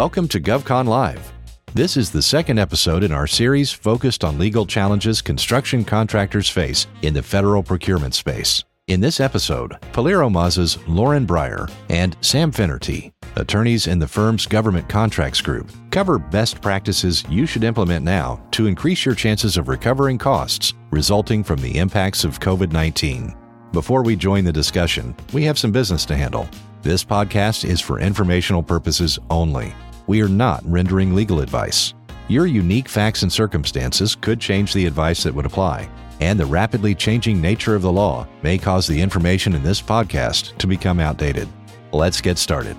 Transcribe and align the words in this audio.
Welcome 0.00 0.28
to 0.28 0.40
GovCon 0.40 0.86
Live. 0.86 1.30
This 1.74 1.98
is 1.98 2.10
the 2.10 2.22
second 2.22 2.58
episode 2.58 3.04
in 3.04 3.12
our 3.12 3.26
series 3.26 3.70
focused 3.70 4.24
on 4.24 4.38
legal 4.38 4.64
challenges 4.64 5.20
construction 5.20 5.84
contractors 5.84 6.48
face 6.48 6.86
in 7.02 7.12
the 7.12 7.22
federal 7.22 7.62
procurement 7.62 8.14
space. 8.14 8.64
In 8.86 9.02
this 9.02 9.20
episode, 9.20 9.72
PilieroMazza's 9.92 10.78
Lauren 10.88 11.26
Breyer 11.26 11.70
and 11.90 12.16
Sam 12.22 12.50
Finnerty, 12.50 13.12
attorneys 13.36 13.88
in 13.88 13.98
the 13.98 14.08
firm's 14.08 14.46
government 14.46 14.88
contracts 14.88 15.42
group, 15.42 15.70
cover 15.90 16.18
best 16.18 16.62
practices 16.62 17.22
you 17.28 17.44
should 17.44 17.62
implement 17.62 18.02
now 18.02 18.42
to 18.52 18.68
increase 18.68 19.04
your 19.04 19.14
chances 19.14 19.58
of 19.58 19.68
recovering 19.68 20.16
costs 20.16 20.72
resulting 20.90 21.44
from 21.44 21.60
the 21.60 21.76
impacts 21.76 22.24
of 22.24 22.40
COVID 22.40 22.72
19. 22.72 23.36
Before 23.72 24.02
we 24.02 24.16
join 24.16 24.44
the 24.44 24.52
discussion, 24.52 25.14
we 25.34 25.44
have 25.44 25.58
some 25.58 25.72
business 25.72 26.06
to 26.06 26.16
handle. 26.16 26.48
This 26.80 27.04
podcast 27.04 27.68
is 27.68 27.82
for 27.82 28.00
informational 28.00 28.62
purposes 28.62 29.18
only. 29.28 29.74
We 30.10 30.22
are 30.22 30.28
not 30.28 30.64
rendering 30.64 31.14
legal 31.14 31.40
advice. 31.40 31.94
Your 32.26 32.48
unique 32.48 32.88
facts 32.88 33.22
and 33.22 33.32
circumstances 33.32 34.16
could 34.16 34.40
change 34.40 34.72
the 34.72 34.84
advice 34.86 35.22
that 35.22 35.32
would 35.32 35.46
apply, 35.46 35.88
and 36.18 36.36
the 36.36 36.46
rapidly 36.46 36.96
changing 36.96 37.40
nature 37.40 37.76
of 37.76 37.82
the 37.82 37.92
law 37.92 38.26
may 38.42 38.58
cause 38.58 38.88
the 38.88 39.00
information 39.00 39.54
in 39.54 39.62
this 39.62 39.80
podcast 39.80 40.58
to 40.58 40.66
become 40.66 40.98
outdated. 40.98 41.46
Let's 41.92 42.20
get 42.20 42.38
started. 42.38 42.76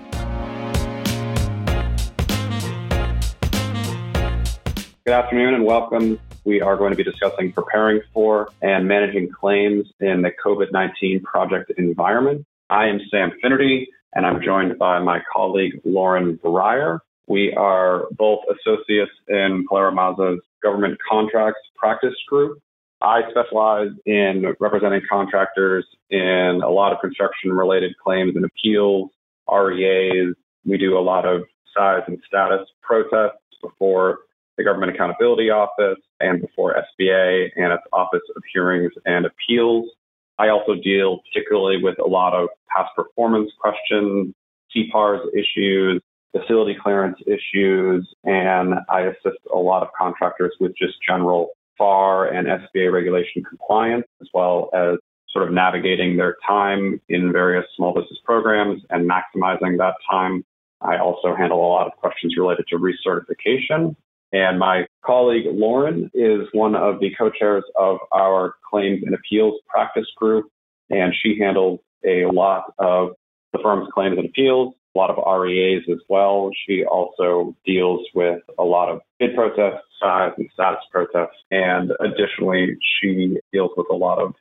Good 5.06 5.14
afternoon 5.14 5.54
and 5.54 5.64
welcome 5.64 6.20
we 6.44 6.60
are 6.60 6.76
going 6.76 6.92
to 6.92 6.98
be 6.98 7.06
discussing 7.06 7.54
preparing 7.54 8.02
for 8.14 8.50
and 8.62 8.90
managing 8.90 9.30
claims 9.30 9.88
in 10.02 10.22
the 10.22 10.32
COVID 10.44 10.74
19 10.74 11.22
project 11.22 11.72
environment. 11.78 12.46
I 12.70 12.88
am 12.88 13.00
Sam 13.10 13.32
Finnerty, 13.42 13.88
and 14.14 14.26
I'm 14.26 14.42
joined 14.44 14.78
by 14.78 15.00
my 15.00 15.22
colleague 15.32 15.80
Lauren 15.86 16.38
Breyer. 16.38 17.00
We 17.28 17.54
are 17.54 18.08
both 18.12 18.40
associates 18.50 19.12
in 19.28 19.66
PilieroMazza's 19.72 20.42
government 20.62 20.98
contracts 21.10 21.62
practice 21.76 22.16
group. 22.28 22.60
I 23.02 23.22
specialize 23.32 23.90
in 24.06 24.54
representing 24.60 25.02
contractors 25.10 25.86
in 26.10 26.62
a 26.64 26.70
lot 26.70 26.94
of 26.94 27.00
construction 27.02 27.52
related 27.52 27.94
claims 28.04 28.36
and 28.36 28.46
appeals, 28.46 29.10
REAs. 29.52 30.36
We 30.66 30.78
do 30.78 30.98
a 30.98 31.02
lot 31.02 31.26
of 31.26 31.44
size 31.76 32.02
and 32.08 32.20
status 32.28 32.68
protests 32.82 33.42
before 33.62 34.20
the 34.58 34.64
Government 34.64 34.94
Accountability 34.94 35.50
Office 35.50 36.00
and 36.20 36.42
before 36.42 36.76
SBA 36.76 37.50
and 37.56 37.74
its 37.74 37.84
Office 37.92 38.22
of 38.36 38.44
Hearings 38.54 38.92
and 39.06 39.26
Appeals. 39.26 39.90
I 40.38 40.50
also 40.50 40.76
deal 40.76 41.22
particularly 41.34 41.82
with 41.82 41.98
a 42.00 42.08
lot 42.08 42.34
of 42.34 42.50
past 42.76 42.90
performance 42.96 43.52
questions, 43.60 44.34
CPARS 44.76 45.22
issues, 45.34 46.02
facility 46.38 46.76
clearance 46.82 47.18
issues, 47.28 48.08
and 48.24 48.76
I 48.90 49.02
assist 49.02 49.40
a 49.54 49.58
lot 49.58 49.84
of 49.84 49.90
contractors 49.98 50.54
with 50.60 50.74
just 50.78 50.94
general 51.08 51.50
FAR 51.78 52.28
and 52.28 52.48
SBA 52.48 52.92
regulation 52.92 53.44
compliance, 53.44 54.06
as 54.22 54.28
well 54.34 54.70
as 54.74 54.98
sort 55.30 55.48
of 55.48 55.54
navigating 55.54 56.18
their 56.18 56.36
time 56.46 57.00
in 57.10 57.32
various 57.32 57.66
small 57.76 57.94
business 57.94 58.20
programs 58.26 58.82
and 58.90 59.10
maximizing 59.10 59.78
that 59.78 59.96
time. 60.10 60.44
I 60.82 60.98
also 60.98 61.36
handle 61.36 61.60
a 61.60 61.70
lot 61.70 61.88
of 61.88 61.94
questions 61.94 62.36
related 62.38 62.66
to 62.70 62.78
recertification 62.78 63.96
and 64.34 64.60
my 64.60 64.86
colleague 65.06 65.46
Lauren 65.52 66.10
is 66.14 66.48
one 66.54 66.76
of 66.76 67.00
the 67.00 67.10
co-chairs 67.18 67.64
of 67.78 67.98
our 68.14 68.56
claims 68.70 69.04
and 69.06 69.14
appeals 69.14 69.60
practice 69.68 70.08
group, 70.16 70.46
and 70.90 71.14
she 71.22 71.38
handles 71.38 71.80
a 72.06 72.26
lot 72.32 72.74
of 72.80 73.10
the 73.52 73.60
firm's 73.62 73.90
claims 73.94 74.18
and 74.18 74.28
appeals, 74.28 74.74
a 74.96 74.98
lot 74.98 75.10
of 75.10 75.42
REAs 75.42 75.84
as 75.92 76.00
well. 76.10 76.52
She 76.68 76.84
also 76.86 77.56
deals 77.66 78.06
with 78.14 78.42
a 78.60 78.64
lot 78.64 78.90
of 78.90 79.02
bid 79.20 79.36
protests, 79.36 79.84
size 80.00 80.32
and 80.38 80.50
status 80.54 80.80
protests, 80.92 81.38
and 81.52 81.92
additionally, 82.00 82.78
she 83.00 83.38
deals 83.54 83.72
with 83.78 83.88
a 83.92 83.96
lot 83.96 84.20
of 84.20 84.34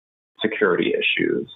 security 0.42 0.94
issues. 0.94 1.48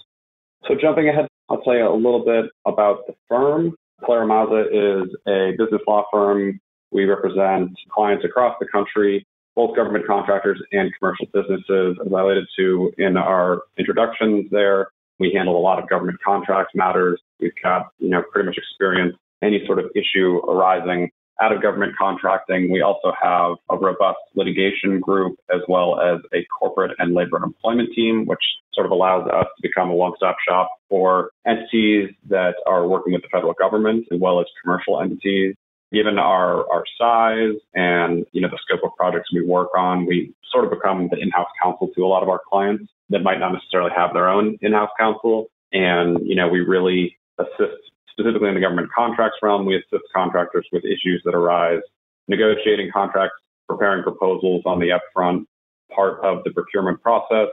So 0.69 0.75
jumping 0.81 1.09
ahead, 1.09 1.27
I'll 1.49 1.61
tell 1.63 1.75
you 1.75 1.89
a 1.89 1.95
little 1.95 2.25
bit 2.25 2.51
about 2.67 3.07
the 3.07 3.15
firm. 3.29 3.75
PilieroMazza 4.03 5.05
is 5.05 5.17
a 5.27 5.53
business 5.57 5.83
law 5.87 6.05
firm 6.13 6.61
we 6.95 7.05
represent 7.05 7.73
clients 7.93 8.25
across 8.25 8.57
the 8.61 8.67
country, 8.69 9.27
both 9.57 9.77
government 9.77 10.07
contractors 10.07 10.63
and 10.73 10.93
commercial 10.97 11.27
businesses. 11.35 11.99
As 12.01 12.13
I 12.15 12.21
alluded 12.21 12.47
to 12.57 12.93
in 12.97 13.17
our 13.17 13.63
introductions 13.77 14.47
there, 14.51 14.89
we 15.19 15.33
handle 15.35 15.57
a 15.57 15.61
lot 15.61 15.83
of 15.83 15.89
government 15.89 16.19
contract 16.25 16.73
matters. 16.75 17.21
We've 17.41 17.53
got, 17.63 17.89
you 17.99 18.11
know, 18.11 18.23
pretty 18.33 18.47
much 18.47 18.59
experience 18.59 19.17
any 19.43 19.63
sort 19.67 19.79
of 19.79 19.91
issue 19.95 20.39
arising 20.49 21.11
out 21.41 21.53
of 21.53 21.61
government 21.61 21.95
contracting. 21.99 22.71
We 22.71 22.81
also 22.81 23.13
have 23.21 23.57
a 23.69 23.77
robust 23.77 24.19
litigation 24.35 25.01
group 25.01 25.37
as 25.53 25.61
well 25.69 26.01
as 26.01 26.21
a 26.33 26.45
corporate 26.59 26.93
and 26.99 27.13
labor 27.13 27.37
and 27.37 27.47
employment 27.47 27.91
team, 27.95 28.25
which 28.27 28.39
sort 28.73 28.87
of 28.87 28.93
allows 28.93 29.29
us 29.29 29.47
to 29.57 29.63
become 29.63 29.91
a 29.91 29.95
one-stop 29.95 30.37
shop 30.49 30.71
for 30.89 31.31
entities 31.47 32.11
that 32.29 32.55
are 32.67 32.87
working 32.87 33.13
with 33.13 33.23
the 33.23 33.29
federal 33.33 33.55
government 33.55 34.07
as 34.13 34.21
well 34.21 34.41
as 34.41 34.47
commercial 34.63 35.01
entities 35.01 35.55
given 35.95 36.19
our, 36.19 36.71
our 36.71 36.85
size 36.99 37.55
and, 37.75 38.27
you 38.33 38.41
know, 38.41 38.49
the 38.49 38.59
scope 38.63 38.81
of 38.85 38.95
projects 38.97 39.33
we 39.33 39.45
work 39.47 39.69
on, 39.77 40.05
we 40.05 40.35
sort 40.51 40.65
of 40.65 40.71
become 40.71 41.09
the 41.11 41.19
in-house 41.19 41.49
counsel 41.63 41.89
to 41.95 42.05
a 42.05 42.07
lot 42.07 42.23
of 42.23 42.29
our 42.29 42.41
clients 42.51 42.85
that 43.11 43.21
might 43.21 43.39
not 43.39 43.53
necessarily 43.53 43.91
have 43.97 44.13
their 44.13 44.29
own 44.29 44.59
in-house 44.61 44.91
counsel. 44.99 45.47
And, 45.73 46.19
you 46.27 46.35
know, 46.35 46.49
we 46.49 46.61
really 46.61 47.17
assist 47.39 47.81
specifically 48.11 48.49
in 48.49 48.55
the 48.55 48.61
government 48.61 48.89
contracts 48.95 49.39
realm. 49.43 49.67
We 49.67 49.77
assist 49.77 50.05
contractors 50.15 50.67
with 50.73 50.85
issues 50.85 51.23
that 51.25 51.35
arise, 51.35 51.81
negotiating 52.29 52.91
contracts, 52.93 53.37
preparing 53.69 54.03
proposals 54.03 54.63
on 54.67 54.79
the 54.79 54.91
upfront 54.91 55.47
part 55.95 56.21
of 56.25 56.45
the 56.45 56.51
procurement 56.51 57.01
process, 57.03 57.49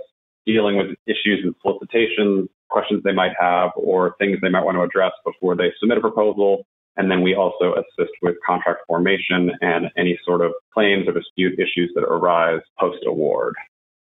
dealing 0.46 0.78
with 0.78 0.88
issues 1.08 1.40
and 1.44 1.54
solicitations, 1.62 2.50
questions 2.70 3.04
they 3.04 3.14
might 3.14 3.34
have, 3.40 3.72
or 3.76 4.16
things 4.18 4.38
they 4.42 4.50
might 4.50 4.64
want 4.64 4.76
to 4.76 4.82
address 4.82 5.12
before 5.26 5.56
they 5.56 5.72
submit 5.80 5.98
a 5.98 6.02
proposal, 6.02 6.66
and 6.98 7.10
then 7.10 7.22
we 7.22 7.36
also 7.36 7.74
assist 7.74 8.12
with 8.22 8.36
contract 8.46 8.82
formation 8.88 9.52
and 9.62 9.88
any 9.98 10.20
sort 10.26 10.42
of 10.42 10.52
claims 10.74 11.08
or 11.08 11.14
dispute 11.14 11.60
issues 11.60 11.92
that 11.96 12.04
arise 12.04 12.62
post 12.80 13.00
award. 13.06 13.56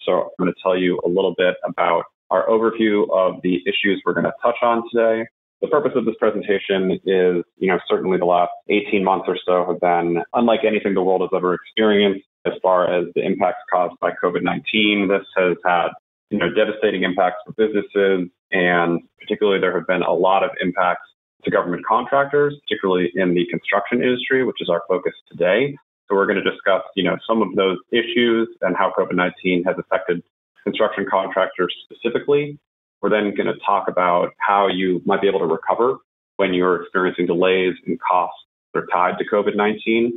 So 0.01 0.13
I'm 0.13 0.29
going 0.45 0.53
to 0.53 0.61
tell 0.61 0.77
you 0.77 0.99
a 1.03 1.07
little 1.07 1.33
bit 1.37 1.55
about 1.67 2.03
our 2.29 2.47
overview 2.47 3.09
of 3.11 3.41
the 3.43 3.61
issues 3.65 4.01
we're 4.05 4.13
going 4.13 4.25
to 4.25 4.33
touch 4.41 4.57
on 4.61 4.83
today. 4.93 5.27
The 5.61 5.67
purpose 5.67 5.93
of 5.95 6.05
this 6.05 6.15
presentation 6.19 6.91
is, 7.05 7.43
you 7.57 7.67
know, 7.67 7.79
certainly 7.87 8.17
the 8.17 8.25
last 8.25 8.51
18 8.69 9.03
months 9.03 9.25
or 9.27 9.37
so 9.45 9.65
have 9.67 9.79
been 9.79 10.21
unlike 10.33 10.59
anything 10.65 10.93
the 10.93 11.01
world 11.01 11.21
has 11.21 11.29
ever 11.35 11.53
experienced 11.53 12.25
as 12.45 12.53
far 12.61 12.91
as 12.91 13.05
the 13.15 13.25
impacts 13.25 13.63
caused 13.71 13.95
by 13.99 14.11
COVID-19. 14.23 15.07
This 15.07 15.25
has 15.37 15.57
had, 15.65 15.87
you 16.29 16.37
know, 16.37 16.53
devastating 16.53 17.03
impacts 17.03 17.37
for 17.45 17.53
businesses 17.53 18.29
and 18.51 19.01
particularly 19.19 19.59
there 19.59 19.77
have 19.77 19.87
been 19.87 20.03
a 20.03 20.13
lot 20.13 20.43
of 20.43 20.51
impacts 20.61 21.07
to 21.43 21.51
government 21.51 21.85
contractors, 21.85 22.55
particularly 22.67 23.11
in 23.15 23.33
the 23.33 23.45
construction 23.47 24.01
industry, 24.01 24.43
which 24.43 24.61
is 24.61 24.69
our 24.69 24.81
focus 24.87 25.13
today. 25.29 25.75
So 26.07 26.15
we're 26.15 26.27
going 26.27 26.43
to 26.43 26.49
discuss, 26.49 26.81
you 26.95 27.03
know, 27.03 27.17
some 27.27 27.41
of 27.41 27.55
those 27.55 27.77
issues 27.91 28.47
and 28.61 28.75
how 28.75 28.93
COVID-19 28.97 29.65
has 29.65 29.75
affected 29.77 30.23
construction 30.63 31.05
contractors 31.09 31.73
specifically. 31.83 32.59
We're 33.01 33.09
then 33.09 33.35
going 33.35 33.47
to 33.47 33.59
talk 33.65 33.87
about 33.87 34.33
how 34.37 34.67
you 34.67 35.01
might 35.05 35.21
be 35.21 35.27
able 35.27 35.39
to 35.39 35.45
recover 35.45 35.97
when 36.37 36.53
you're 36.53 36.81
experiencing 36.81 37.27
delays 37.27 37.75
and 37.85 37.99
costs 37.99 38.39
that 38.73 38.81
are 38.81 38.87
tied 38.87 39.17
to 39.19 39.25
COVID-19. 39.25 40.11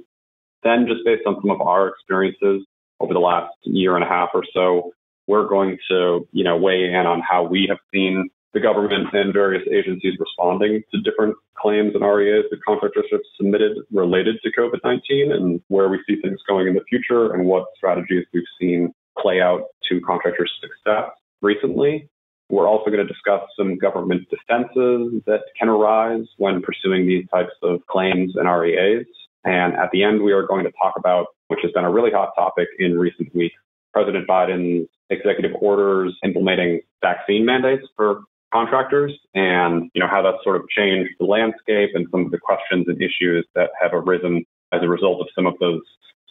Then 0.62 0.86
just 0.86 1.04
based 1.04 1.22
on 1.26 1.36
some 1.40 1.50
of 1.50 1.60
our 1.60 1.88
experiences 1.88 2.66
over 3.00 3.14
the 3.14 3.20
last 3.20 3.54
year 3.62 3.94
and 3.94 4.04
a 4.04 4.08
half 4.08 4.30
or 4.34 4.42
so, 4.52 4.92
we're 5.26 5.46
going 5.46 5.78
to, 5.88 6.26
you 6.32 6.42
know, 6.42 6.56
weigh 6.56 6.84
in 6.84 7.06
on 7.06 7.20
how 7.20 7.44
we 7.44 7.66
have 7.68 7.78
seen 7.92 8.28
the 8.54 8.60
government 8.60 9.08
and 9.12 9.32
various 9.32 9.66
agencies 9.70 10.14
responding 10.18 10.82
to 10.92 11.00
different 11.02 11.34
claims 11.56 11.94
and 11.94 12.02
REAs 12.02 12.44
that 12.50 12.64
contractors 12.66 13.04
have 13.12 13.20
submitted 13.36 13.76
related 13.92 14.36
to 14.42 14.50
COVID 14.58 14.80
19 14.84 15.32
and 15.32 15.60
where 15.68 15.88
we 15.88 15.98
see 16.06 16.20
things 16.20 16.38
going 16.48 16.66
in 16.66 16.74
the 16.74 16.84
future 16.88 17.34
and 17.34 17.44
what 17.44 17.66
strategies 17.76 18.24
we've 18.32 18.42
seen 18.60 18.92
play 19.18 19.40
out 19.40 19.64
to 19.88 20.00
contractors' 20.00 20.52
success 20.60 21.10
recently. 21.42 22.08
We're 22.50 22.66
also 22.66 22.90
going 22.90 23.06
to 23.06 23.12
discuss 23.12 23.42
some 23.58 23.76
government 23.76 24.26
defenses 24.30 25.22
that 25.26 25.42
can 25.58 25.68
arise 25.68 26.24
when 26.38 26.62
pursuing 26.62 27.06
these 27.06 27.28
types 27.28 27.52
of 27.62 27.86
claims 27.86 28.36
and 28.36 28.48
REAs. 28.48 29.06
And 29.44 29.74
at 29.74 29.90
the 29.92 30.02
end, 30.02 30.22
we 30.22 30.32
are 30.32 30.46
going 30.46 30.64
to 30.64 30.72
talk 30.82 30.94
about, 30.96 31.26
which 31.48 31.60
has 31.62 31.72
been 31.72 31.84
a 31.84 31.92
really 31.92 32.10
hot 32.10 32.30
topic 32.34 32.68
in 32.78 32.98
recent 32.98 33.34
weeks, 33.34 33.56
President 33.92 34.26
Biden's 34.26 34.88
executive 35.10 35.52
orders 35.60 36.16
implementing 36.24 36.80
vaccine 37.02 37.44
mandates 37.44 37.86
for 37.96 38.22
contractors 38.52 39.12
and 39.34 39.90
you 39.94 40.00
know 40.00 40.08
how 40.08 40.22
that's 40.22 40.42
sort 40.42 40.56
of 40.56 40.68
changed 40.68 41.10
the 41.18 41.26
landscape 41.26 41.90
and 41.94 42.06
some 42.10 42.24
of 42.24 42.30
the 42.30 42.38
questions 42.38 42.86
and 42.88 43.00
issues 43.00 43.46
that 43.54 43.70
have 43.80 43.92
arisen 43.92 44.44
as 44.72 44.80
a 44.82 44.88
result 44.88 45.20
of 45.20 45.28
some 45.34 45.46
of 45.46 45.54
those 45.60 45.82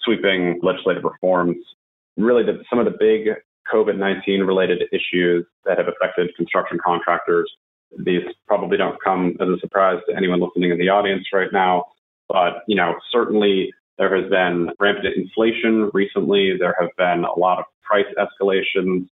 sweeping 0.04 0.60
legislative 0.64 1.04
reforms. 1.04 1.58
Really, 2.18 2.44
the, 2.44 2.64
some 2.70 2.80
of 2.80 2.86
the 2.86 2.98
big 2.98 3.30
COVID-19 3.72 4.48
related 4.48 4.84
issues 4.92 5.46
that 5.66 5.78
have 5.78 5.88
affected 5.88 6.36
construction 6.36 6.80
contractors. 6.84 7.52
These 8.00 8.24
probably 8.48 8.78
don't 8.78 9.02
come 9.04 9.36
as 9.40 9.48
a 9.48 9.60
surprise 9.60 10.00
to 10.10 10.16
anyone 10.16 10.40
listening 10.40 10.72
in 10.72 10.78
the 10.78 10.90
audience 10.90 11.26
right 11.34 11.52
now. 11.52 11.86
But, 12.28 12.64
you 12.68 12.76
know, 12.76 12.96
certainly 13.12 13.72
there 13.98 14.14
has 14.16 14.30
been 14.30 14.72
rampant 14.80 15.16
inflation 15.16 15.90
recently. 15.94 16.56
There 16.58 16.76
have 16.80 16.90
been 16.98 17.24
a 17.24 17.40
lot 17.40 17.60
of 17.60 17.66
price 17.84 18.06
escalations 18.18 19.08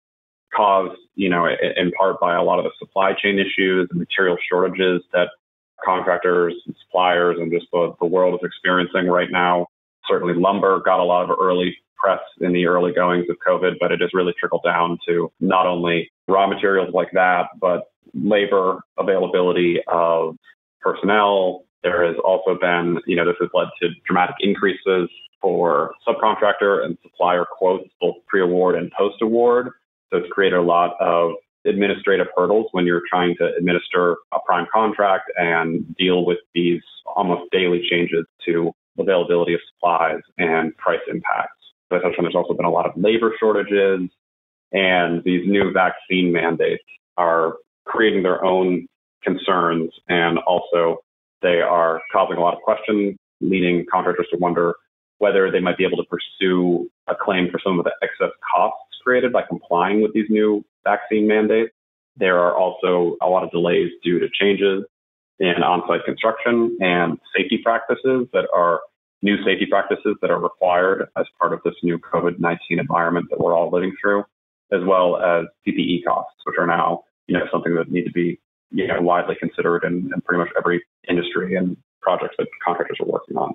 caused, 0.54 0.98
you 1.14 1.28
know, 1.28 1.46
in 1.46 1.90
part 1.92 2.20
by 2.20 2.34
a 2.34 2.42
lot 2.42 2.58
of 2.58 2.64
the 2.64 2.70
supply 2.78 3.12
chain 3.12 3.38
issues 3.38 3.88
and 3.90 3.98
material 3.98 4.36
shortages 4.50 5.02
that 5.12 5.28
contractors 5.84 6.54
and 6.66 6.74
suppliers 6.84 7.36
and 7.38 7.52
just 7.52 7.66
the, 7.72 7.94
the 8.00 8.06
world 8.06 8.34
is 8.34 8.46
experiencing 8.46 9.06
right 9.08 9.30
now. 9.30 9.66
Certainly 10.08 10.34
lumber 10.34 10.80
got 10.84 11.00
a 11.00 11.04
lot 11.04 11.28
of 11.28 11.36
early 11.38 11.76
press 11.96 12.20
in 12.40 12.52
the 12.52 12.66
early 12.66 12.92
goings 12.92 13.26
of 13.30 13.36
COVID, 13.46 13.76
but 13.80 13.90
it 13.92 14.00
has 14.00 14.10
really 14.12 14.34
trickled 14.38 14.62
down 14.64 14.98
to 15.08 15.32
not 15.40 15.66
only 15.66 16.10
raw 16.28 16.46
materials 16.46 16.92
like 16.92 17.10
that, 17.12 17.46
but 17.60 17.84
labor 18.12 18.80
availability 18.98 19.80
of 19.88 20.36
personnel. 20.80 21.64
There 21.82 22.06
has 22.06 22.16
also 22.24 22.58
been, 22.58 22.98
you 23.06 23.16
know, 23.16 23.24
this 23.24 23.36
has 23.40 23.50
led 23.54 23.68
to 23.82 23.88
dramatic 24.06 24.36
increases 24.40 25.08
for 25.40 25.92
subcontractor 26.06 26.84
and 26.84 26.96
supplier 27.02 27.44
quotes, 27.44 27.88
both 28.00 28.16
pre-award 28.26 28.76
and 28.76 28.90
post-award. 28.92 29.66
So 29.66 29.72
it's 30.16 30.28
created 30.30 30.56
a 30.56 30.62
lot 30.62 30.96
of 31.00 31.32
administrative 31.66 32.26
hurdles 32.36 32.66
when 32.72 32.86
you're 32.86 33.02
trying 33.08 33.34
to 33.38 33.50
administer 33.58 34.16
a 34.32 34.38
prime 34.46 34.66
contract 34.72 35.30
and 35.36 35.94
deal 35.96 36.24
with 36.24 36.38
these 36.54 36.82
almost 37.16 37.50
daily 37.50 37.82
changes 37.90 38.24
to 38.44 38.72
availability 38.98 39.54
of 39.54 39.60
supplies 39.74 40.20
and 40.38 40.76
price 40.76 41.00
impacts. 41.08 41.52
But 41.90 42.02
there's 42.02 42.34
also 42.34 42.54
been 42.54 42.66
a 42.66 42.70
lot 42.70 42.86
of 42.86 42.92
labor 42.96 43.32
shortages 43.40 44.10
and 44.72 45.22
these 45.24 45.46
new 45.46 45.72
vaccine 45.72 46.32
mandates 46.32 46.84
are 47.16 47.54
creating 47.86 48.22
their 48.22 48.44
own 48.44 48.86
concerns 49.22 49.90
and 50.08 50.38
also 50.40 50.98
they 51.42 51.60
are 51.60 52.00
causing 52.12 52.36
a 52.36 52.40
lot 52.40 52.54
of 52.54 52.62
questions, 52.62 53.16
leading 53.40 53.84
contractors 53.90 54.26
to 54.32 54.38
wonder 54.38 54.74
whether 55.18 55.50
they 55.50 55.60
might 55.60 55.78
be 55.78 55.84
able 55.84 55.96
to 55.96 56.04
pursue 56.04 56.90
a 57.06 57.14
claim 57.14 57.48
for 57.50 57.60
some 57.64 57.78
of 57.78 57.84
the 57.84 57.92
excess 58.02 58.32
costs 58.54 58.83
created 59.04 59.32
by 59.32 59.42
complying 59.42 60.02
with 60.02 60.12
these 60.12 60.28
new 60.28 60.64
vaccine 60.84 61.26
mandates. 61.26 61.72
There 62.16 62.38
are 62.38 62.56
also 62.56 63.16
a 63.22 63.28
lot 63.28 63.44
of 63.44 63.50
delays 63.50 63.90
due 64.02 64.18
to 64.18 64.28
changes 64.32 64.84
in 65.40 65.62
on-site 65.62 66.04
construction 66.04 66.76
and 66.80 67.18
safety 67.36 67.58
practices 67.62 68.28
that 68.32 68.46
are 68.54 68.80
new 69.22 69.36
safety 69.42 69.66
practices 69.66 70.16
that 70.20 70.30
are 70.30 70.38
required 70.38 71.08
as 71.16 71.26
part 71.40 71.52
of 71.52 71.60
this 71.64 71.74
new 71.82 71.98
COVID-19 71.98 72.58
environment 72.70 73.26
that 73.30 73.40
we're 73.40 73.56
all 73.56 73.70
living 73.70 73.92
through, 74.00 74.22
as 74.70 74.80
well 74.86 75.16
as 75.16 75.46
PPE 75.66 76.04
costs, 76.06 76.36
which 76.44 76.56
are 76.58 76.66
now, 76.66 77.02
you 77.26 77.36
know, 77.36 77.44
something 77.50 77.74
that 77.74 77.90
need 77.90 78.04
to 78.04 78.12
be, 78.12 78.38
you 78.70 78.86
know, 78.86 79.00
widely 79.00 79.34
considered 79.40 79.82
in, 79.84 80.10
in 80.14 80.20
pretty 80.20 80.38
much 80.38 80.50
every 80.56 80.84
industry 81.08 81.56
and 81.56 81.76
projects 82.02 82.34
that 82.38 82.46
contractors 82.64 82.98
are 83.00 83.06
working 83.06 83.36
on. 83.36 83.54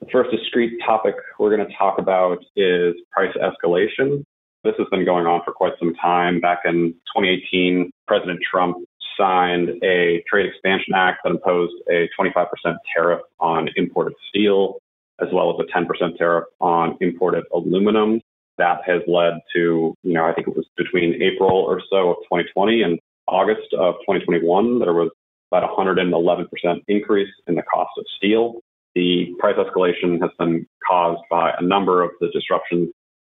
The 0.00 0.06
first 0.10 0.30
discrete 0.30 0.72
topic 0.84 1.14
we're 1.38 1.54
going 1.54 1.68
to 1.68 1.74
talk 1.76 1.98
about 1.98 2.38
is 2.56 2.94
price 3.12 3.34
escalation. 3.36 4.24
This 4.64 4.74
has 4.78 4.86
been 4.90 5.04
going 5.04 5.26
on 5.26 5.42
for 5.44 5.52
quite 5.52 5.74
some 5.78 5.94
time. 5.94 6.40
Back 6.40 6.60
in 6.64 6.94
2018, 7.14 7.90
President 8.06 8.40
Trump 8.50 8.78
signed 9.16 9.68
a 9.84 10.24
Trade 10.28 10.46
Expansion 10.46 10.94
Act 10.94 11.20
that 11.24 11.30
imposed 11.30 11.74
a 11.90 12.08
25% 12.18 12.46
tariff 12.94 13.20
on 13.38 13.68
imported 13.76 14.14
steel, 14.28 14.78
as 15.20 15.28
well 15.32 15.50
as 15.50 15.64
a 15.64 15.78
10% 15.78 16.16
tariff 16.16 16.44
on 16.60 16.96
imported 17.00 17.44
aluminum. 17.52 18.20
That 18.56 18.80
has 18.86 19.02
led 19.06 19.34
to, 19.54 19.94
you 20.02 20.12
know, 20.12 20.24
I 20.24 20.32
think 20.32 20.48
it 20.48 20.56
was 20.56 20.66
between 20.76 21.22
April 21.22 21.50
or 21.50 21.82
so 21.90 22.10
of 22.10 22.16
2020 22.30 22.82
and 22.82 22.98
August 23.26 23.72
of 23.78 23.94
2021, 24.06 24.80
there 24.80 24.92
was 24.92 25.10
about 25.50 25.68
111% 25.76 26.46
increase 26.88 27.30
in 27.46 27.54
the 27.54 27.62
cost 27.62 27.90
of 27.98 28.04
steel. 28.16 28.60
The 28.94 29.34
price 29.38 29.56
escalation 29.56 30.20
has 30.20 30.30
been 30.38 30.66
caused 30.86 31.22
by 31.30 31.52
a 31.58 31.62
number 31.62 32.02
of 32.02 32.10
the 32.20 32.28
disruptions 32.32 32.90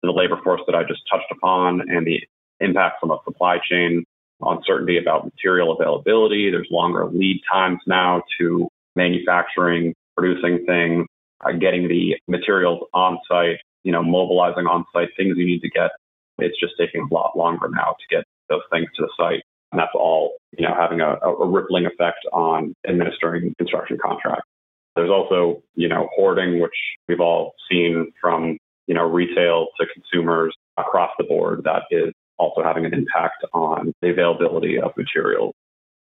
the 0.03 0.11
labor 0.11 0.39
force 0.43 0.61
that 0.67 0.75
I 0.75 0.83
just 0.83 1.01
touched 1.11 1.31
upon 1.31 1.81
and 1.89 2.05
the 2.05 2.19
impacts 2.59 2.99
on 3.03 3.09
the 3.09 3.17
supply 3.25 3.59
chain, 3.69 4.03
uncertainty 4.41 4.97
about 4.97 5.25
material 5.25 5.75
availability. 5.75 6.49
There's 6.51 6.67
longer 6.71 7.05
lead 7.05 7.41
times 7.51 7.79
now 7.87 8.23
to 8.39 8.67
manufacturing, 8.95 9.93
producing 10.15 10.65
things, 10.65 11.05
uh, 11.45 11.51
getting 11.53 11.87
the 11.87 12.15
materials 12.27 12.87
on 12.93 13.19
site, 13.27 13.57
you 13.83 13.91
know, 13.91 14.03
mobilizing 14.03 14.65
on 14.65 14.85
site, 14.93 15.09
things 15.17 15.37
you 15.37 15.45
need 15.45 15.61
to 15.61 15.69
get. 15.69 15.91
It's 16.39 16.59
just 16.59 16.73
taking 16.79 17.07
a 17.09 17.13
lot 17.13 17.37
longer 17.37 17.67
now 17.69 17.95
to 17.99 18.15
get 18.15 18.25
those 18.49 18.61
things 18.71 18.87
to 18.95 19.03
the 19.03 19.09
site. 19.17 19.43
And 19.71 19.79
that's 19.79 19.91
all, 19.93 20.37
you 20.57 20.65
know, 20.67 20.73
having 20.77 21.01
a, 21.01 21.15
a 21.19 21.47
rippling 21.47 21.85
effect 21.85 22.25
on 22.31 22.73
administering 22.87 23.53
construction 23.57 23.97
contracts. 24.01 24.47
There's 24.95 25.09
also, 25.09 25.61
you 25.75 25.87
know, 25.87 26.09
hoarding, 26.15 26.59
which 26.59 26.75
we've 27.07 27.19
all 27.19 27.53
seen 27.69 28.11
from 28.21 28.57
you 28.87 28.93
know, 28.93 29.03
retail 29.03 29.67
to 29.79 29.85
consumers 29.93 30.55
across 30.77 31.11
the 31.17 31.25
board 31.25 31.61
that 31.65 31.83
is 31.91 32.13
also 32.37 32.63
having 32.63 32.85
an 32.85 32.93
impact 32.93 33.43
on 33.53 33.93
the 34.01 34.09
availability 34.09 34.79
of 34.79 34.91
materials. 34.97 35.53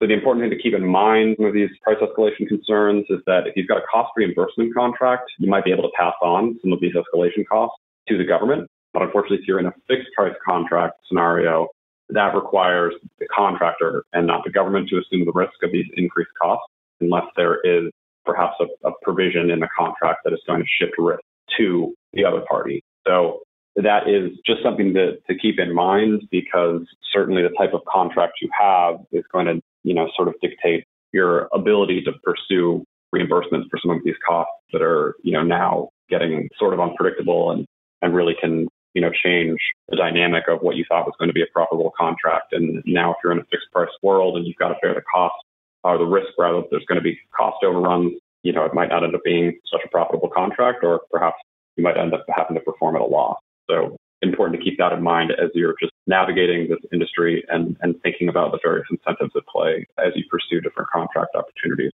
So 0.02 0.08
the 0.08 0.14
important 0.14 0.44
thing 0.44 0.58
to 0.58 0.62
keep 0.62 0.74
in 0.74 0.86
mind 0.86 1.38
with 1.40 1.54
these 1.54 1.70
price 1.82 1.98
escalation 2.02 2.48
concerns 2.48 3.06
is 3.10 3.20
that 3.28 3.48
if 3.48 3.56
you've 3.56 3.68
got 3.68 3.78
a 3.78 3.86
cost 3.92 4.12
reimbursement 4.18 4.74
contract, 4.74 5.32
you 5.40 5.50
might 5.50 5.64
be 5.64 5.72
able 5.72 5.84
to 5.84 5.96
pass 5.98 6.14
on 6.22 6.60
some 6.62 6.74
of 6.74 6.82
these 6.82 6.94
escalation 6.94 7.46
costs 7.50 7.78
to 8.10 8.18
the 8.18 8.26
government. 8.26 8.70
But 8.94 9.04
unfortunately, 9.04 9.38
if 9.38 9.48
you're 9.48 9.60
in 9.60 9.68
a 9.68 9.74
fixed 9.88 10.10
price 10.16 10.36
contract 10.46 10.96
scenario, 11.08 11.70
that 12.10 12.36
requires 12.36 12.94
the 13.20 13.28
contractor 13.28 14.04
and 14.14 14.28
not 14.28 14.44
the 14.44 14.52
government 14.52 14.90
to 14.90 14.98
assume 15.00 15.26
the 15.26 15.32
risk 15.34 15.54
of 15.64 15.72
these 15.72 15.86
increased 15.96 16.32
costs 16.40 16.68
unless 17.02 17.26
there 17.36 17.60
is 17.62 17.90
perhaps 18.26 18.56
a, 18.60 18.88
a 18.88 18.92
provision 19.02 19.50
in 19.50 19.60
the 19.60 19.70
contract 19.78 20.20
that 20.24 20.34
is 20.34 20.40
going 20.46 20.60
to 20.60 20.68
shift 20.80 20.94
risk 20.98 21.24
to 21.58 21.94
the 22.14 22.26
other 22.26 22.42
party. 22.50 22.84
So 23.08 23.42
that 23.76 24.08
is 24.08 24.32
just 24.46 24.64
something 24.64 24.94
to, 24.94 25.18
to 25.28 25.38
keep 25.38 25.60
in 25.60 25.74
mind 25.74 26.24
because 26.32 26.82
certainly 27.14 27.44
the 27.44 27.54
type 27.58 27.74
of 27.74 27.82
contract 27.86 28.34
you 28.42 28.50
have 28.58 28.96
is 29.12 29.24
going 29.32 29.46
to, 29.48 29.62
you 29.84 29.94
know, 29.94 30.10
sort 30.16 30.28
of 30.28 30.36
dictate 30.42 30.86
your 31.12 31.50
ability 31.54 32.02
to 32.04 32.12
pursue 32.24 32.84
reimbursements 33.14 33.70
for 33.70 33.80
some 33.82 33.92
of 33.92 34.04
these 34.04 34.16
costs 34.26 34.52
that 34.74 34.82
are, 34.82 35.16
you 35.24 35.32
know, 35.32 35.44
now 35.44 35.90
getting 36.10 36.50
sort 36.58 36.74
of 36.74 36.80
unpredictable 36.80 37.52
and, 37.52 37.66
and 38.02 38.16
really 38.16 38.36
can, 38.40 38.68
you 38.94 39.02
know, 39.02 39.12
change 39.24 39.60
the 39.90 39.98
dynamic 39.98 40.44
of 40.48 40.60
what 40.62 40.76
you 40.76 40.86
thought 40.88 41.06
was 41.06 41.16
going 41.20 41.30
to 41.30 41.34
be 41.34 41.42
a 41.42 41.48
profitable 41.54 41.92
contract. 41.98 42.54
And 42.54 42.82
now 42.86 43.12
if 43.12 43.18
you're 43.24 43.34
in 43.34 43.40
a 43.40 43.46
fixed 43.52 43.72
price 43.72 43.90
world 44.02 44.38
and 44.38 44.48
you've 44.48 44.58
got 44.58 44.70
to 44.70 44.76
bear 44.82 44.94
the 44.94 45.02
cost 45.14 45.36
or 45.84 45.98
the 45.98 46.06
risk 46.06 46.30
rather, 46.38 46.64
there's 46.72 46.86
going 46.86 47.00
to 47.00 47.04
be 47.04 47.20
cost 47.36 47.58
overruns 47.64 48.14
you 48.46 48.54
know, 48.54 48.64
it 48.64 48.76
might 48.76 48.90
not 48.90 49.04
end 49.04 49.16
up 49.16 49.24
being 49.26 49.60
such 49.72 49.82
a 49.84 49.90
profitable 49.90 50.30
contract, 50.30 50.84
or 50.84 51.02
perhaps 51.12 51.38
you 51.76 51.84
might 51.84 51.98
end 51.98 52.14
up 52.14 52.24
having 52.34 52.56
to 52.56 52.62
perform 52.62 52.96
at 52.96 53.02
a 53.02 53.06
loss. 53.06 53.38
So 53.70 53.98
important 54.22 54.60
to 54.60 54.64
keep 54.64 54.78
that 54.78 54.94
in 54.94 55.02
mind 55.02 55.32
as 55.32 55.50
you're 55.56 55.74
just 55.82 55.92
navigating 56.08 56.70
this 56.70 56.80
industry 56.94 57.44
and, 57.50 57.76
and 57.82 57.96
thinking 58.04 58.30
about 58.30 58.52
the 58.52 58.60
various 58.64 58.86
incentives 58.92 59.34
at 59.36 59.46
play 59.48 59.86
as 59.98 60.14
you 60.16 60.24
pursue 60.30 60.62
different 60.62 60.90
contract 60.92 61.36
opportunities. 61.36 61.92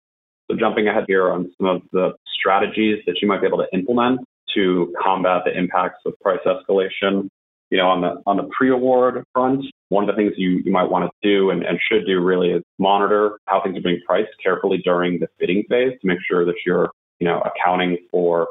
So 0.50 0.56
jumping 0.56 0.88
ahead 0.88 1.04
here 1.06 1.30
on 1.30 1.52
some 1.58 1.68
of 1.68 1.82
the 1.92 2.14
strategies 2.40 3.02
that 3.06 3.20
you 3.20 3.28
might 3.28 3.42
be 3.42 3.46
able 3.46 3.58
to 3.58 3.68
implement 3.74 4.20
to 4.54 4.94
combat 5.02 5.42
the 5.44 5.56
impacts 5.56 6.00
of 6.06 6.18
price 6.20 6.40
escalation 6.46 7.28
you 7.70 7.78
know, 7.78 7.88
on 7.88 8.00
the 8.00 8.22
on 8.26 8.36
the 8.36 8.48
pre-award 8.56 9.22
front, 9.34 9.64
one 9.88 10.08
of 10.08 10.14
the 10.14 10.20
things 10.20 10.32
you, 10.36 10.62
you 10.64 10.72
might 10.72 10.90
want 10.90 11.10
to 11.10 11.28
do 11.28 11.50
and, 11.50 11.62
and 11.62 11.78
should 11.90 12.06
do 12.06 12.20
really 12.20 12.50
is 12.50 12.62
monitor 12.78 13.38
how 13.46 13.62
things 13.62 13.76
are 13.76 13.82
being 13.82 14.00
priced 14.06 14.30
carefully 14.42 14.78
during 14.84 15.18
the 15.18 15.28
bidding 15.38 15.64
phase 15.68 15.92
to 16.00 16.06
make 16.06 16.18
sure 16.28 16.44
that 16.44 16.54
you're, 16.64 16.90
you 17.20 17.26
know, 17.26 17.42
accounting 17.42 17.98
for 18.10 18.48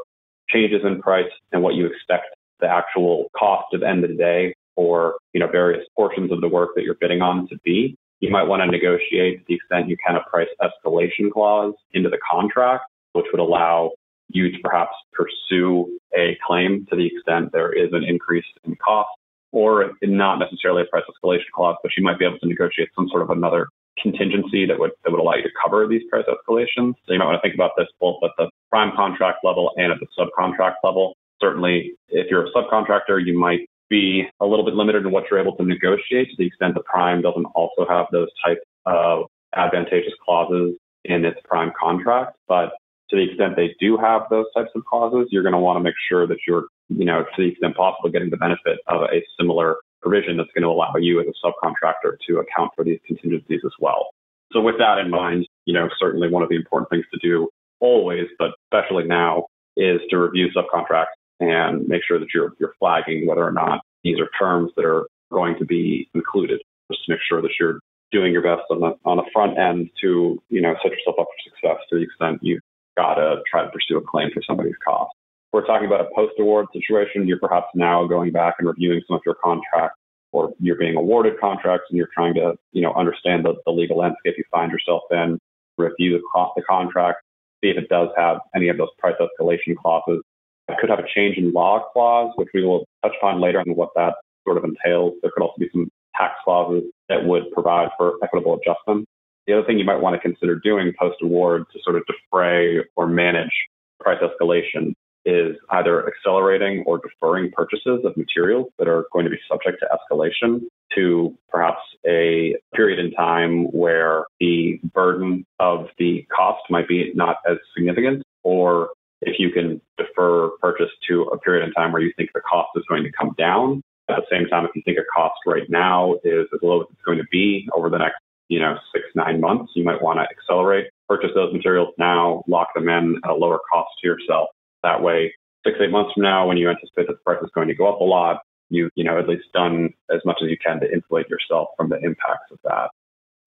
changes 0.50 0.82
in 0.84 1.02
price 1.02 1.32
and 1.52 1.62
what 1.62 1.76
you 1.76 1.86
expect 1.86 2.26
the 2.60 2.68
actual 2.68 3.30
cost 3.38 3.74
of 3.74 3.84
end 3.84 4.04
of 4.04 4.12
the 4.12 4.16
day 4.16 4.54
for, 4.76 5.16
you 5.34 5.40
know, 5.40 5.48
various 5.48 5.86
portions 5.96 6.32
of 6.32 6.42
the 6.42 6.48
work 6.48 6.70
that 6.76 6.84
you're 6.84 6.98
bidding 7.00 7.22
on 7.22 7.48
to 7.50 7.58
be. 7.64 7.96
You 8.20 8.32
might 8.32 8.44
want 8.44 8.62
to 8.62 8.66
negotiate 8.68 9.40
to 9.40 9.46
the 9.48 9.56
extent 9.56 9.90
you 9.90 9.98
can 10.06 10.16
a 10.16 10.30
price 10.30 10.48
escalation 10.62 11.32
clause 11.32 11.74
into 11.94 12.10
the 12.10 12.18
contract, 12.30 12.86
which 13.14 13.26
would 13.32 13.42
allow 13.42 13.92
you 14.30 14.52
to 14.52 14.58
perhaps 14.64 14.94
pursue 15.14 16.00
a 16.18 16.38
claim 16.46 16.86
to 16.90 16.96
the 16.96 17.08
extent 17.08 17.52
there 17.52 17.72
is 17.72 17.90
an 17.94 18.04
increase 18.04 18.46
in 18.64 18.76
cost, 18.76 19.10
or 19.52 19.94
not 20.04 20.40
necessarily 20.40 20.84
a 20.84 20.86
price 20.86 21.04
escalation 21.10 21.50
clause, 21.54 21.78
but 21.82 21.92
you 21.98 22.04
might 22.04 22.20
be 22.20 22.26
able 22.26 22.40
to 22.40 22.48
negotiate 22.48 22.90
some 22.96 23.08
sort 23.10 23.22
of 23.22 23.30
another 23.30 23.70
contingency 24.02 24.66
that 24.66 24.78
would 24.78 24.92
that 25.04 25.12
would 25.12 25.20
allow 25.20 25.34
you 25.36 25.44
to 25.44 25.50
cover 25.64 25.88
these 25.88 26.04
price 26.10 26.26
escalations. 26.28 26.94
So 27.06 27.14
you 27.14 27.20
might 27.20 27.26
want 27.26 27.38
to 27.38 27.42
think 27.42 27.56
about 27.56 27.72
this 27.78 27.88
both 28.00 28.18
at 28.24 28.32
the 28.38 28.50
prime 28.70 28.92
contract 28.96 29.40
level 29.44 29.72
and 29.78 29.92
at 29.92 30.00
the 30.00 30.08
subcontract 30.18 30.76
level. 30.84 31.16
Certainly, 31.42 31.94
if 32.10 32.28
you're 32.30 32.46
a 32.46 32.52
subcontractor, 32.52 33.24
you 33.24 33.38
might 33.38 33.68
be 33.90 34.24
a 34.40 34.46
little 34.46 34.66
bit 34.66 34.74
limited 34.74 35.06
in 35.06 35.12
what 35.12 35.26
you're 35.30 35.40
able 35.40 35.56
to 35.56 35.64
negotiate 35.64 36.30
to 36.30 36.36
the 36.38 36.46
extent 36.46 36.74
the 36.74 36.84
prime 36.84 37.22
doesn't 37.22 37.46
also 37.56 37.86
have 37.88 38.06
those 38.12 38.28
type 38.46 38.60
of 38.86 39.26
advantageous 39.56 40.14
clauses 40.24 40.76
in 41.06 41.24
its 41.24 41.40
prime 41.46 41.72
contract. 41.80 42.36
But 42.48 42.74
to 43.10 43.16
the 43.16 43.24
extent 43.24 43.56
they 43.56 43.76
do 43.80 43.98
have 43.98 44.24
those 44.30 44.46
types 44.56 44.70
of 44.76 44.86
clauses, 44.86 45.28
you're 45.32 45.44
going 45.44 45.54
to 45.54 45.60
want 45.60 45.78
to 45.78 45.84
make 45.84 45.96
sure 46.10 46.28
that 46.28 46.38
you're, 46.48 46.66
you 46.90 47.06
know, 47.06 47.24
to 47.24 47.42
the 47.42 47.50
extent 47.50 47.76
possible, 47.76 48.10
getting 48.10 48.30
the 48.30 48.38
benefit 48.38 48.80
of 48.88 49.02
a 49.04 49.24
similar 49.40 49.78
provision 50.02 50.38
that's 50.38 50.50
going 50.54 50.64
to 50.64 50.70
allow 50.70 50.94
you 50.98 51.20
as 51.20 51.28
a 51.28 51.46
subcontractor 51.46 52.18
to 52.28 52.40
account 52.40 52.72
for 52.76 52.84
these 52.84 53.00
contingencies 53.06 53.62
as 53.66 53.72
well. 53.80 54.08
So 54.52 54.62
with 54.62 54.76
that 54.80 54.98
in 55.00 55.10
mind, 55.10 55.48
you 55.66 55.74
know, 55.74 55.90
certainly 56.00 56.30
one 56.30 56.44
of 56.44 56.50
the 56.50 56.56
important 56.56 56.90
things 56.90 57.06
to 57.14 57.20
do 57.22 57.50
always, 57.80 58.28
but 58.40 58.52
especially 58.66 59.06
now, 59.06 59.46
is 59.76 60.00
to 60.10 60.18
review 60.18 60.48
subcontracts 60.56 61.06
and 61.40 61.88
make 61.88 62.02
sure 62.08 62.20
that 62.20 62.30
you're, 62.34 62.54
you're 62.60 62.74
flagging 62.80 63.28
whether 63.28 63.46
or 63.46 63.52
not 63.52 63.82
these 64.04 64.20
are 64.20 64.30
terms 64.40 64.72
that 64.76 64.86
are 64.86 65.08
going 65.32 65.58
to 65.60 65.66
be 65.66 66.10
included, 66.14 66.62
just 66.92 67.06
to 67.06 67.12
make 67.12 67.20
sure 67.28 67.42
that 67.42 67.52
you're 67.60 67.80
doing 68.12 68.32
your 68.32 68.42
best 68.42 68.64
on 68.72 68.80
the 68.80 68.96
on 69.06 69.18
the 69.18 69.24
front 69.34 69.58
end 69.58 69.90
to 70.02 70.42
you 70.50 70.62
know 70.62 70.74
set 70.82 70.92
yourself 70.92 71.18
up 71.20 71.28
for 71.28 71.50
success 71.50 71.78
to 71.90 71.98
the 71.98 72.04
extent 72.04 72.40
you've 72.42 72.62
got 72.98 73.16
to 73.16 73.42
try 73.50 73.64
to 73.64 73.70
pursue 73.70 73.98
a 73.98 74.02
claim 74.02 74.30
for 74.34 74.42
somebody's 74.46 74.76
cost. 74.86 75.12
We're 75.54 75.66
talking 75.66 75.88
about 75.88 76.02
a 76.02 76.10
post-award 76.14 76.68
situation. 76.74 77.28
You're 77.28 77.40
perhaps 77.40 77.68
now 77.74 78.06
going 78.06 78.32
back 78.32 78.56
and 78.60 78.68
reviewing 78.68 79.02
some 79.08 79.16
of 79.16 79.22
your 79.26 79.36
contracts, 79.42 79.98
or 80.34 80.52
you're 80.60 80.76
being 80.76 80.98
awarded 80.98 81.40
contracts 81.40 81.86
and 81.90 81.98
you're 81.98 82.10
trying 82.14 82.34
to 82.34 82.56
you 82.74 82.82
know 82.82 82.94
understand 82.94 83.46
the, 83.46 83.56
the 83.66 83.72
legal 83.72 83.98
landscape 83.98 84.36
you 84.38 84.44
find 84.52 84.72
yourself 84.72 85.04
in, 85.12 85.40
review 85.78 86.20
the, 86.20 86.50
the 86.56 86.64
contract, 86.64 87.20
see 87.64 87.70
if 87.70 87.78
it 87.78 87.90
does 87.90 88.10
have 88.18 88.40
any 88.56 88.68
of 88.68 88.78
those 88.78 88.90
price 89.00 89.16
escalation 89.22 89.76
clauses. 89.78 90.22
It 90.68 90.78
could 90.80 90.90
have 90.90 91.00
a 91.00 91.08
change 91.16 91.38
in 91.38 91.54
law 91.54 91.86
clause, 91.94 92.34
which 92.36 92.50
we 92.54 92.66
will 92.66 92.86
touch 93.04 93.14
upon 93.18 93.40
later 93.40 93.60
on 93.60 93.76
what 93.76 93.90
that 93.96 94.16
sort 94.46 94.58
of 94.58 94.66
entails. 94.66 95.14
There 95.22 95.32
could 95.34 95.44
also 95.44 95.56
be 95.58 95.70
some 95.72 95.90
tax 96.16 96.34
clauses 96.44 96.84
that 97.10 97.24
would 97.24 97.52
provide 97.54 97.90
for 97.98 98.16
equitable 98.22 98.60
adjustment. 98.60 99.07
The 99.48 99.54
other 99.54 99.66
thing 99.66 99.80
you 99.80 99.86
might 99.86 100.02
want 100.02 100.14
to 100.14 100.20
consider 100.20 100.56
doing 100.56 100.94
post 101.00 101.18
award 101.24 101.66
to 101.72 101.80
sort 101.82 101.96
of 101.96 102.04
defray 102.06 102.80
or 102.98 103.08
manage 103.08 103.52
price 104.00 104.20
escalation 104.22 104.94
is 105.26 105.56
either 105.72 106.08
accelerating 106.08 106.84
or 106.86 107.00
deferring 107.00 107.52
purchases 107.52 108.00
of 108.06 108.16
materials 108.16 108.68
that 108.78 108.88
are 108.88 109.06
going 109.12 109.26
to 109.26 109.32
be 109.32 109.38
subject 109.50 109.78
to 109.82 109.88
escalation 109.88 110.62
to 110.96 111.38
perhaps 111.50 111.82
a 112.06 112.56
period 112.74 113.00
in 113.00 113.12
time 113.12 113.66
where 113.72 114.26
the 114.40 114.80
burden 114.94 115.46
of 115.60 115.88
the 115.98 116.26
cost 116.36 116.62
might 116.70 116.88
be 116.88 117.12
not 117.14 117.38
as 117.50 117.58
significant, 117.76 118.24
or 118.44 118.90
if 119.22 119.38
you 119.40 119.50
can 119.52 119.82
defer 119.98 120.50
purchase 120.62 120.92
to 121.08 121.24
a 121.24 121.38
period 121.40 121.66
in 121.66 121.74
time 121.74 121.92
where 121.92 122.02
you 122.02 122.12
think 122.18 122.30
the 122.34 122.42
cost 122.42 122.70
is 122.76 122.84
going 122.88 123.04
to 123.04 123.12
come 123.12 123.34
down. 123.38 123.82
At 124.10 124.18
the 124.18 124.38
same 124.38 124.48
time, 124.48 124.64
if 124.64 124.72
you 124.76 124.82
think 124.86 124.98
a 124.98 125.04
cost 125.14 125.36
right 125.46 125.70
now 125.70 126.16
is 126.24 126.48
as 126.54 126.60
low 126.62 126.82
as 126.82 126.88
it's 126.92 127.02
going 127.02 127.18
to 127.18 127.28
be 127.30 127.68
over 127.76 127.90
the 127.90 127.98
next, 127.98 128.16
you 128.50 128.60
know, 128.60 128.78
six, 128.94 129.06
nine 129.16 129.42
months, 129.42 129.74
you 129.76 129.84
might 129.84 130.02
want 130.02 130.20
to 130.20 130.28
accelerate, 130.30 130.88
purchase 131.08 131.32
those 131.36 131.54
materials 131.54 131.94
now, 131.98 132.44
lock 132.48 132.74
them 132.74 132.90
in 132.90 133.20
at 133.24 133.32
a 133.32 133.36
lower 133.36 133.60
cost 133.72 133.90
to 134.02 134.08
yourself. 134.08 134.50
That 134.84 135.02
way, 135.02 135.34
six, 135.66 135.78
eight 135.82 135.92
months 135.92 136.14
from 136.14 136.24
now, 136.24 136.48
when 136.48 136.58
you 136.58 136.70
anticipate 136.70 137.08
that 137.08 137.14
the 137.14 137.24
price 137.26 137.44
is 137.44 137.50
going 137.54 137.68
to 137.68 137.76
go 137.76 137.94
up 137.94 138.00
a 138.00 138.04
lot, 138.04 138.42
you, 138.70 138.90
you 138.96 139.04
know, 139.04 139.18
at 139.18 139.28
least 139.28 139.46
done 139.54 139.90
as 140.14 140.22
much 140.26 140.38
as 140.44 140.50
you 140.50 140.58
can 140.58 140.80
to 140.80 140.92
insulate 140.92 141.30
yourself 141.30 141.70
from 141.78 141.90
the 141.90 141.98
impacts 141.98 142.52
of 142.52 142.60
that. 142.64 142.90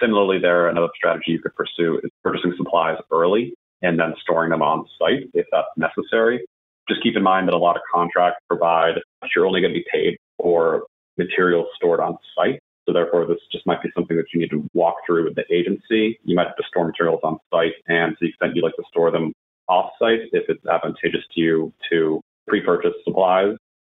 Similarly, 0.01 0.39
there, 0.39 0.69
another 0.69 0.89
strategy 0.97 1.33
you 1.33 1.41
could 1.41 1.55
pursue 1.55 2.01
is 2.03 2.11
purchasing 2.25 2.55
supplies 2.57 2.97
early 3.11 3.55
and 3.83 3.99
then 3.99 4.15
storing 4.21 4.51
them 4.51 4.63
on 4.63 4.87
site 4.99 5.29
if 5.35 5.47
that's 5.53 5.69
necessary. 5.77 6.45
Just 6.89 7.03
keep 7.03 7.17
in 7.17 7.23
mind 7.23 7.49
that 7.49 7.55
a 7.55 7.59
lot 7.59 7.77
of 7.77 7.83
contracts 7.93 8.41
provide 8.49 8.95
that 9.21 9.31
you're 9.35 9.47
only 9.47 9.61
going 9.61 9.73
to 9.73 9.79
be 9.79 9.87
paid 9.93 10.19
for 10.39 10.85
materials 11.19 11.67
stored 11.77 12.01
on 12.01 12.17
site. 12.35 12.61
So 12.91 12.95
therefore, 12.95 13.25
this 13.25 13.39
just 13.53 13.65
might 13.69 13.81
be 13.85 13.89
something 13.95 14.17
that 14.17 14.27
you 14.35 14.41
need 14.41 14.51
to 14.51 14.69
walk 14.75 14.97
through 15.07 15.23
with 15.23 15.37
the 15.37 15.45
agency. 15.55 16.19
You 16.25 16.35
might 16.35 16.49
have 16.49 16.57
to 16.57 16.65
store 16.67 16.89
materials 16.89 17.21
on 17.23 17.39
site, 17.49 17.75
and 17.87 18.15
to 18.15 18.17
the 18.21 18.29
extent 18.31 18.57
you'd 18.57 18.65
like 18.65 18.75
to 18.75 18.83
store 18.89 19.13
them 19.13 19.33
off 19.69 19.93
site, 19.97 20.23
if 20.33 20.47
it's 20.49 20.67
advantageous 20.67 21.23
to 21.37 21.41
you 21.41 21.73
to 21.89 22.21
pre-purchase 22.49 22.95
supplies, 23.05 23.55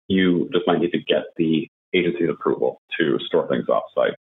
you 0.10 0.48
just 0.54 0.68
might 0.68 0.80
need 0.80 0.92
to 0.92 1.00
get 1.00 1.24
the 1.38 1.68
agency's 1.96 2.30
approval 2.30 2.78
to 3.00 3.18
store 3.26 3.48
things 3.48 3.68
off 3.68 3.82
site. 3.96 4.14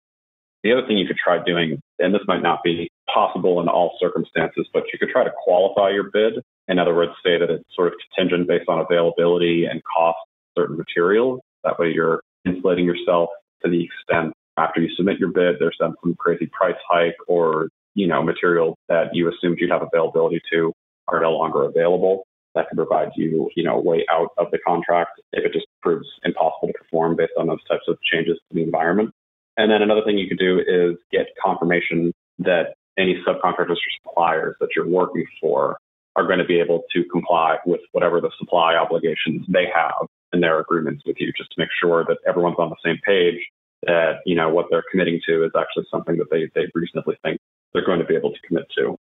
The 0.63 0.71
other 0.71 0.87
thing 0.87 0.97
you 0.97 1.05
could 1.05 1.21
try 1.23 1.37
doing, 1.45 1.79
and 1.99 2.11
this 2.11 2.23
might 2.27 2.41
not 2.41 2.63
be 2.63 2.89
possible 3.13 3.61
in 3.61 3.67
all 3.67 3.95
circumstances, 3.99 4.67
but 4.73 4.85
you 4.91 4.97
could 4.97 5.09
try 5.09 5.23
to 5.23 5.31
qualify 5.43 5.91
your 5.91 6.09
bid. 6.11 6.41
In 6.67 6.79
other 6.79 6.95
words, 6.95 7.11
say 7.23 7.37
that 7.37 7.51
it's 7.51 7.63
sort 7.75 7.89
of 7.89 7.93
contingent 8.09 8.47
based 8.47 8.67
on 8.67 8.79
availability 8.79 9.65
and 9.65 9.83
cost 9.83 10.17
of 10.17 10.63
certain 10.63 10.77
materials. 10.77 11.41
That 11.63 11.77
way 11.77 11.91
you're 11.93 12.21
insulating 12.43 12.85
yourself 12.85 13.29
to 13.63 13.69
the 13.69 13.83
extent 13.83 14.33
after 14.57 14.81
you 14.81 14.89
submit 14.95 15.19
your 15.19 15.31
bid, 15.31 15.55
there's 15.59 15.77
some 15.79 15.95
crazy 16.17 16.47
price 16.47 16.75
hike 16.87 17.15
or, 17.27 17.69
you 17.95 18.07
know, 18.07 18.21
material 18.23 18.77
that 18.89 19.13
you 19.13 19.29
assumed 19.29 19.57
you'd 19.59 19.71
have 19.71 19.81
availability 19.81 20.41
to 20.51 20.73
are 21.07 21.21
no 21.21 21.31
longer 21.31 21.63
available. 21.63 22.25
That 22.55 22.69
could 22.69 22.77
provide 22.77 23.09
you, 23.15 23.49
you 23.55 23.63
know, 23.63 23.79
way 23.79 24.05
out 24.11 24.29
of 24.37 24.51
the 24.51 24.59
contract 24.59 25.19
if 25.31 25.43
it 25.43 25.53
just 25.53 25.65
proves 25.81 26.07
impossible 26.23 26.67
to 26.67 26.73
perform 26.73 27.15
based 27.15 27.33
on 27.37 27.47
those 27.47 27.63
types 27.67 27.83
of 27.87 27.97
changes 28.01 28.37
to 28.37 28.55
the 28.55 28.61
environment. 28.61 29.11
And 29.57 29.71
then 29.71 29.81
another 29.81 30.01
thing 30.05 30.17
you 30.17 30.27
could 30.27 30.39
do 30.39 30.59
is 30.59 30.97
get 31.11 31.27
confirmation 31.43 32.13
that 32.39 32.75
any 32.97 33.21
subcontractors 33.27 33.71
or 33.71 33.77
suppliers 34.03 34.55
that 34.59 34.69
you're 34.75 34.87
working 34.87 35.25
for 35.41 35.77
are 36.15 36.27
going 36.27 36.39
to 36.39 36.45
be 36.45 36.59
able 36.59 36.83
to 36.93 37.03
comply 37.11 37.57
with 37.65 37.81
whatever 37.91 38.21
the 38.21 38.29
supply 38.37 38.75
obligations 38.75 39.45
they 39.47 39.65
have 39.73 40.07
in 40.31 40.41
their 40.41 40.59
agreements 40.59 41.03
with 41.05 41.17
you, 41.19 41.31
just 41.35 41.51
to 41.51 41.55
make 41.59 41.69
sure 41.81 42.05
that 42.07 42.17
everyone's 42.27 42.57
on 42.59 42.69
the 42.69 42.75
same 42.83 42.99
page, 43.05 43.39
that, 43.87 44.19
you 44.25 44.35
know, 44.35 44.49
what 44.49 44.67
they're 44.69 44.83
committing 44.91 45.19
to 45.27 45.43
is 45.43 45.51
actually 45.57 45.85
something 45.89 46.17
that 46.17 46.29
they, 46.31 46.49
they 46.55 46.67
reasonably 46.73 47.17
think 47.23 47.39
they're 47.73 47.85
going 47.85 47.99
to 47.99 48.05
be 48.05 48.15
able 48.15 48.31
to 48.31 48.39
commit 48.47 48.65
to. 48.77 48.95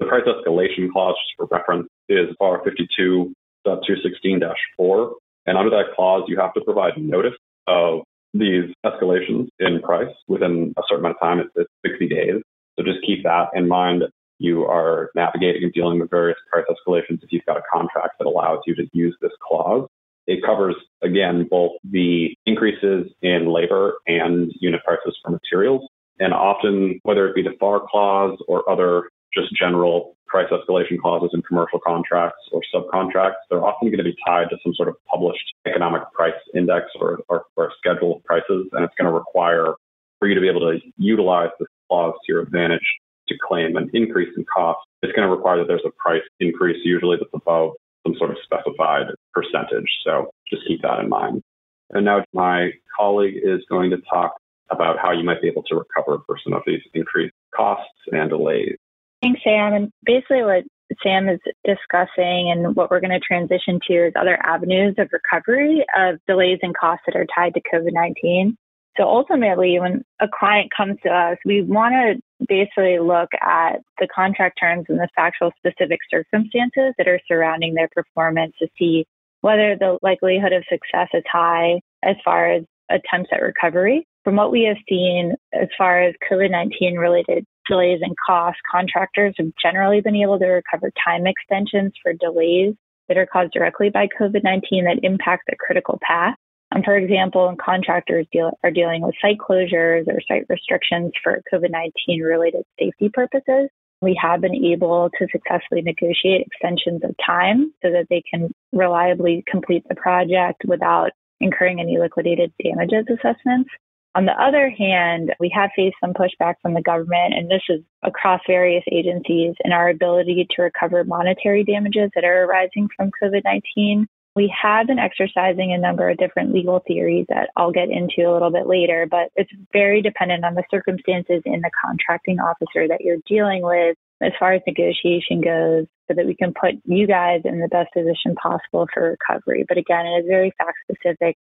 The 0.00 0.06
price 0.06 0.24
escalation 0.26 0.90
clause, 0.92 1.14
just 1.16 1.34
for 1.36 1.46
reference, 1.50 1.88
is 2.08 2.28
FAR 2.38 2.62
52.216-4. 2.64 5.12
And 5.46 5.58
under 5.58 5.70
that 5.70 5.94
clause, 5.96 6.22
you 6.28 6.38
have 6.38 6.54
to 6.54 6.60
provide 6.60 6.96
notice 6.96 7.34
of 7.66 8.02
these 8.34 8.72
escalations 8.84 9.48
in 9.58 9.80
price 9.82 10.14
within 10.28 10.72
a 10.76 10.82
certain 10.88 11.04
amount 11.04 11.16
of 11.16 11.20
time. 11.20 11.40
It's, 11.40 11.50
it's 11.56 11.68
60 11.84 12.08
days. 12.08 12.40
So 12.78 12.84
just 12.84 13.04
keep 13.04 13.24
that 13.24 13.48
in 13.54 13.66
mind. 13.66 14.04
You 14.38 14.66
are 14.66 15.10
navigating 15.16 15.64
and 15.64 15.72
dealing 15.72 15.98
with 15.98 16.10
various 16.10 16.38
price 16.50 16.66
escalations 16.70 17.22
if 17.22 17.32
you've 17.32 17.44
got 17.44 17.56
a 17.56 17.62
contract 17.72 18.18
that 18.18 18.26
allows 18.26 18.60
you 18.66 18.76
to 18.76 18.86
use 18.92 19.16
this 19.20 19.32
clause. 19.42 19.88
It 20.28 20.44
covers, 20.44 20.76
again, 21.02 21.48
both 21.50 21.72
the 21.90 22.36
increases 22.44 23.10
in 23.22 23.50
labor 23.50 23.94
and 24.06 24.52
unit 24.60 24.84
prices 24.84 25.18
for 25.24 25.30
materials. 25.30 25.88
And 26.20 26.34
often, 26.34 27.00
whether 27.02 27.26
it 27.26 27.34
be 27.34 27.42
the 27.42 27.56
FAR 27.58 27.80
clause 27.90 28.38
or 28.46 28.68
other 28.70 29.08
just 29.32 29.48
general 29.54 30.16
price 30.26 30.48
escalation 30.52 30.98
clauses 31.00 31.30
in 31.32 31.40
commercial 31.42 31.80
contracts 31.80 32.42
or 32.52 32.60
subcontracts, 32.74 33.40
they're 33.48 33.64
often 33.64 33.88
going 33.88 33.98
to 33.98 34.04
be 34.04 34.16
tied 34.26 34.50
to 34.50 34.58
some 34.62 34.74
sort 34.74 34.90
of 34.90 34.96
published 35.10 35.54
economic 35.66 36.02
price 36.12 36.34
index 36.54 36.84
or, 37.00 37.20
or, 37.30 37.44
or 37.56 37.72
schedule 37.78 38.16
of 38.16 38.24
prices. 38.24 38.68
And 38.72 38.84
it's 38.84 38.94
going 38.98 39.10
to 39.10 39.16
require 39.16 39.76
for 40.18 40.28
you 40.28 40.34
to 40.34 40.42
be 40.42 40.48
able 40.48 40.60
to 40.60 40.78
utilize 40.98 41.50
this 41.58 41.68
clause 41.88 42.12
to 42.26 42.32
your 42.32 42.42
advantage 42.42 42.84
to 43.28 43.34
claim 43.46 43.76
an 43.76 43.88
increase 43.94 44.34
in 44.36 44.44
cost. 44.44 44.80
It's 45.02 45.12
going 45.14 45.26
to 45.26 45.34
require 45.34 45.56
that 45.58 45.68
there's 45.68 45.86
a 45.86 45.92
price 45.96 46.22
increase, 46.38 46.76
usually 46.84 47.16
that's 47.16 47.30
above 47.32 47.72
some 48.06 48.14
sort 48.18 48.30
of 48.30 48.36
specified 48.42 49.06
percentage. 49.32 49.88
So 50.04 50.30
just 50.50 50.66
keep 50.66 50.82
that 50.82 51.00
in 51.00 51.08
mind. 51.08 51.42
And 51.90 52.04
now 52.04 52.24
my 52.32 52.70
colleague 52.98 53.36
is 53.42 53.60
going 53.68 53.90
to 53.90 53.98
talk 54.10 54.34
about 54.70 54.98
how 54.98 55.12
you 55.12 55.24
might 55.24 55.40
be 55.40 55.48
able 55.48 55.62
to 55.64 55.76
recover 55.76 56.18
for 56.26 56.36
some 56.42 56.52
of 56.52 56.62
these 56.66 56.80
increased 56.94 57.34
costs 57.54 57.88
and 58.12 58.28
delays. 58.28 58.76
Thanks, 59.22 59.40
Sam. 59.42 59.72
And 59.72 59.90
basically, 60.04 60.42
what 60.42 60.64
Sam 61.02 61.28
is 61.28 61.40
discussing 61.64 62.50
and 62.50 62.76
what 62.76 62.90
we're 62.90 63.00
going 63.00 63.18
to 63.18 63.20
transition 63.20 63.80
to 63.88 64.06
is 64.06 64.12
other 64.16 64.38
avenues 64.42 64.94
of 64.98 65.08
recovery 65.12 65.84
of 65.96 66.18
delays 66.26 66.58
and 66.62 66.76
costs 66.76 67.04
that 67.06 67.16
are 67.16 67.26
tied 67.34 67.54
to 67.54 67.60
COVID 67.72 67.92
19. 67.92 68.56
So 68.96 69.04
ultimately, 69.04 69.78
when 69.78 70.02
a 70.20 70.26
client 70.28 70.70
comes 70.76 70.98
to 71.04 71.10
us, 71.10 71.38
we 71.44 71.62
want 71.62 71.94
to 71.94 72.20
basically 72.46 72.98
look 72.98 73.30
at 73.40 73.80
the 73.98 74.08
contract 74.14 74.58
terms 74.60 74.86
and 74.88 74.98
the 74.98 75.08
factual 75.14 75.50
specific 75.58 75.98
circumstances 76.10 76.94
that 76.98 77.08
are 77.08 77.20
surrounding 77.26 77.74
their 77.74 77.88
performance 77.88 78.54
to 78.60 78.68
see 78.78 79.06
whether 79.40 79.76
the 79.76 79.98
likelihood 80.02 80.52
of 80.52 80.64
success 80.68 81.08
is 81.14 81.24
high 81.30 81.80
as 82.02 82.16
far 82.24 82.50
as 82.50 82.64
attempts 82.90 83.30
at 83.32 83.42
recovery. 83.42 84.06
From 84.24 84.36
what 84.36 84.50
we 84.50 84.64
have 84.64 84.76
seen 84.88 85.34
as 85.52 85.68
far 85.76 86.02
as 86.02 86.14
COVID 86.30 86.50
19 86.50 86.96
related 86.96 87.44
delays 87.66 88.00
and 88.02 88.14
costs, 88.26 88.60
contractors 88.70 89.34
have 89.38 89.48
generally 89.60 90.00
been 90.00 90.16
able 90.16 90.38
to 90.38 90.46
recover 90.46 90.90
time 91.04 91.26
extensions 91.26 91.92
for 92.02 92.12
delays 92.12 92.74
that 93.08 93.16
are 93.16 93.26
caused 93.26 93.52
directly 93.52 93.90
by 93.90 94.06
COVID 94.20 94.42
19 94.44 94.84
that 94.84 95.00
impact 95.02 95.44
the 95.48 95.56
critical 95.58 95.98
path. 96.02 96.36
Um, 96.74 96.82
for 96.82 96.96
example, 96.96 97.46
when 97.46 97.56
contractors 97.56 98.26
deal, 98.32 98.50
are 98.62 98.70
dealing 98.70 99.02
with 99.02 99.14
site 99.22 99.38
closures 99.38 100.06
or 100.06 100.20
site 100.28 100.44
restrictions 100.48 101.12
for 101.22 101.42
COVID 101.52 101.70
19 101.70 102.22
related 102.22 102.64
safety 102.78 103.08
purposes, 103.08 103.70
we 104.00 104.18
have 104.20 104.40
been 104.40 104.54
able 104.54 105.10
to 105.18 105.26
successfully 105.32 105.82
negotiate 105.82 106.46
extensions 106.46 107.02
of 107.04 107.14
time 107.24 107.72
so 107.82 107.90
that 107.90 108.06
they 108.10 108.22
can 108.30 108.52
reliably 108.72 109.44
complete 109.46 109.84
the 109.88 109.94
project 109.94 110.62
without 110.66 111.10
incurring 111.40 111.80
any 111.80 111.98
liquidated 111.98 112.52
damages 112.62 113.06
assessments. 113.08 113.70
On 114.14 114.24
the 114.24 114.32
other 114.32 114.70
hand, 114.70 115.34
we 115.38 115.50
have 115.54 115.70
faced 115.76 115.96
some 116.00 116.12
pushback 116.12 116.54
from 116.62 116.74
the 116.74 116.82
government, 116.82 117.34
and 117.34 117.50
this 117.50 117.62
is 117.68 117.80
across 118.02 118.40
various 118.46 118.82
agencies, 118.90 119.54
in 119.64 119.72
our 119.72 119.90
ability 119.90 120.46
to 120.56 120.62
recover 120.62 121.04
monetary 121.04 121.62
damages 121.62 122.10
that 122.14 122.24
are 122.24 122.44
arising 122.44 122.88
from 122.96 123.10
COVID 123.22 123.42
19. 123.44 124.08
We 124.38 124.54
have 124.62 124.86
been 124.86 125.00
exercising 125.00 125.72
a 125.72 125.78
number 125.78 126.08
of 126.08 126.16
different 126.16 126.54
legal 126.54 126.80
theories 126.86 127.26
that 127.28 127.50
I'll 127.56 127.72
get 127.72 127.88
into 127.90 128.22
a 128.22 128.32
little 128.32 128.52
bit 128.52 128.68
later, 128.68 129.04
but 129.10 129.32
it's 129.34 129.50
very 129.72 130.00
dependent 130.00 130.44
on 130.44 130.54
the 130.54 130.62
circumstances 130.70 131.42
in 131.44 131.60
the 131.60 131.72
contracting 131.84 132.38
officer 132.38 132.86
that 132.86 133.00
you're 133.00 133.16
dealing 133.26 133.62
with 133.62 133.96
as 134.22 134.30
far 134.38 134.52
as 134.52 134.62
negotiation 134.64 135.40
goes. 135.40 135.86
so 136.06 136.14
that 136.14 136.24
we 136.24 136.36
can 136.36 136.54
put 136.54 136.74
you 136.84 137.08
guys 137.08 137.40
in 137.44 137.58
the 137.58 137.66
best 137.66 137.92
position 137.92 138.36
possible 138.40 138.86
for 138.94 139.10
recovery. 139.10 139.64
But 139.68 139.76
again, 139.76 140.06
it 140.06 140.20
is 140.20 140.26
very 140.28 140.52
fact 140.56 140.78
specific 140.88 141.36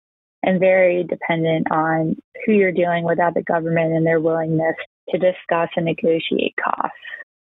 and 0.44 0.60
very 0.60 1.04
dependent 1.04 1.72
on 1.72 2.16
who 2.46 2.52
you're 2.52 2.72
dealing 2.72 3.06
with 3.06 3.20
at 3.20 3.34
the 3.34 3.42
government 3.42 3.94
and 3.94 4.06
their 4.06 4.20
willingness 4.20 4.76
to 5.10 5.18
discuss 5.18 5.70
and 5.76 5.86
negotiate 5.86 6.54
costs. 6.64 6.94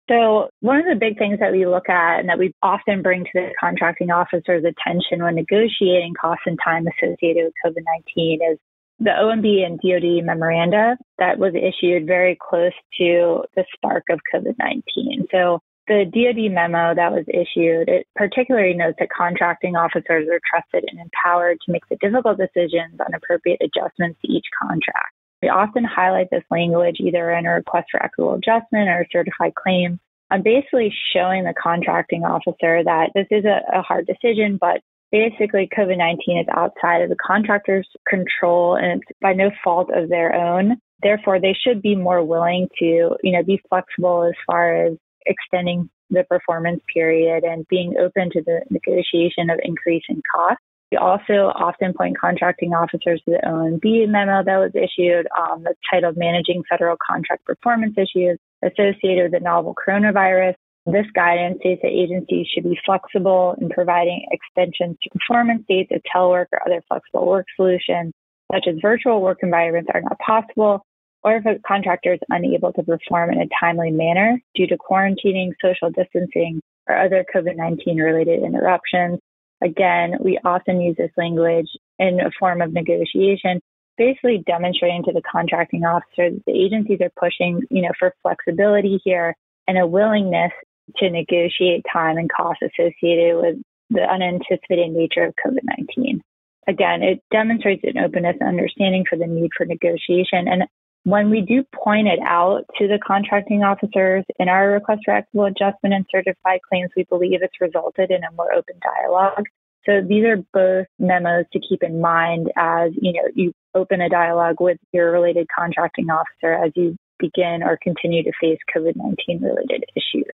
So 0.07 0.49
one 0.59 0.77
of 0.77 0.85
the 0.85 0.99
big 0.99 1.17
things 1.17 1.39
that 1.39 1.51
we 1.51 1.65
look 1.65 1.89
at 1.89 2.19
and 2.19 2.29
that 2.29 2.37
we 2.37 2.53
often 2.61 3.01
bring 3.01 3.23
to 3.23 3.31
the 3.33 3.49
contracting 3.59 4.11
officer's 4.11 4.63
attention 4.63 5.23
when 5.23 5.35
negotiating 5.35 6.13
costs 6.19 6.43
and 6.45 6.59
time 6.63 6.85
associated 6.87 7.45
with 7.45 7.53
COVID-19 7.65 8.37
is 8.51 8.59
the 8.99 9.09
OMB 9.09 9.65
and 9.65 9.79
DoD 9.79 10.23
memoranda 10.23 10.95
that 11.17 11.39
was 11.39 11.53
issued 11.55 12.05
very 12.05 12.37
close 12.39 12.71
to 12.97 13.43
the 13.55 13.65
spark 13.73 14.03
of 14.09 14.19
COVID-19. 14.33 15.25
So 15.31 15.59
the 15.87 16.05
DoD 16.05 16.51
memo 16.53 16.93
that 16.95 17.11
was 17.11 17.25
issued, 17.27 17.89
it 17.89 18.07
particularly 18.15 18.73
notes 18.73 18.97
that 18.99 19.09
contracting 19.09 19.75
officers 19.75 20.27
are 20.29 20.41
trusted 20.49 20.87
and 20.89 20.99
empowered 20.99 21.57
to 21.65 21.71
make 21.71 21.87
the 21.89 21.97
difficult 21.97 22.37
decisions 22.37 22.99
on 22.99 23.13
appropriate 23.13 23.61
adjustments 23.61 24.19
to 24.21 24.31
each 24.31 24.45
contract. 24.61 25.14
We 25.45 25.49
often 25.49 25.83
highlight 25.83 26.31
this 26.31 26.43
language 26.49 26.95
either 26.99 27.29
in 27.29 27.45
a 27.45 27.53
request 27.53 27.89
for 27.91 28.01
equitable 28.01 28.33
adjustment 28.33 28.89
or 28.89 29.01
a 29.01 29.07
certified 29.11 29.53
claim. 29.53 29.99
I'm 30.31 30.41
basically 30.41 30.91
showing 31.13 31.43
the 31.43 31.53
contracting 31.53 32.23
officer 32.23 32.83
that 32.83 33.11
this 33.13 33.27
is 33.29 33.45
a, 33.45 33.61
a 33.71 33.83
hard 33.83 34.07
decision, 34.07 34.57
but 34.59 34.81
basically 35.11 35.69
COVID 35.77 35.99
19 35.99 36.39
is 36.39 36.47
outside 36.51 37.03
of 37.03 37.09
the 37.09 37.15
contractor's 37.23 37.87
control 38.09 38.75
and 38.75 39.03
it's 39.03 39.19
by 39.21 39.33
no 39.33 39.51
fault 39.63 39.91
of 39.93 40.09
their 40.09 40.33
own. 40.33 40.77
Therefore, 41.03 41.39
they 41.39 41.53
should 41.53 41.79
be 41.79 41.95
more 41.95 42.23
willing 42.23 42.67
to, 42.79 43.15
you 43.21 43.31
know, 43.31 43.43
be 43.43 43.61
flexible 43.69 44.23
as 44.23 44.33
far 44.47 44.87
as 44.87 44.97
extending 45.27 45.91
the 46.09 46.23
performance 46.23 46.81
period 46.91 47.43
and 47.43 47.67
being 47.67 47.97
open 47.99 48.31
to 48.31 48.41
the 48.41 48.61
negotiation 48.71 49.51
of 49.51 49.59
increasing 49.61 50.23
costs. 50.33 50.63
We 50.91 50.97
also 50.97 51.51
often 51.55 51.93
point 51.93 52.17
contracting 52.19 52.73
officers 52.73 53.21
to 53.25 53.31
the 53.31 53.41
OMB 53.43 54.07
memo 54.07 54.43
that 54.43 54.57
was 54.57 54.71
issued 54.75 55.27
um, 55.37 55.63
that's 55.63 55.79
titled 55.89 56.15
Managing 56.15 56.63
Federal 56.69 56.95
Contract 57.05 57.43
Performance 57.43 57.95
Issues 57.97 58.37
associated 58.63 59.23
with 59.23 59.31
the 59.31 59.39
novel 59.39 59.75
coronavirus. 59.75 60.53
This 60.85 61.07
guidance 61.15 61.57
states 61.61 61.81
that 61.81 61.89
agencies 61.89 62.45
should 62.53 62.63
be 62.63 62.79
flexible 62.85 63.55
in 63.59 63.69
providing 63.69 64.27
extensions 64.31 64.97
to 65.01 65.09
performance 65.09 65.63
dates 65.67 65.89
if 65.89 66.03
telework 66.03 66.45
or 66.51 66.61
other 66.63 66.83
flexible 66.87 67.25
work 67.25 67.47
solutions, 67.55 68.13
such 68.53 68.65
as 68.67 68.75
virtual 68.79 69.21
work 69.21 69.39
environments, 69.41 69.89
are 69.91 70.01
not 70.01 70.19
possible, 70.19 70.85
or 71.23 71.37
if 71.37 71.45
a 71.47 71.59
contractor 71.67 72.13
is 72.13 72.19
unable 72.29 72.71
to 72.73 72.83
perform 72.83 73.31
in 73.31 73.41
a 73.41 73.47
timely 73.59 73.89
manner 73.89 74.39
due 74.53 74.67
to 74.67 74.77
quarantining, 74.77 75.53
social 75.59 75.89
distancing, 75.89 76.61
or 76.87 76.95
other 76.95 77.25
COVID 77.33 77.57
19 77.57 77.97
related 77.97 78.43
interruptions. 78.43 79.17
Again, 79.63 80.15
we 80.19 80.39
often 80.43 80.81
use 80.81 80.95
this 80.97 81.11
language 81.17 81.67
in 81.97 82.19
a 82.19 82.31
form 82.39 82.61
of 82.61 82.73
negotiation, 82.73 83.61
basically 83.97 84.43
demonstrating 84.45 85.03
to 85.03 85.13
the 85.13 85.21
contracting 85.21 85.85
officer 85.85 86.29
that 86.31 86.43
the 86.45 86.53
agencies 86.53 86.99
are 87.01 87.11
pushing, 87.19 87.61
you 87.69 87.81
know, 87.81 87.91
for 87.97 88.13
flexibility 88.21 88.99
here 89.03 89.35
and 89.67 89.77
a 89.77 89.87
willingness 89.87 90.51
to 90.97 91.09
negotiate 91.09 91.83
time 91.91 92.17
and 92.17 92.29
costs 92.29 92.61
associated 92.61 93.41
with 93.41 93.55
the 93.89 94.01
unanticipated 94.01 94.91
nature 94.91 95.25
of 95.25 95.33
COVID-19. 95.45 96.19
Again, 96.67 97.03
it 97.03 97.21
demonstrates 97.31 97.83
an 97.83 97.97
openness 97.97 98.37
and 98.39 98.49
understanding 98.49 99.05
for 99.07 99.17
the 99.17 99.27
need 99.27 99.51
for 99.55 99.65
negotiation. 99.65 100.47
And 100.47 100.63
when 101.05 101.29
we 101.29 101.41
do 101.41 101.63
point 101.73 102.07
it 102.07 102.19
out 102.25 102.65
to 102.79 102.87
the 102.87 102.99
contracting 103.05 103.63
officers 103.63 104.25
in 104.39 104.49
our 104.49 104.71
request 104.71 105.01
for 105.05 105.13
equitable 105.13 105.45
adjustment 105.45 105.93
and 105.93 106.05
certified 106.11 106.59
claims, 106.67 106.89
we 106.97 107.03
believe 107.03 107.43
it's 107.43 107.61
resulted 107.61 108.09
in 108.09 108.23
a 108.23 108.31
more 108.35 108.51
open 108.51 108.75
dialogue. 108.81 109.45
So 109.85 110.01
these 110.01 110.25
are 110.25 110.37
both 110.51 110.87
memos 110.97 111.45
to 111.53 111.59
keep 111.59 111.83
in 111.83 112.01
mind 112.01 112.51
as, 112.57 112.91
you 112.99 113.13
know, 113.13 113.29
you 113.35 113.53
open 113.75 114.01
a 114.01 114.09
dialogue 114.09 114.55
with 114.59 114.79
your 114.93 115.11
related 115.11 115.47
contracting 115.55 116.09
officer 116.09 116.53
as 116.53 116.71
you 116.75 116.95
begin 117.19 117.61
or 117.61 117.77
continue 117.83 118.23
to 118.23 118.31
face 118.41 118.57
COVID-19 118.75 119.43
related 119.43 119.85
issues. 119.95 120.31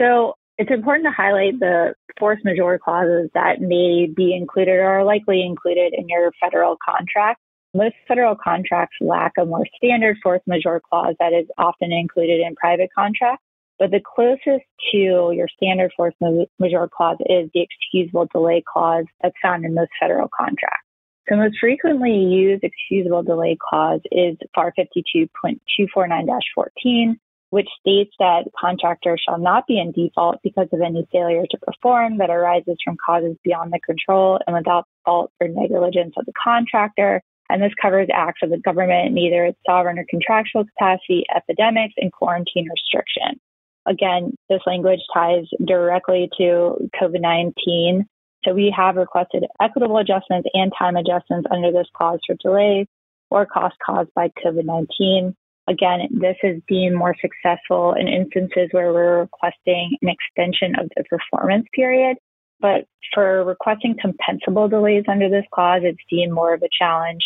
So 0.00 0.34
it's 0.58 0.72
important 0.72 1.06
to 1.06 1.12
highlight 1.12 1.60
the 1.60 1.94
force 2.18 2.40
majeure 2.44 2.80
clauses 2.82 3.30
that 3.34 3.60
may 3.60 4.08
be 4.12 4.34
included 4.34 4.72
or 4.72 4.98
are 4.98 5.04
likely 5.04 5.42
included 5.42 5.94
in 5.96 6.08
your 6.08 6.32
federal 6.40 6.76
contract. 6.84 7.40
Most 7.74 7.94
federal 8.06 8.36
contracts 8.36 8.96
lack 9.00 9.32
a 9.38 9.46
more 9.46 9.64
standard 9.76 10.18
force 10.22 10.42
majeure 10.46 10.82
clause 10.90 11.14
that 11.18 11.32
is 11.32 11.46
often 11.56 11.90
included 11.92 12.40
in 12.40 12.54
private 12.54 12.90
contracts. 12.94 13.42
But 13.78 13.90
the 13.90 14.02
closest 14.04 14.66
to 14.92 15.32
your 15.34 15.48
standard 15.56 15.92
force 15.96 16.14
majeure 16.58 16.90
clause 16.94 17.16
is 17.20 17.48
the 17.54 17.62
excusable 17.62 18.28
delay 18.32 18.62
clause 18.70 19.06
that's 19.22 19.34
found 19.42 19.64
in 19.64 19.72
most 19.74 19.90
federal 19.98 20.28
contracts. 20.28 20.86
The 21.28 21.36
most 21.36 21.56
frequently 21.58 22.14
used 22.14 22.62
excusable 22.62 23.22
delay 23.22 23.56
clause 23.58 24.00
is 24.10 24.36
FAR 24.54 24.74
52.249-14, 24.78 27.16
which 27.50 27.68
states 27.80 28.14
that 28.18 28.44
contractor 28.58 29.16
shall 29.16 29.38
not 29.38 29.66
be 29.66 29.80
in 29.80 29.92
default 29.92 30.42
because 30.42 30.68
of 30.72 30.80
any 30.80 31.06
failure 31.10 31.46
to 31.50 31.58
perform 31.58 32.18
that 32.18 32.28
arises 32.28 32.76
from 32.84 32.98
causes 33.04 33.36
beyond 33.42 33.72
the 33.72 33.80
control 33.80 34.38
and 34.46 34.54
without 34.54 34.86
fault 35.04 35.32
or 35.40 35.48
negligence 35.48 36.14
of 36.18 36.26
the 36.26 36.32
contractor. 36.32 37.22
And 37.52 37.62
this 37.62 37.72
covers 37.80 38.08
acts 38.14 38.40
of 38.42 38.48
the 38.48 38.56
government 38.56 39.08
in 39.08 39.18
either 39.18 39.44
its 39.44 39.58
sovereign 39.66 39.98
or 39.98 40.06
contractual 40.08 40.64
capacity, 40.64 41.24
epidemics, 41.36 41.92
and 41.98 42.10
quarantine 42.10 42.66
restriction. 42.70 43.38
Again, 43.84 44.34
this 44.48 44.62
language 44.66 45.00
ties 45.12 45.44
directly 45.62 46.30
to 46.38 46.88
COVID 46.98 47.20
19. 47.20 48.06
So 48.44 48.54
we 48.54 48.74
have 48.74 48.96
requested 48.96 49.44
equitable 49.60 49.98
adjustments 49.98 50.48
and 50.54 50.72
time 50.78 50.96
adjustments 50.96 51.46
under 51.50 51.70
this 51.70 51.86
clause 51.94 52.20
for 52.26 52.36
delays 52.40 52.86
or 53.30 53.44
costs 53.44 53.78
caused 53.84 54.08
by 54.14 54.30
COVID 54.42 54.64
19. 54.64 55.36
Again, 55.68 56.08
this 56.10 56.36
is 56.42 56.62
deemed 56.66 56.96
more 56.96 57.14
successful 57.20 57.92
in 57.92 58.08
instances 58.08 58.68
where 58.70 58.94
we're 58.94 59.20
requesting 59.20 59.98
an 60.00 60.08
extension 60.08 60.74
of 60.80 60.88
the 60.96 61.04
performance 61.04 61.66
period. 61.74 62.16
But 62.60 62.86
for 63.12 63.44
requesting 63.44 63.96
compensable 63.96 64.70
delays 64.70 65.04
under 65.06 65.28
this 65.28 65.44
clause, 65.52 65.82
it's 65.84 65.98
deemed 66.08 66.32
more 66.32 66.54
of 66.54 66.62
a 66.62 66.68
challenge. 66.76 67.22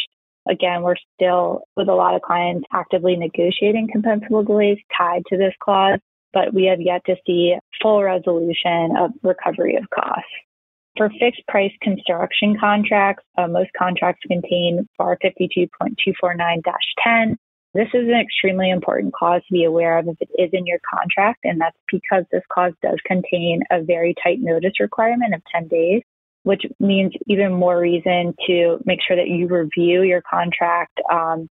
Again, 0.49 0.83
we're 0.83 0.97
still 1.15 1.63
with 1.77 1.89
a 1.89 1.95
lot 1.95 2.15
of 2.15 2.23
clients 2.23 2.67
actively 2.73 3.17
negotiating 3.17 3.89
compensable 3.95 4.47
delays 4.47 4.79
tied 4.97 5.23
to 5.29 5.37
this 5.37 5.55
clause, 5.61 5.99
but 6.33 6.55
we 6.55 6.65
have 6.65 6.81
yet 6.81 7.03
to 7.07 7.17
see 7.27 7.57
full 7.83 8.03
resolution 8.03 8.97
of 8.99 9.11
recovery 9.23 9.77
of 9.77 9.85
costs. 9.91 10.25
For 10.97 11.11
fixed 11.21 11.47
price 11.47 11.73
construction 11.83 12.57
contracts, 12.59 13.25
uh, 13.37 13.49
most 13.49 13.71
contracts 13.77 14.23
contain 14.27 14.89
FAR 14.97 15.19
52.249 15.23 16.63
10 17.05 17.37
this 17.77 17.89
is 17.93 18.09
an 18.09 18.19
extremely 18.19 18.71
important 18.71 19.13
clause 19.13 19.43
to 19.49 19.53
be 19.53 19.65
aware 19.65 19.99
of 19.99 20.09
if 20.09 20.17
it 20.21 20.31
is 20.43 20.49
in 20.55 20.65
your 20.65 20.79
contract, 20.91 21.41
and 21.45 21.61
that's 21.61 21.77
because 21.93 22.25
this 22.33 22.43
clause 22.51 22.73
does 22.83 22.99
contain 23.05 23.61
a 23.71 23.83
very 23.83 24.15
tight 24.25 24.39
notice 24.41 24.81
requirement 24.81 25.35
of 25.35 25.43
10 25.53 25.69
days, 25.69 26.01
which 26.47 26.63
means 26.79 27.13
even 27.27 27.53
more 27.53 27.79
reason 27.79 28.33
to 28.47 28.79
make 28.85 29.01
sure 29.07 29.17
that 29.17 29.27
you 29.27 29.49
review 29.49 30.03
your 30.03 30.23
contract 30.23 30.97
um, 31.13 31.49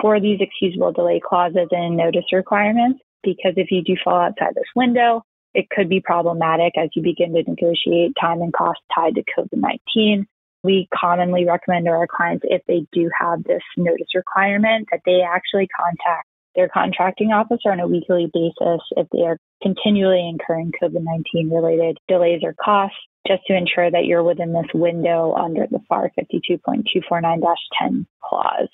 for 0.00 0.18
these 0.18 0.38
excusable 0.40 0.92
delay 0.92 1.20
clauses 1.22 1.68
and 1.70 1.94
notice 1.94 2.24
requirements, 2.32 3.00
because 3.22 3.52
if 3.56 3.70
you 3.70 3.82
do 3.82 3.94
fall 4.02 4.18
outside 4.18 4.54
this 4.54 4.64
window, 4.74 5.22
it 5.52 5.68
could 5.68 5.90
be 5.90 6.00
problematic 6.00 6.72
as 6.78 6.88
you 6.94 7.02
begin 7.02 7.34
to 7.34 7.42
negotiate 7.42 8.12
time 8.18 8.40
and 8.40 8.54
cost 8.54 8.80
tied 8.94 9.14
to 9.16 9.22
COVID 9.36 9.58
19 9.94 10.26
we 10.62 10.88
commonly 10.94 11.46
recommend 11.46 11.86
to 11.86 11.90
our 11.90 12.06
clients 12.06 12.44
if 12.48 12.62
they 12.66 12.86
do 12.92 13.10
have 13.18 13.42
this 13.44 13.62
notice 13.76 14.08
requirement 14.14 14.88
that 14.90 15.00
they 15.06 15.20
actually 15.22 15.68
contact 15.68 16.26
their 16.54 16.68
contracting 16.68 17.32
officer 17.32 17.70
on 17.70 17.80
a 17.80 17.86
weekly 17.86 18.30
basis 18.32 18.80
if 18.96 19.06
they 19.12 19.22
are 19.22 19.38
continually 19.62 20.28
incurring 20.28 20.72
COVID 20.82 21.02
19 21.02 21.50
related 21.50 21.98
delays 22.08 22.40
or 22.42 22.54
costs, 22.62 22.96
just 23.26 23.42
to 23.46 23.56
ensure 23.56 23.90
that 23.90 24.06
you're 24.06 24.22
within 24.22 24.52
this 24.52 24.70
window 24.74 25.34
under 25.34 25.66
the 25.70 25.80
FAR 25.88 26.10
52.249 26.18 27.56
10 27.80 28.06
clause. 28.22 28.68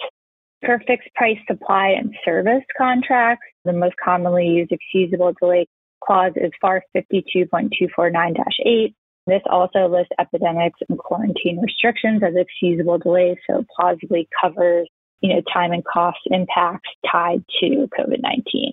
For 0.65 0.81
fixed 0.87 1.13
price 1.15 1.39
supply 1.47 1.89
and 1.89 2.15
service 2.25 2.65
contracts, 2.77 3.47
the 3.65 3.73
most 3.73 3.95
commonly 4.03 4.47
used 4.47 4.73
excusable 4.73 5.33
delay 5.39 5.67
clause 6.03 6.33
is 6.37 6.51
FAR 6.61 6.83
52.249 6.97 8.35
8. 8.65 8.95
This 9.27 9.43
also 9.51 9.89
lists 9.89 10.13
epidemics 10.21 10.79
and 10.89 10.99
quarantine 10.99 11.61
restrictions 11.61 12.23
as 12.23 12.35
excusable 12.37 12.99
delays, 12.99 13.37
so 13.49 13.65
plausibly 13.77 14.29
covers, 14.41 14.89
you 15.21 15.35
know, 15.35 15.43
time 15.53 15.73
and 15.73 15.85
cost 15.85 16.19
impacts 16.27 16.89
tied 17.11 17.45
to 17.61 17.89
COVID-19. 17.99 18.71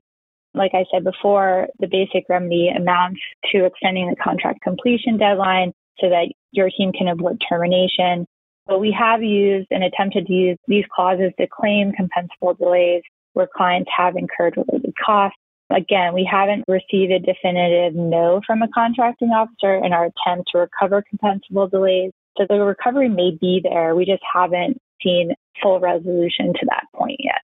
Like 0.53 0.71
I 0.73 0.85
said 0.91 1.03
before, 1.03 1.67
the 1.79 1.87
basic 1.87 2.25
remedy 2.29 2.69
amounts 2.69 3.21
to 3.51 3.65
extending 3.65 4.09
the 4.09 4.15
contract 4.15 4.61
completion 4.61 5.17
deadline 5.17 5.73
so 5.99 6.09
that 6.09 6.31
your 6.51 6.69
team 6.69 6.91
can 6.91 7.07
avoid 7.07 7.41
termination. 7.47 8.25
But 8.67 8.79
we 8.79 8.95
have 8.97 9.23
used 9.23 9.67
and 9.71 9.83
attempted 9.83 10.27
to 10.27 10.33
use 10.33 10.57
these 10.67 10.85
clauses 10.93 11.31
to 11.39 11.47
claim 11.47 11.91
compensable 11.91 12.57
delays 12.57 13.03
where 13.33 13.47
clients 13.53 13.89
have 13.97 14.15
incurred 14.15 14.55
related 14.57 14.93
costs 15.03 15.37
Again, 15.75 16.13
we 16.13 16.27
haven't 16.29 16.65
received 16.67 17.11
a 17.11 17.19
definitive 17.19 17.95
no 17.95 18.41
from 18.45 18.61
a 18.61 18.67
contracting 18.67 19.29
officer 19.29 19.75
in 19.83 19.91
our 19.91 20.05
attempt 20.05 20.49
to 20.51 20.59
recover 20.59 21.03
compensable 21.03 21.69
delays. 21.69 22.11
So 22.37 22.45
the 22.47 22.59
recovery 22.59 23.09
may 23.09 23.31
be 23.39 23.61
there. 23.63 23.95
We 23.95 24.05
just 24.05 24.23
haven't 24.31 24.77
seen 25.01 25.33
full 25.61 25.79
resolution 25.79 26.53
to 26.53 26.65
that 26.69 26.85
point 26.95 27.17
yet. 27.19 27.41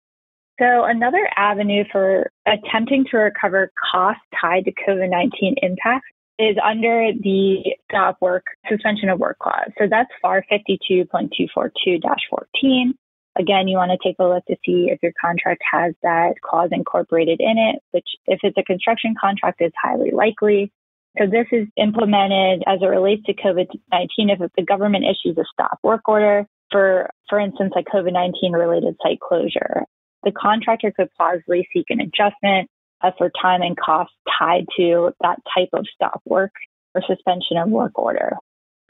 So 0.59 0.85
another 0.85 1.29
avenue 1.37 1.85
for 1.93 2.31
attempting 2.47 3.05
to 3.11 3.19
recover 3.19 3.71
costs 3.93 4.23
tied 4.41 4.65
to 4.65 4.73
COVID-19 4.73 5.57
impacts 5.63 6.09
is 6.39 6.57
under 6.63 7.13
the 7.21 7.77
stop 7.91 8.17
work 8.21 8.45
suspension 8.69 9.09
of 9.09 9.19
work 9.19 9.39
clause. 9.39 9.71
So 9.79 9.87
that's 9.89 10.11
FAR 10.21 10.45
52.242-14. 10.51 12.93
Again, 13.39 13.69
you 13.69 13.77
want 13.77 13.91
to 13.91 13.99
take 14.03 14.17
a 14.19 14.25
look 14.25 14.47
to 14.47 14.57
see 14.65 14.89
if 14.91 14.99
your 15.03 15.13
contract 15.21 15.63
has 15.71 15.95
that 16.03 16.41
clause 16.43 16.71
incorporated 16.73 17.39
in 17.41 17.59
it, 17.59 17.83
which 17.91 18.09
if 18.27 18.41
it's 18.43 18.57
a 18.57 18.63
construction 18.63 19.15
contract 19.21 19.61
is 19.61 19.73
highly 19.83 20.11
likely. 20.11 20.73
So 21.19 21.27
this 21.27 21.47
is 21.53 21.69
implemented 21.77 22.63
as 22.67 22.81
it 22.81 22.87
relates 22.87 23.25
to 23.25 23.35
COVID-19 23.35 24.31
if 24.31 24.41
the 24.57 24.63
government 24.63 25.05
issues 25.05 25.37
a 25.39 25.45
stop 25.53 25.79
work 25.83 26.09
order 26.09 26.47
for, 26.71 27.11
for 27.29 27.39
instance, 27.39 27.75
a 27.77 27.83
COVID-19 27.83 28.53
related 28.53 28.97
site 29.03 29.21
closure. 29.21 29.85
The 30.27 30.33
contractor 30.33 30.93
could 30.95 31.09
plausibly 31.17 31.69
seek 31.73 31.87
an 31.89 32.01
adjustment 32.01 32.69
for 33.17 33.31
time 33.41 33.63
and 33.63 33.77
cost 33.77 34.13
tied 34.39 34.67
to 34.77 35.13
that 35.21 35.39
type 35.57 35.69
of 35.73 35.87
stop 35.95 36.21
work 36.25 36.51
or 36.97 37.03
suspension 37.07 37.57
of 37.57 37.69
work 37.69 37.97
order. 37.97 38.37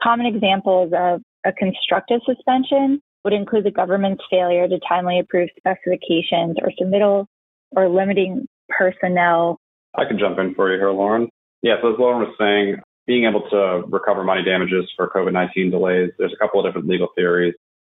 Common 0.01 0.25
examples 0.25 0.91
of 0.97 1.21
a 1.45 1.53
constructive 1.53 2.21
suspension 2.25 2.99
would 3.23 3.33
include 3.33 3.65
the 3.65 3.71
government's 3.71 4.23
failure 4.31 4.67
to 4.67 4.79
timely 4.89 5.19
approve 5.19 5.49
specifications 5.55 6.57
or 6.59 6.71
submittal 6.81 7.27
or 7.75 7.87
limiting 7.87 8.47
personnel. 8.69 9.59
I 9.95 10.05
can 10.05 10.17
jump 10.17 10.39
in 10.39 10.55
for 10.55 10.71
you 10.71 10.79
here, 10.79 10.91
Lauren. 10.91 11.29
Yeah, 11.61 11.75
so 11.83 11.93
as 11.93 11.99
Lauren 11.99 12.27
was 12.27 12.35
saying, 12.39 12.81
being 13.05 13.25
able 13.25 13.47
to 13.51 13.87
recover 13.87 14.23
money 14.23 14.43
damages 14.43 14.85
for 14.95 15.09
COVID 15.09 15.33
19 15.33 15.69
delays, 15.69 16.11
there's 16.17 16.33
a 16.33 16.37
couple 16.37 16.59
of 16.59 16.65
different 16.65 16.87
legal 16.87 17.09
theories. 17.15 17.53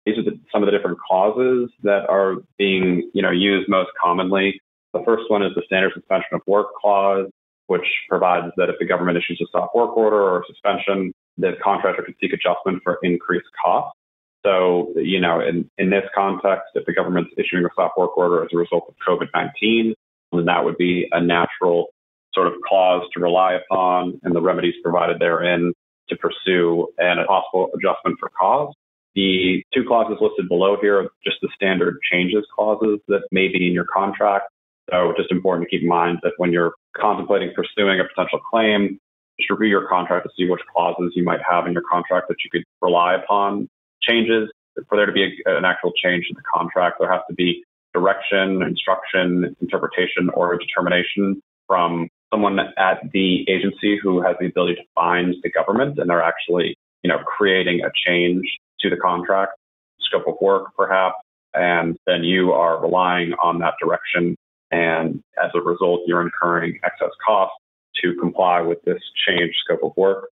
These 0.07 0.17
are 0.19 0.23
the, 0.23 0.39
some 0.53 0.63
of 0.63 0.67
the 0.67 0.71
different 0.71 0.99
clauses 1.05 1.69
that 1.83 2.07
are 2.07 2.35
being 2.57 3.11
you 3.13 3.21
know, 3.21 3.29
used 3.29 3.67
most 3.67 3.89
commonly. 4.01 4.61
The 4.93 5.03
first 5.03 5.23
one 5.27 5.43
is 5.43 5.51
the 5.53 5.63
standard 5.65 5.91
suspension 5.95 6.29
of 6.31 6.41
work 6.47 6.67
clause, 6.81 7.27
which 7.67 7.85
provides 8.07 8.53
that 8.55 8.69
if 8.69 8.75
the 8.79 8.85
government 8.85 9.17
issues 9.17 9.41
a 9.43 9.47
stop 9.49 9.75
work 9.75 9.97
order 9.97 10.21
or 10.21 10.45
suspension, 10.47 11.11
the 11.37 11.55
contractor 11.61 12.03
can 12.03 12.15
seek 12.21 12.31
adjustment 12.31 12.83
for 12.85 12.99
increased 13.03 13.49
costs. 13.61 13.99
So, 14.45 14.93
you 14.95 15.19
know, 15.19 15.41
in, 15.41 15.69
in 15.77 15.89
this 15.89 16.05
context, 16.15 16.67
if 16.75 16.85
the 16.85 16.93
government's 16.93 17.31
issuing 17.37 17.65
a 17.65 17.69
stop 17.73 17.95
work 17.97 18.17
order 18.17 18.45
as 18.45 18.49
a 18.53 18.57
result 18.57 18.85
of 18.87 18.95
COVID 19.05 19.27
19, 19.35 19.93
then 20.31 20.45
that 20.45 20.63
would 20.63 20.77
be 20.77 21.09
a 21.11 21.19
natural 21.19 21.87
sort 22.33 22.47
of 22.47 22.53
clause 22.65 23.03
to 23.13 23.19
rely 23.19 23.55
upon 23.55 24.21
and 24.23 24.33
the 24.33 24.41
remedies 24.41 24.75
provided 24.81 25.19
therein 25.19 25.73
to 26.07 26.15
pursue 26.15 26.87
and 26.97 27.19
a 27.19 27.25
possible 27.25 27.71
adjustment 27.75 28.15
for 28.21 28.29
cause. 28.39 28.73
The 29.17 29.63
two 29.73 29.83
clauses 29.83 30.19
listed 30.21 30.47
below 30.47 30.77
here 30.79 30.99
are 31.01 31.09
just 31.25 31.37
the 31.41 31.49
standard 31.55 31.97
changes 32.11 32.45
clauses 32.53 32.99
that 33.07 33.21
may 33.31 33.47
be 33.47 33.65
in 33.65 33.73
your 33.73 33.87
contract. 33.91 34.45
So 34.91 35.11
just 35.17 35.31
important 35.31 35.67
to 35.67 35.69
keep 35.71 35.81
in 35.81 35.89
mind 35.89 36.19
that 36.21 36.33
when 36.37 36.53
you're 36.53 36.73
contemplating 36.95 37.51
pursuing 37.55 37.99
a 37.99 38.03
potential 38.03 38.39
claim, 38.39 38.99
just 39.39 39.49
review 39.49 39.69
your 39.69 39.87
contract 39.87 40.27
to 40.27 40.31
see 40.37 40.47
which 40.47 40.61
clauses 40.71 41.13
you 41.15 41.23
might 41.23 41.39
have 41.49 41.65
in 41.65 41.73
your 41.73 41.81
contract 41.91 42.27
that 42.27 42.35
you 42.43 42.51
could 42.51 42.63
rely 42.79 43.15
upon 43.15 43.67
changes. 44.03 44.51
For 44.87 44.95
there 44.95 45.07
to 45.07 45.11
be 45.11 45.23
a, 45.47 45.57
an 45.57 45.65
actual 45.65 45.93
change 45.93 46.27
in 46.29 46.35
the 46.35 46.43
contract, 46.53 46.97
there 46.99 47.11
has 47.11 47.21
to 47.27 47.33
be 47.33 47.63
direction, 47.95 48.61
instruction, 48.61 49.55
interpretation, 49.59 50.29
or 50.35 50.59
determination 50.59 51.41
from 51.65 52.07
someone 52.31 52.59
at 52.59 53.01
the 53.13 53.49
agency 53.49 53.97
who 53.97 54.21
has 54.21 54.35
the 54.39 54.45
ability 54.45 54.75
to 54.75 54.83
find 54.93 55.33
the 55.41 55.49
government 55.49 55.97
and 55.97 56.07
they're 56.07 56.21
actually, 56.21 56.77
you 57.01 57.09
know, 57.09 57.17
creating 57.25 57.81
a 57.83 57.89
change 58.05 58.45
to 58.81 58.89
the 58.89 58.97
contract, 58.97 59.53
scope 60.01 60.27
of 60.27 60.35
work 60.41 60.75
perhaps, 60.75 61.15
and 61.53 61.97
then 62.05 62.23
you 62.23 62.51
are 62.51 62.81
relying 62.81 63.33
on 63.41 63.59
that 63.59 63.73
direction. 63.81 64.35
And 64.71 65.21
as 65.43 65.51
a 65.55 65.61
result, 65.61 66.01
you're 66.05 66.21
incurring 66.21 66.79
excess 66.83 67.11
costs 67.25 67.55
to 68.03 68.15
comply 68.19 68.61
with 68.61 68.81
this 68.83 69.01
changed 69.27 69.55
scope 69.63 69.83
of 69.83 69.91
work. 69.95 70.29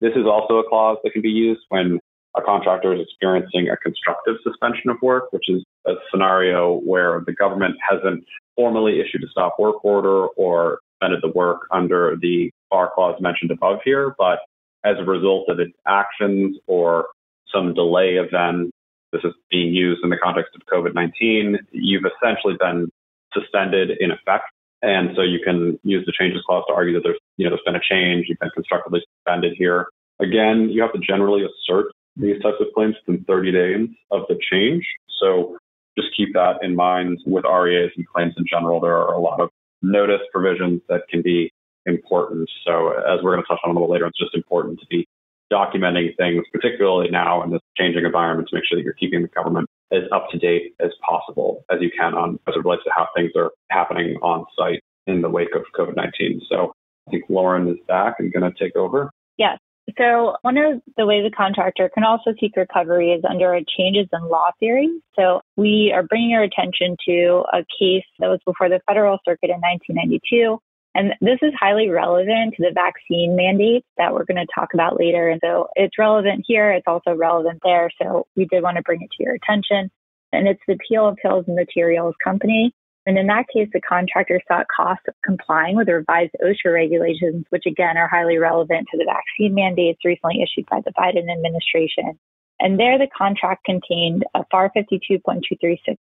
This 0.00 0.12
is 0.12 0.26
also 0.26 0.58
a 0.58 0.68
clause 0.68 0.98
that 1.02 1.12
can 1.12 1.22
be 1.22 1.30
used 1.30 1.60
when 1.68 1.98
a 2.36 2.42
contractor 2.42 2.94
is 2.94 3.00
experiencing 3.00 3.68
a 3.68 3.76
constructive 3.76 4.36
suspension 4.44 4.90
of 4.90 4.96
work, 5.02 5.32
which 5.32 5.48
is 5.48 5.64
a 5.86 5.94
scenario 6.10 6.74
where 6.80 7.22
the 7.26 7.32
government 7.32 7.74
hasn't 7.88 8.24
formally 8.54 9.00
issued 9.00 9.24
a 9.24 9.28
stop 9.30 9.56
work 9.58 9.84
order 9.84 10.26
or 10.36 10.78
suspended 11.00 11.20
the 11.22 11.36
work 11.36 11.62
under 11.72 12.16
the 12.20 12.50
bar 12.70 12.90
clause 12.94 13.16
mentioned 13.20 13.50
above 13.50 13.78
here, 13.84 14.14
but 14.18 14.38
as 14.84 14.96
a 14.98 15.04
result 15.04 15.48
of 15.48 15.58
its 15.58 15.72
actions 15.86 16.56
or 16.66 17.06
some 17.52 17.74
delay 17.74 18.16
of 18.16 18.30
them. 18.30 18.70
this 19.12 19.22
is 19.24 19.32
being 19.50 19.74
used 19.74 20.02
in 20.04 20.10
the 20.10 20.16
context 20.16 20.52
of 20.54 20.62
COVID-19, 20.72 21.58
you've 21.72 22.04
essentially 22.04 22.54
been 22.58 22.90
suspended 23.34 23.90
in 24.00 24.10
effect. 24.10 24.44
And 24.82 25.10
so 25.14 25.22
you 25.22 25.40
can 25.44 25.78
use 25.82 26.06
the 26.06 26.12
changes 26.12 26.42
clause 26.46 26.64
to 26.68 26.74
argue 26.74 26.94
that 26.94 27.02
there's, 27.02 27.18
you 27.36 27.44
know, 27.44 27.50
there's 27.50 27.62
been 27.66 27.76
a 27.76 27.80
change, 27.80 28.26
you've 28.28 28.38
been 28.38 28.50
constructively 28.50 29.02
suspended 29.16 29.54
here. 29.58 29.86
Again, 30.20 30.68
you 30.70 30.80
have 30.82 30.92
to 30.92 30.98
generally 30.98 31.44
assert 31.44 31.92
these 32.16 32.40
types 32.42 32.56
of 32.60 32.66
claims 32.74 32.96
within 33.06 33.24
30 33.24 33.52
days 33.52 33.88
of 34.10 34.22
the 34.28 34.38
change. 34.50 34.86
So 35.20 35.58
just 35.98 36.16
keep 36.16 36.32
that 36.34 36.62
in 36.62 36.74
mind 36.74 37.18
with 37.26 37.44
REAs 37.44 37.90
and 37.96 38.06
claims 38.08 38.34
in 38.36 38.44
general. 38.50 38.80
There 38.80 38.96
are 38.96 39.12
a 39.12 39.20
lot 39.20 39.40
of 39.40 39.50
notice 39.82 40.20
provisions 40.32 40.80
that 40.88 41.02
can 41.08 41.22
be 41.22 41.52
important. 41.86 42.48
So 42.66 42.90
as 42.90 43.22
we're 43.22 43.32
going 43.32 43.42
to 43.42 43.48
touch 43.48 43.60
on 43.64 43.70
a 43.70 43.72
little 43.72 43.90
later, 43.90 44.06
it's 44.06 44.18
just 44.18 44.34
important 44.34 44.80
to 44.80 44.86
be 44.86 45.06
documenting 45.52 46.16
things, 46.16 46.44
particularly 46.52 47.10
now 47.10 47.42
in 47.42 47.50
this 47.50 47.60
changing 47.76 48.04
environment, 48.04 48.48
to 48.48 48.56
make 48.56 48.64
sure 48.66 48.78
that 48.78 48.84
you're 48.84 48.94
keeping 48.94 49.22
the 49.22 49.28
government 49.28 49.68
as 49.92 50.02
up 50.12 50.28
to 50.30 50.38
date 50.38 50.74
as 50.80 50.90
possible 51.08 51.64
as 51.70 51.78
you 51.80 51.90
can 51.96 52.14
on 52.14 52.38
as 52.46 52.54
it 52.54 52.64
relates 52.64 52.84
to 52.84 52.90
how 52.94 53.08
things 53.16 53.32
are 53.36 53.50
happening 53.70 54.16
on 54.22 54.44
site 54.56 54.82
in 55.06 55.22
the 55.22 55.28
wake 55.28 55.54
of 55.54 55.62
COVID-19. 55.76 56.40
So 56.48 56.72
I 57.08 57.10
think 57.10 57.24
Lauren 57.28 57.68
is 57.68 57.78
back 57.88 58.16
and 58.18 58.32
going 58.32 58.50
to 58.50 58.64
take 58.64 58.76
over. 58.76 59.10
Yes. 59.36 59.58
So 59.98 60.36
one 60.42 60.56
of 60.56 60.80
the 60.96 61.06
ways 61.06 61.24
a 61.26 61.34
contractor 61.34 61.90
can 61.92 62.04
also 62.04 62.32
seek 62.38 62.56
recovery 62.56 63.10
is 63.10 63.24
under 63.28 63.54
a 63.54 63.64
changes 63.76 64.06
in 64.12 64.28
law 64.28 64.50
theory. 64.60 64.88
So 65.16 65.40
we 65.56 65.92
are 65.92 66.04
bringing 66.04 66.30
your 66.30 66.42
attention 66.42 66.96
to 67.06 67.42
a 67.52 67.64
case 67.78 68.04
that 68.20 68.28
was 68.28 68.38
before 68.46 68.68
the 68.68 68.80
federal 68.86 69.18
circuit 69.24 69.50
in 69.50 69.60
1992. 69.60 70.58
And 70.94 71.14
this 71.20 71.38
is 71.42 71.52
highly 71.58 71.88
relevant 71.88 72.54
to 72.56 72.62
the 72.62 72.72
vaccine 72.74 73.36
mandates 73.36 73.86
that 73.96 74.12
we're 74.12 74.24
going 74.24 74.44
to 74.44 74.52
talk 74.52 74.74
about 74.74 74.98
later. 74.98 75.28
And 75.28 75.40
so 75.42 75.68
it's 75.76 75.98
relevant 75.98 76.44
here. 76.46 76.72
It's 76.72 76.86
also 76.86 77.14
relevant 77.14 77.60
there. 77.62 77.90
So 78.02 78.26
we 78.36 78.46
did 78.46 78.62
want 78.62 78.76
to 78.76 78.82
bring 78.82 79.02
it 79.02 79.10
to 79.16 79.22
your 79.22 79.34
attention. 79.34 79.90
And 80.32 80.48
it's 80.48 80.62
the 80.66 80.74
appeal 80.74 81.06
of 81.06 81.18
Hills 81.22 81.44
and 81.46 81.56
Materials 81.56 82.16
Company. 82.22 82.72
And 83.06 83.16
in 83.18 83.28
that 83.28 83.46
case, 83.52 83.68
the 83.72 83.80
contractor 83.80 84.40
sought 84.46 84.66
costs 84.74 85.04
of 85.08 85.14
complying 85.24 85.76
with 85.76 85.86
the 85.86 85.94
revised 85.94 86.34
OSHA 86.44 86.72
regulations, 86.72 87.46
which 87.50 87.66
again 87.66 87.96
are 87.96 88.08
highly 88.08 88.38
relevant 88.38 88.88
to 88.90 88.98
the 88.98 89.06
vaccine 89.06 89.54
mandates 89.54 90.04
recently 90.04 90.42
issued 90.42 90.66
by 90.68 90.80
the 90.84 90.92
Biden 90.92 91.32
administration. 91.32 92.18
And 92.60 92.78
there, 92.78 92.98
the 92.98 93.08
contract 93.16 93.64
contained 93.64 94.24
a 94.34 94.44
FAR 94.50 94.70
52.236-7 94.76 95.96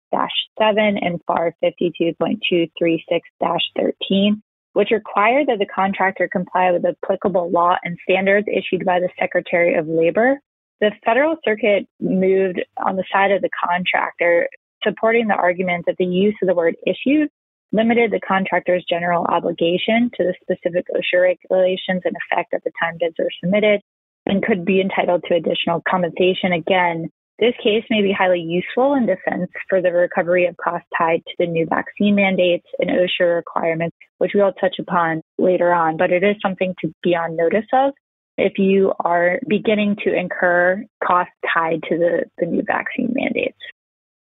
and 0.61 1.21
FAR 1.27 1.53
52.236-13, 1.63 4.43
which 4.75 4.91
required 4.91 5.47
that 5.47 5.59
the 5.59 5.67
contractor 5.67 6.29
comply 6.29 6.71
with 6.71 6.85
applicable 6.85 7.51
law 7.51 7.77
and 7.83 7.99
standards 8.09 8.47
issued 8.49 8.85
by 8.85 9.01
the 9.01 9.09
Secretary 9.19 9.75
of 9.75 9.89
Labor. 9.89 10.39
The 10.81 10.91
Federal 11.05 11.37
Circuit 11.45 11.89
moved 12.01 12.61
on 12.77 12.97
the 12.97 13.05
side 13.11 13.31
of 13.31 13.41
the 13.41 13.51
contractor 13.65 14.49
supporting 14.83 15.29
the 15.29 15.35
argument 15.35 15.87
that 15.87 15.97
the 15.99 16.05
use 16.05 16.35
of 16.43 16.49
the 16.49 16.55
word 16.55 16.77
issued 16.87 17.31
limited 17.73 18.11
the 18.11 18.21
contractor's 18.21 18.85
general 18.89 19.25
obligation 19.25 20.11
to 20.15 20.23
the 20.23 20.35
specific 20.43 20.87
OSHA 20.95 21.23
regulations 21.23 22.03
in 22.05 22.13
effect 22.31 22.55
at 22.55 22.63
the 22.63 22.71
time 22.81 22.97
bids 23.01 23.17
were 23.19 23.31
submitted 23.43 23.81
and 24.27 24.45
could 24.45 24.65
be 24.65 24.81
entitled 24.81 25.25
to 25.27 25.35
additional 25.35 25.83
compensation. 25.89 26.53
Again, 26.53 27.11
this 27.39 27.55
case 27.63 27.85
may 27.91 28.01
be 28.01 28.13
highly 28.17 28.41
useful 28.41 28.95
in 28.95 29.07
defense 29.07 29.51
for 29.69 29.83
the 29.83 29.93
recovery 29.93 30.47
of 30.47 30.57
costs 30.57 30.87
tied 30.97 31.23
to 31.27 31.35
the 31.39 31.47
new 31.47 31.67
vaccine 31.67 32.15
mandates 32.15 32.67
and 32.79 32.91
OSHA 32.91 33.37
requirements, 33.37 33.97
which 34.19 34.33
we'll 34.35 34.53
touch 34.53 34.77
upon 34.79 35.21
later 35.39 35.73
on, 35.73 35.97
but 35.97 36.13
it 36.13 36.23
is 36.23 36.37
something 36.41 36.75
to 36.81 36.93
be 37.03 37.17
on 37.17 37.37
notice 37.37 37.67
of 37.73 37.93
if 38.37 38.59
you 38.59 38.93
are 39.01 39.41
beginning 39.49 39.97
to 40.05 40.15
incur 40.15 40.85
costs 41.03 41.33
tied 41.53 41.83
to 41.89 41.99
the, 41.99 42.25
the 42.39 42.47
new 42.47 42.63
vaccine 42.63 43.13
mandates. 43.15 43.59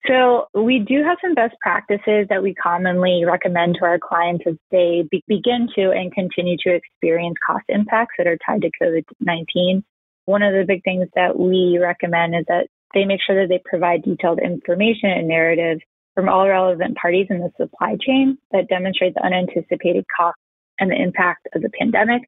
So 0.07 0.47
we 0.55 0.79
do 0.79 1.03
have 1.03 1.17
some 1.21 1.35
best 1.35 1.55
practices 1.61 2.27
that 2.29 2.41
we 2.41 2.55
commonly 2.55 3.23
recommend 3.25 3.75
to 3.75 3.85
our 3.85 3.99
clients 3.99 4.43
as 4.47 4.55
they 4.71 5.03
be- 5.11 5.23
begin 5.27 5.67
to 5.75 5.91
and 5.91 6.11
continue 6.11 6.57
to 6.65 6.73
experience 6.73 7.35
cost 7.45 7.65
impacts 7.69 8.15
that 8.17 8.25
are 8.25 8.37
tied 8.45 8.61
to 8.61 8.71
COVID-19. 8.81 9.83
One 10.25 10.41
of 10.41 10.53
the 10.53 10.65
big 10.67 10.83
things 10.83 11.07
that 11.15 11.37
we 11.37 11.77
recommend 11.79 12.35
is 12.35 12.45
that 12.47 12.67
they 12.93 13.05
make 13.05 13.21
sure 13.25 13.41
that 13.41 13.49
they 13.49 13.61
provide 13.63 14.03
detailed 14.03 14.39
information 14.39 15.09
and 15.09 15.27
narrative 15.27 15.79
from 16.15 16.29
all 16.29 16.47
relevant 16.47 16.97
parties 16.97 17.27
in 17.29 17.39
the 17.39 17.51
supply 17.57 17.97
chain 17.99 18.37
that 18.51 18.67
demonstrate 18.67 19.13
the 19.15 19.25
unanticipated 19.25 20.05
costs 20.15 20.41
and 20.79 20.91
the 20.91 21.01
impact 21.01 21.47
of 21.55 21.61
the 21.61 21.69
pandemic. 21.69 22.23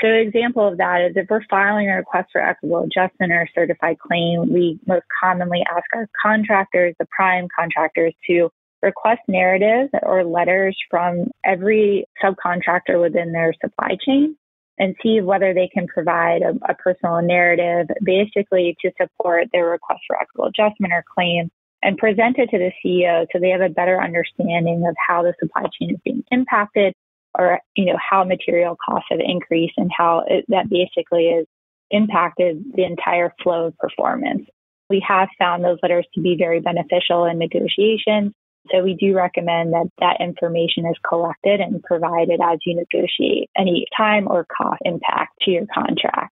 So 0.00 0.08
an 0.08 0.16
example 0.16 0.66
of 0.66 0.78
that 0.78 1.06
is 1.08 1.16
if 1.16 1.26
we're 1.30 1.44
filing 1.48 1.88
a 1.88 1.96
request 1.96 2.28
for 2.32 2.40
equitable 2.40 2.84
adjustment 2.84 3.32
or 3.32 3.42
a 3.42 3.48
certified 3.54 3.98
claim, 3.98 4.52
we 4.52 4.78
most 4.86 5.04
commonly 5.22 5.62
ask 5.70 5.84
our 5.94 6.08
contractors, 6.22 6.94
the 6.98 7.06
prime 7.10 7.48
contractors, 7.58 8.14
to 8.26 8.50
request 8.82 9.20
narratives 9.26 9.90
or 10.02 10.22
letters 10.22 10.76
from 10.90 11.30
every 11.44 12.04
subcontractor 12.22 13.00
within 13.00 13.32
their 13.32 13.54
supply 13.62 13.96
chain 14.04 14.36
and 14.78 14.94
see 15.02 15.20
whether 15.20 15.54
they 15.54 15.68
can 15.72 15.86
provide 15.86 16.42
a, 16.42 16.54
a 16.70 16.74
personal 16.74 17.22
narrative 17.22 17.88
basically 18.04 18.76
to 18.82 18.90
support 19.00 19.48
their 19.52 19.68
request 19.68 20.00
for 20.06 20.20
equitable 20.20 20.48
adjustment 20.48 20.92
or 20.92 21.04
claim 21.14 21.50
and 21.82 21.98
present 21.98 22.38
it 22.38 22.50
to 22.50 22.58
the 22.58 22.72
CEO 22.84 23.26
so 23.32 23.38
they 23.38 23.50
have 23.50 23.60
a 23.60 23.68
better 23.68 24.00
understanding 24.02 24.84
of 24.88 24.94
how 25.08 25.22
the 25.22 25.34
supply 25.40 25.64
chain 25.78 25.90
is 25.90 26.00
being 26.04 26.22
impacted 26.30 26.94
or 27.38 27.60
you 27.74 27.84
know 27.84 27.96
how 27.98 28.24
material 28.24 28.76
costs 28.84 29.08
have 29.10 29.20
increased 29.20 29.74
and 29.76 29.90
how 29.96 30.24
it, 30.26 30.44
that 30.48 30.68
basically 30.68 31.32
has 31.34 31.46
impacted 31.90 32.64
the 32.74 32.84
entire 32.84 33.32
flow 33.42 33.66
of 33.66 33.78
performance. 33.78 34.46
We 34.88 35.04
have 35.06 35.28
found 35.38 35.64
those 35.64 35.78
letters 35.82 36.06
to 36.14 36.20
be 36.20 36.36
very 36.36 36.60
beneficial 36.60 37.24
in 37.26 37.38
negotiations. 37.38 38.32
So 38.72 38.82
we 38.82 38.94
do 38.94 39.14
recommend 39.14 39.72
that 39.72 39.90
that 39.98 40.20
information 40.20 40.86
is 40.86 40.96
collected 41.06 41.60
and 41.60 41.82
provided 41.82 42.40
as 42.42 42.58
you 42.64 42.76
negotiate 42.76 43.50
any 43.56 43.86
time 43.96 44.28
or 44.28 44.46
cost 44.46 44.80
impact 44.84 45.32
to 45.42 45.50
your 45.50 45.66
contract. 45.72 46.34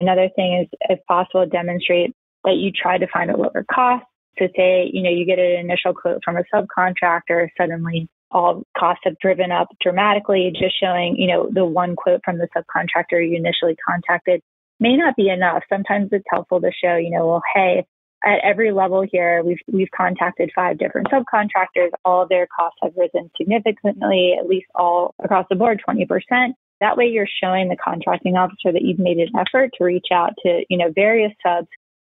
Another 0.00 0.28
thing 0.34 0.62
is, 0.62 0.78
if 0.88 0.98
possible, 1.06 1.46
demonstrate 1.46 2.14
that 2.44 2.56
you 2.56 2.72
try 2.72 2.98
to 2.98 3.06
find 3.06 3.30
a 3.30 3.36
lower 3.36 3.64
cost. 3.72 4.04
So 4.38 4.48
say, 4.56 4.90
you 4.92 5.02
know, 5.02 5.10
you 5.10 5.26
get 5.26 5.38
an 5.38 5.60
initial 5.60 5.94
quote 5.94 6.22
from 6.24 6.36
a 6.36 6.44
subcontractor, 6.52 7.48
suddenly 7.56 8.08
all 8.30 8.62
costs 8.76 9.02
have 9.04 9.18
driven 9.18 9.52
up 9.52 9.68
dramatically, 9.80 10.52
just 10.58 10.74
showing, 10.80 11.16
you 11.16 11.28
know, 11.28 11.48
the 11.52 11.64
one 11.64 11.96
quote 11.96 12.22
from 12.24 12.38
the 12.38 12.48
subcontractor 12.56 13.28
you 13.28 13.36
initially 13.36 13.76
contacted 13.86 14.40
may 14.80 14.96
not 14.96 15.14
be 15.16 15.28
enough. 15.28 15.62
Sometimes 15.68 16.08
it's 16.12 16.24
helpful 16.30 16.60
to 16.60 16.70
show, 16.72 16.96
you 16.96 17.10
know, 17.10 17.26
well, 17.26 17.42
hey, 17.54 17.86
at 18.24 18.40
every 18.44 18.72
level 18.72 19.04
here, 19.10 19.42
we've 19.44 19.58
we've 19.70 19.90
contacted 19.96 20.50
five 20.54 20.78
different 20.78 21.08
subcontractors. 21.08 21.90
All 22.04 22.26
their 22.26 22.46
costs 22.46 22.78
have 22.82 22.92
risen 22.96 23.30
significantly, 23.36 24.36
at 24.38 24.46
least 24.46 24.66
all 24.74 25.14
across 25.22 25.46
the 25.50 25.56
board, 25.56 25.82
20%. 25.86 26.52
That 26.80 26.96
way 26.96 27.06
you're 27.06 27.28
showing 27.42 27.68
the 27.68 27.76
contracting 27.76 28.36
officer 28.36 28.72
that 28.72 28.82
you've 28.82 28.98
made 28.98 29.18
an 29.18 29.28
effort 29.38 29.70
to 29.78 29.84
reach 29.84 30.08
out 30.12 30.32
to, 30.44 30.64
you 30.68 30.78
know, 30.78 30.92
various 30.94 31.32
subs 31.44 31.68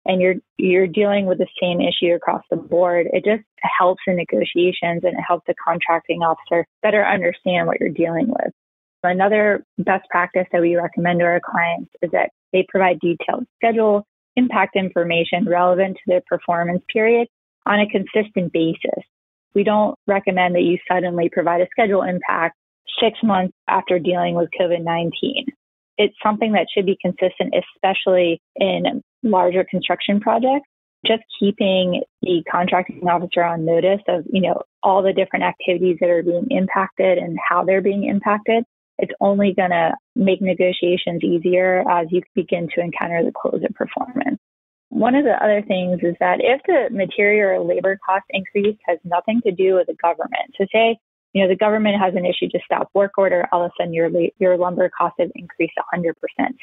and 0.07 0.21
you're 0.21 0.35
you're 0.57 0.87
dealing 0.87 1.25
with 1.25 1.37
the 1.37 1.47
same 1.61 1.81
issue 1.81 2.13
across 2.13 2.43
the 2.49 2.55
board, 2.55 3.07
it 3.11 3.23
just 3.25 3.43
helps 3.61 4.01
in 4.07 4.15
negotiations 4.15 5.03
and 5.03 5.17
it 5.17 5.23
helps 5.27 5.45
the 5.45 5.53
contracting 5.63 6.21
officer 6.21 6.65
better 6.81 7.05
understand 7.05 7.67
what 7.67 7.79
you're 7.79 7.89
dealing 7.89 8.27
with. 8.27 8.53
Another 9.03 9.63
best 9.77 10.09
practice 10.09 10.47
that 10.51 10.61
we 10.61 10.75
recommend 10.75 11.19
to 11.19 11.25
our 11.25 11.39
clients 11.39 11.91
is 12.01 12.11
that 12.11 12.31
they 12.51 12.65
provide 12.67 12.99
detailed 12.99 13.45
schedule, 13.57 14.05
impact 14.37 14.75
information 14.75 15.45
relevant 15.45 15.97
to 15.97 16.03
their 16.07 16.21
performance 16.27 16.83
period 16.91 17.27
on 17.65 17.79
a 17.81 17.89
consistent 17.89 18.53
basis. 18.53 19.03
We 19.53 19.63
don't 19.63 19.95
recommend 20.07 20.55
that 20.55 20.61
you 20.61 20.77
suddenly 20.89 21.29
provide 21.29 21.61
a 21.61 21.67
schedule 21.71 22.03
impact 22.03 22.55
six 23.01 23.17
months 23.21 23.53
after 23.67 23.99
dealing 23.99 24.35
with 24.35 24.49
COVID 24.59 24.83
19 24.83 25.47
it's 25.97 26.15
something 26.23 26.53
that 26.53 26.67
should 26.73 26.85
be 26.85 26.97
consistent, 27.01 27.53
especially 27.75 28.41
in 28.55 29.01
larger 29.23 29.65
construction 29.69 30.19
projects. 30.19 30.67
Just 31.05 31.23
keeping 31.39 32.03
the 32.21 32.43
contracting 32.51 33.07
officer 33.07 33.43
on 33.43 33.65
notice 33.65 34.01
of, 34.07 34.23
you 34.31 34.41
know, 34.41 34.61
all 34.83 35.01
the 35.01 35.13
different 35.13 35.45
activities 35.45 35.97
that 35.99 36.09
are 36.09 36.23
being 36.23 36.47
impacted 36.49 37.17
and 37.17 37.37
how 37.47 37.63
they're 37.63 37.81
being 37.81 38.03
impacted. 38.05 38.63
It's 38.97 39.13
only 39.21 39.53
going 39.53 39.71
to 39.71 39.93
make 40.15 40.41
negotiations 40.41 41.23
easier 41.23 41.83
as 41.89 42.07
you 42.09 42.21
begin 42.35 42.67
to 42.75 42.81
encounter 42.81 43.23
the 43.23 43.31
close 43.31 43.61
of 43.63 43.75
performance. 43.75 44.39
One 44.89 45.15
of 45.15 45.25
the 45.25 45.35
other 45.43 45.61
things 45.67 45.99
is 46.01 46.15
that 46.19 46.39
if 46.39 46.61
the 46.65 46.95
material 46.95 47.61
or 47.61 47.65
labor 47.65 47.99
cost 48.05 48.25
increase 48.29 48.77
has 48.87 48.97
nothing 49.03 49.41
to 49.45 49.51
do 49.51 49.75
with 49.75 49.87
the 49.87 49.95
government, 50.01 50.55
so 50.57 50.65
say 50.71 50.97
you 51.33 51.43
know, 51.43 51.49
the 51.49 51.55
government 51.55 52.01
has 52.01 52.15
an 52.15 52.25
issue 52.25 52.49
to 52.49 52.59
stop 52.65 52.89
work 52.95 53.11
order, 53.17 53.47
all 53.51 53.63
of 53.63 53.69
a 53.69 53.73
sudden 53.77 53.93
your, 53.93 54.09
your 54.39 54.57
lumber 54.57 54.89
costs 54.89 55.17
have 55.19 55.29
increased 55.35 55.75
100% 55.93 56.13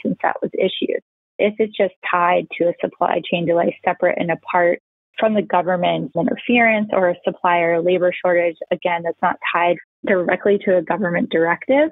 since 0.02 0.16
that 0.22 0.36
was 0.42 0.50
issued. 0.54 1.00
If 1.38 1.54
it's 1.58 1.76
just 1.76 1.94
tied 2.10 2.46
to 2.58 2.68
a 2.68 2.74
supply 2.80 3.20
chain 3.30 3.46
delay 3.46 3.78
separate 3.84 4.18
and 4.18 4.30
apart 4.30 4.80
from 5.18 5.34
the 5.34 5.42
government's 5.42 6.16
interference 6.16 6.88
or 6.92 7.10
a 7.10 7.16
supplier 7.24 7.80
labor 7.80 8.12
shortage, 8.12 8.56
again, 8.72 9.02
that's 9.04 9.22
not 9.22 9.36
tied 9.52 9.76
directly 10.04 10.58
to 10.64 10.78
a 10.78 10.82
government 10.82 11.30
directive, 11.30 11.90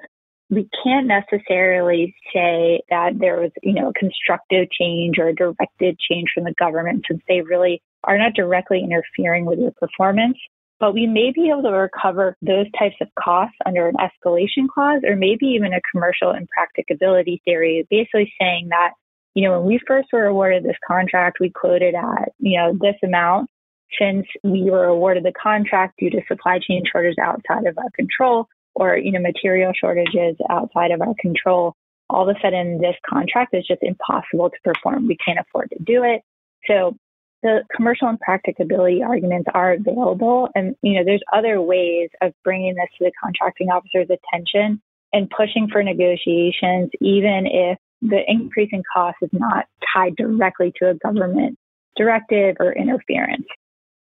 we 0.53 0.69
can't 0.83 1.07
necessarily 1.07 2.15
say 2.33 2.81
that 2.89 3.19
there 3.19 3.39
was, 3.39 3.51
you 3.61 3.73
know, 3.73 3.89
a 3.89 3.93
constructive 3.93 4.67
change 4.71 5.17
or 5.17 5.29
a 5.29 5.35
directed 5.35 5.97
change 5.99 6.29
from 6.33 6.43
the 6.43 6.53
government 6.59 7.05
since 7.07 7.21
they 7.27 7.41
really 7.41 7.81
are 8.03 8.17
not 8.17 8.33
directly 8.33 8.83
interfering 8.83 9.45
with 9.45 9.59
your 9.59 9.71
performance 9.71 10.37
but 10.83 10.93
we 10.93 11.07
may 11.07 11.31
be 11.33 11.49
able 11.49 11.61
to 11.61 11.69
recover 11.69 12.35
those 12.41 12.65
types 12.77 12.97
of 12.99 13.07
costs 13.17 13.55
under 13.65 13.87
an 13.87 13.95
escalation 13.95 14.67
clause 14.67 15.01
or 15.07 15.15
maybe 15.15 15.45
even 15.45 15.71
a 15.71 15.79
commercial 15.89 16.31
impracticability 16.31 17.41
theory, 17.45 17.87
basically 17.89 18.33
saying 18.37 18.67
that, 18.69 18.91
you 19.33 19.47
know, 19.47 19.57
when 19.57 19.65
we 19.65 19.79
first 19.87 20.09
were 20.11 20.25
awarded 20.25 20.65
this 20.65 20.75
contract, 20.85 21.37
we 21.39 21.51
quoted 21.51 21.95
at, 21.95 22.33
you 22.39 22.57
know, 22.57 22.77
this 22.81 22.97
amount. 23.01 23.49
Since 23.97 24.25
we 24.43 24.69
were 24.69 24.83
awarded 24.83 25.23
the 25.23 25.31
contract 25.31 25.99
due 25.99 26.09
to 26.09 26.21
supply 26.27 26.59
chain 26.59 26.83
shortages 26.91 27.15
outside 27.17 27.65
of 27.65 27.77
our 27.77 27.91
control 27.95 28.49
or, 28.75 28.97
you 28.97 29.11
know, 29.11 29.19
material 29.19 29.71
shortages 29.73 30.35
outside 30.49 30.91
of 30.91 31.01
our 31.01 31.13
control, 31.19 31.75
all 32.09 32.29
of 32.29 32.35
a 32.35 32.39
sudden 32.41 32.79
this 32.79 32.95
contract 33.07 33.53
is 33.53 33.65
just 33.67 33.81
impossible 33.81 34.49
to 34.49 34.57
perform. 34.63 35.07
We 35.07 35.17
can't 35.17 35.39
afford 35.39 35.69
to 35.71 35.83
do 35.83 36.03
it. 36.03 36.21
So 36.67 36.95
the 37.41 37.63
commercial 37.75 38.07
impracticability 38.07 39.03
arguments 39.03 39.49
are 39.53 39.73
available. 39.73 40.49
And, 40.55 40.75
you 40.81 40.93
know, 40.93 41.03
there's 41.05 41.23
other 41.33 41.61
ways 41.61 42.09
of 42.21 42.33
bringing 42.43 42.75
this 42.75 42.87
to 42.97 43.05
the 43.05 43.11
contracting 43.21 43.69
officer's 43.69 44.07
attention 44.09 44.81
and 45.11 45.29
pushing 45.29 45.67
for 45.71 45.83
negotiations, 45.83 46.89
even 47.01 47.45
if 47.45 47.77
the 48.01 48.21
increase 48.27 48.69
in 48.71 48.81
cost 48.93 49.17
is 49.21 49.29
not 49.33 49.65
tied 49.93 50.15
directly 50.15 50.73
to 50.77 50.89
a 50.89 50.93
government 50.95 51.57
directive 51.95 52.57
or 52.59 52.73
interference. 52.73 53.45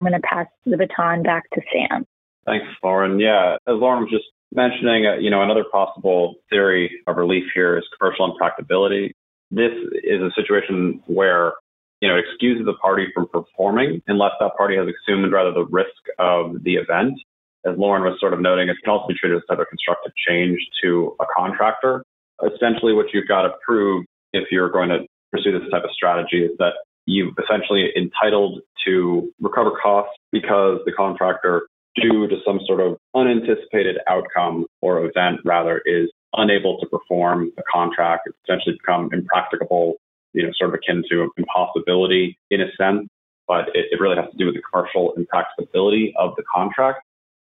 I'm 0.00 0.08
going 0.08 0.20
to 0.20 0.26
pass 0.26 0.46
the 0.66 0.76
baton 0.76 1.22
back 1.22 1.48
to 1.54 1.60
Sam. 1.72 2.04
Thanks, 2.44 2.66
Lauren. 2.82 3.20
Yeah, 3.20 3.54
as 3.66 3.74
Lauren 3.74 4.02
was 4.02 4.10
just 4.10 4.24
mentioning, 4.54 5.06
uh, 5.06 5.14
you 5.14 5.30
know, 5.30 5.42
another 5.42 5.64
possible 5.70 6.34
theory 6.50 6.90
of 7.06 7.16
relief 7.16 7.44
here 7.54 7.76
is 7.78 7.84
commercial 7.98 8.30
impracticability. 8.30 9.14
This 9.50 9.72
is 10.04 10.20
a 10.20 10.30
situation 10.34 11.02
where 11.06 11.54
you 12.02 12.08
know, 12.08 12.16
excuses 12.16 12.66
a 12.68 12.76
party 12.82 13.06
from 13.14 13.28
performing 13.28 14.02
unless 14.08 14.32
that 14.40 14.56
party 14.56 14.76
has 14.76 14.86
assumed 14.88 15.32
rather 15.32 15.52
the 15.52 15.64
risk 15.66 16.02
of 16.18 16.62
the 16.64 16.74
event. 16.74 17.14
As 17.64 17.78
Lauren 17.78 18.02
was 18.02 18.18
sort 18.18 18.34
of 18.34 18.40
noting, 18.40 18.68
it 18.68 18.76
can 18.82 18.92
also 18.92 19.06
be 19.06 19.14
treated 19.14 19.36
as 19.36 19.42
type 19.48 19.60
of 19.60 19.68
constructive 19.68 20.10
change 20.28 20.58
to 20.82 21.14
a 21.20 21.24
contractor. 21.34 22.04
Essentially, 22.42 22.92
what 22.92 23.06
you've 23.14 23.28
got 23.28 23.42
to 23.42 23.50
prove 23.64 24.04
if 24.32 24.48
you're 24.50 24.68
going 24.68 24.88
to 24.88 25.06
pursue 25.30 25.56
this 25.56 25.70
type 25.70 25.84
of 25.84 25.90
strategy 25.92 26.42
is 26.42 26.50
that 26.58 26.72
you've 27.06 27.34
essentially 27.38 27.92
entitled 27.96 28.60
to 28.84 29.32
recover 29.40 29.70
costs 29.80 30.12
because 30.32 30.80
the 30.84 30.92
contractor, 30.92 31.68
due 31.94 32.26
to 32.26 32.36
some 32.44 32.60
sort 32.66 32.80
of 32.80 32.96
unanticipated 33.14 33.98
outcome 34.08 34.66
or 34.80 35.04
event, 35.04 35.40
rather, 35.44 35.82
is 35.84 36.10
unable 36.34 36.78
to 36.80 36.86
perform 36.86 37.52
the 37.56 37.62
contract. 37.70 38.22
It's 38.26 38.36
essentially 38.44 38.76
become 38.80 39.10
impracticable 39.12 39.96
you 40.32 40.42
know, 40.44 40.50
sort 40.56 40.70
of 40.70 40.74
akin 40.74 41.02
to 41.10 41.30
impossibility 41.36 42.38
in 42.50 42.60
a 42.60 42.66
sense, 42.78 43.08
but 43.46 43.68
it, 43.74 43.86
it 43.90 44.00
really 44.00 44.16
has 44.16 44.30
to 44.30 44.36
do 44.36 44.46
with 44.46 44.54
the 44.54 44.62
commercial 44.70 45.12
impracticability 45.16 46.14
of 46.18 46.34
the 46.36 46.42
contract. 46.54 47.02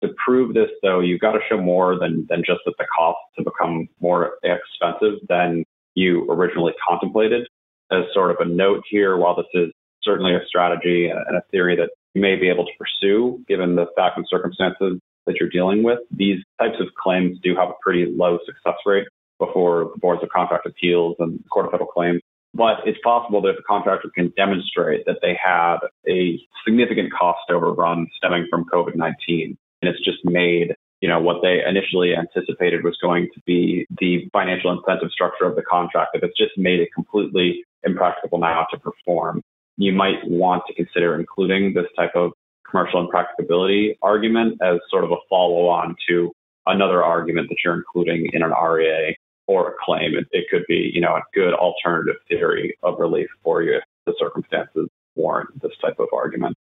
To 0.04 0.10
prove 0.24 0.54
this, 0.54 0.70
though, 0.82 1.00
you've 1.00 1.22
got 1.22 1.32
to 1.32 1.40
show 1.48 1.58
more 1.58 1.98
than, 1.98 2.28
than 2.30 2.44
just 2.46 2.60
that 2.66 2.74
the 2.78 2.86
costs 2.96 3.22
have 3.38 3.46
become 3.46 3.88
more 4.02 4.34
expensive 4.44 5.20
than 5.30 5.64
you 5.96 6.30
originally 6.30 6.74
contemplated. 6.88 7.48
As 7.92 8.04
sort 8.14 8.32
of 8.32 8.38
a 8.40 8.46
note 8.46 8.84
here, 8.90 9.16
while 9.18 9.36
this 9.36 9.46
is 9.54 9.72
certainly 10.02 10.34
a 10.36 10.46
strategy 10.46 11.10
and 11.10 11.38
a 11.38 11.42
theory 11.52 11.78
that 11.78 11.92
you 12.14 12.22
may 12.22 12.36
be 12.36 12.50
able 12.50 12.66
to 12.66 12.72
pursue 12.78 13.44
given 13.48 13.76
the 13.76 13.86
fact 13.96 14.18
and 14.18 14.26
circumstances 14.30 15.00
that 15.26 15.36
you're 15.40 15.50
dealing 15.50 15.84
with, 15.84 16.00
these 16.12 16.40
types 16.60 16.76
of 16.80 16.88
claims 17.02 17.38
do 17.44 17.56
have 17.56 17.70
a 17.70 17.74
pretty 17.82 18.06
low 18.16 18.38
success 18.46 18.78
rate 18.86 19.08
before 19.40 19.92
the 19.94 20.00
boards 20.00 20.22
of 20.22 20.30
contract 20.30 20.66
appeals 20.66 21.16
and 21.20 21.40
court 21.52 21.66
of 21.66 21.72
federal 21.72 21.90
claims. 21.90 22.22
But 22.54 22.86
it's 22.86 23.00
possible 23.04 23.42
that 23.42 23.50
if 23.50 23.60
a 23.60 23.64
contractor 23.64 24.10
can 24.14 24.32
demonstrate 24.38 25.06
that 25.06 25.18
they 25.22 25.38
had 25.44 25.78
a 26.08 26.40
significant 26.66 27.12
cost 27.12 27.50
overrun 27.50 28.08
stemming 28.18 28.48
from 28.50 28.66
COVID 28.72 28.96
19, 28.96 29.58
and 29.82 29.90
it's 29.90 30.04
just 30.04 30.20
made 30.24 30.76
you 31.02 31.10
know 31.10 31.20
what 31.20 31.42
they 31.42 31.60
initially 31.68 32.16
anticipated 32.16 32.84
was 32.84 32.98
going 33.02 33.28
to 33.34 33.42
be 33.46 33.86
the 34.00 34.30
financial 34.32 34.72
incentive 34.72 35.12
structure 35.12 35.46
of 35.46 35.56
the 35.56 35.62
contract, 35.62 36.12
if 36.14 36.24
it's 36.24 36.38
just 36.38 36.58
made 36.58 36.80
it 36.80 36.90
completely 36.96 37.66
impractical 37.84 38.38
now 38.38 38.66
to 38.72 38.80
perform, 38.80 39.42
you 39.78 39.92
might 39.92 40.18
want 40.26 40.64
to 40.68 40.74
consider 40.74 41.20
including 41.20 41.74
this 41.74 41.88
type 41.98 42.12
of 42.16 42.32
commercial 42.70 43.00
impracticability 43.00 43.98
argument 44.02 44.60
as 44.62 44.80
sort 44.90 45.04
of 45.04 45.12
a 45.12 45.18
follow 45.30 45.68
on 45.68 45.96
to 46.08 46.32
another 46.66 47.04
argument 47.04 47.50
that 47.50 47.58
you're 47.64 47.76
including 47.76 48.30
in 48.34 48.42
an 48.42 48.52
REA 48.52 49.16
or 49.48 49.70
a 49.70 49.74
claim. 49.84 50.16
It, 50.16 50.28
it 50.32 50.46
could 50.50 50.64
be, 50.68 50.92
you 50.94 51.02
know, 51.02 51.16
a 51.16 51.22
good 51.34 51.54
alternative 51.54 52.16
theory 52.28 52.78
of 52.84 53.00
relief 53.00 53.28
for 53.44 53.62
you 53.62 53.78
if 53.78 53.84
the 54.06 54.14
circumstances 54.18 54.90
warrant 55.16 55.62
this 55.62 55.74
type 55.82 56.00
of 56.00 56.08
argument. 56.14 56.56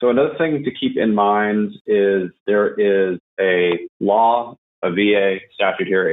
So 0.00 0.10
another 0.10 0.34
thing 0.36 0.62
to 0.64 0.70
keep 0.70 0.96
in 0.96 1.14
mind 1.14 1.72
is 1.86 2.30
there 2.46 2.74
is 2.74 3.18
a 3.40 3.88
law, 4.00 4.56
a 4.82 4.90
VA 4.90 5.36
statute 5.54 5.86
here, 5.86 6.06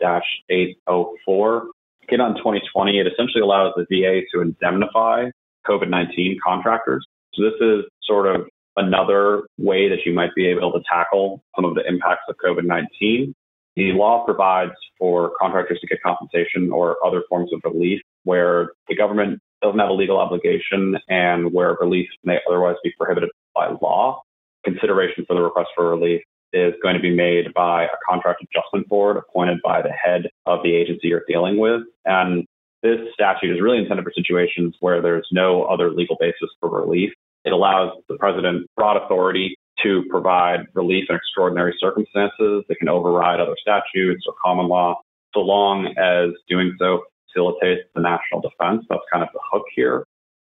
85-804, 0.00 1.62
came 2.08 2.20
out 2.20 2.30
in 2.30 2.36
2020. 2.36 2.98
It 2.98 3.06
essentially 3.06 3.42
allows 3.42 3.74
the 3.76 3.86
VA 3.90 4.20
to 4.32 4.42
indemnify 4.42 5.30
COVID-19 5.66 6.36
contractors. 6.44 7.06
So 7.34 7.42
this 7.44 7.54
is 7.60 7.84
sort 8.02 8.26
of 8.26 8.46
another 8.76 9.42
way 9.58 9.88
that 9.88 9.98
you 10.06 10.12
might 10.12 10.34
be 10.34 10.46
able 10.46 10.72
to 10.72 10.80
tackle 10.90 11.42
some 11.54 11.64
of 11.64 11.74
the 11.74 11.86
impacts 11.86 12.22
of 12.28 12.36
COVID-19. 12.44 13.32
The 13.76 13.92
law 13.92 14.24
provides 14.24 14.72
for 14.98 15.32
contractors 15.40 15.78
to 15.80 15.86
get 15.86 16.02
compensation 16.02 16.70
or 16.72 16.96
other 17.04 17.22
forms 17.28 17.50
of 17.52 17.60
relief 17.64 18.00
where 18.24 18.72
the 18.88 18.96
government 18.96 19.40
doesn't 19.62 19.78
have 19.78 19.90
a 19.90 19.94
legal 19.94 20.18
obligation 20.18 20.96
and 21.08 21.52
where 21.52 21.76
relief 21.80 22.08
may 22.24 22.38
otherwise 22.48 22.76
be 22.82 22.92
prohibited 22.98 23.30
by 23.54 23.68
law. 23.80 24.20
Consideration 24.64 25.24
for 25.26 25.34
the 25.34 25.42
request 25.42 25.68
for 25.74 25.88
relief 25.88 26.22
is 26.52 26.74
going 26.82 26.94
to 26.94 27.00
be 27.00 27.14
made 27.14 27.52
by 27.54 27.84
a 27.84 27.96
contract 28.08 28.42
adjustment 28.42 28.88
board 28.88 29.16
appointed 29.16 29.58
by 29.62 29.80
the 29.82 29.92
head 29.92 30.22
of 30.46 30.62
the 30.62 30.74
agency 30.74 31.08
you're 31.08 31.22
dealing 31.28 31.58
with. 31.58 31.82
And 32.04 32.44
this 32.82 32.98
statute 33.14 33.54
is 33.54 33.60
really 33.60 33.78
intended 33.78 34.04
for 34.04 34.12
situations 34.14 34.74
where 34.80 35.02
there's 35.02 35.28
no 35.32 35.64
other 35.64 35.90
legal 35.90 36.16
basis 36.18 36.48
for 36.60 36.70
relief. 36.70 37.10
It 37.44 37.52
allows 37.52 37.92
the 38.08 38.16
president 38.16 38.66
broad 38.76 38.96
authority 39.02 39.56
to 39.82 40.04
provide 40.10 40.66
relief 40.74 41.04
in 41.08 41.16
extraordinary 41.16 41.74
circumstances. 41.78 42.64
They 42.68 42.74
can 42.74 42.88
override 42.88 43.40
other 43.40 43.56
statutes 43.60 44.24
or 44.26 44.34
common 44.42 44.68
law, 44.68 45.00
so 45.34 45.40
long 45.40 45.94
as 45.98 46.30
doing 46.48 46.76
so 46.78 47.04
facilitates 47.28 47.82
the 47.94 48.02
national 48.02 48.40
defense. 48.40 48.84
That's 48.88 49.02
kind 49.12 49.22
of 49.22 49.30
the 49.32 49.40
hook 49.52 49.64
here. 49.74 50.04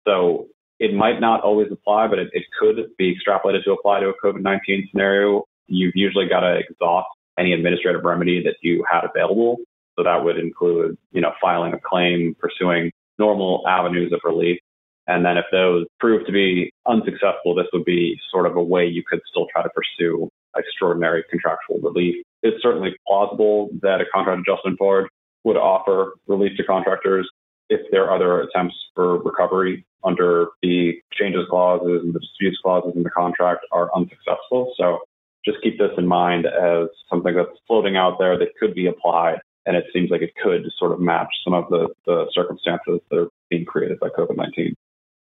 So 0.06 0.46
it 0.78 0.94
might 0.94 1.20
not 1.20 1.42
always 1.42 1.68
apply, 1.72 2.06
but 2.08 2.18
it, 2.18 2.28
it 2.32 2.44
could 2.58 2.76
be 2.96 3.14
extrapolated 3.14 3.64
to 3.64 3.72
apply 3.72 4.00
to 4.00 4.08
a 4.08 4.14
COVID 4.24 4.40
19 4.40 4.88
scenario. 4.90 5.44
You've 5.66 5.96
usually 5.96 6.28
got 6.28 6.40
to 6.40 6.56
exhaust 6.56 7.08
any 7.38 7.52
administrative 7.52 8.04
remedy 8.04 8.42
that 8.44 8.56
you 8.62 8.84
had 8.90 9.02
available. 9.04 9.58
So 9.98 10.04
that 10.04 10.22
would 10.22 10.38
include, 10.38 10.96
you 11.10 11.20
know, 11.20 11.32
filing 11.40 11.72
a 11.74 11.80
claim, 11.80 12.36
pursuing 12.38 12.92
normal 13.18 13.64
avenues 13.66 14.12
of 14.12 14.20
relief. 14.22 14.60
And 15.08 15.24
then 15.24 15.36
if 15.36 15.44
those 15.50 15.86
prove 15.98 16.24
to 16.26 16.32
be 16.32 16.70
unsuccessful, 16.86 17.56
this 17.56 17.66
would 17.72 17.84
be 17.84 18.16
sort 18.30 18.46
of 18.46 18.54
a 18.54 18.62
way 18.62 18.86
you 18.86 19.02
could 19.02 19.20
still 19.28 19.46
try 19.50 19.64
to 19.64 19.70
pursue 19.70 20.28
extraordinary 20.56 21.24
contractual 21.28 21.80
relief. 21.80 22.24
It's 22.44 22.62
certainly 22.62 22.94
plausible 23.08 23.70
that 23.82 24.00
a 24.00 24.04
contract 24.14 24.42
adjustment 24.46 24.78
board 24.78 25.08
would 25.42 25.56
offer 25.56 26.14
relief 26.28 26.56
to 26.58 26.64
contractors 26.64 27.28
if 27.68 27.80
their 27.90 28.12
other 28.12 28.42
attempts 28.42 28.76
for 28.94 29.20
recovery 29.22 29.84
under 30.04 30.48
the 30.62 30.92
changes 31.12 31.46
clauses 31.50 32.02
and 32.04 32.14
the 32.14 32.20
disputes 32.20 32.58
clauses 32.62 32.92
in 32.94 33.02
the 33.02 33.10
contract 33.10 33.66
are 33.72 33.90
unsuccessful. 33.96 34.72
So 34.76 35.00
just 35.44 35.58
keep 35.62 35.78
this 35.78 35.90
in 35.98 36.06
mind 36.06 36.46
as 36.46 36.88
something 37.10 37.34
that's 37.34 37.58
floating 37.66 37.96
out 37.96 38.18
there 38.18 38.38
that 38.38 38.54
could 38.60 38.74
be 38.74 38.86
applied. 38.86 39.40
And 39.68 39.76
it 39.76 39.84
seems 39.92 40.10
like 40.10 40.22
it 40.22 40.32
could 40.42 40.64
sort 40.78 40.92
of 40.92 40.98
match 40.98 41.28
some 41.44 41.52
of 41.52 41.68
the, 41.68 41.88
the 42.06 42.26
circumstances 42.32 43.00
that 43.10 43.18
are 43.18 43.28
being 43.50 43.66
created 43.66 44.00
by 44.00 44.08
COVID 44.08 44.34
19. 44.34 44.74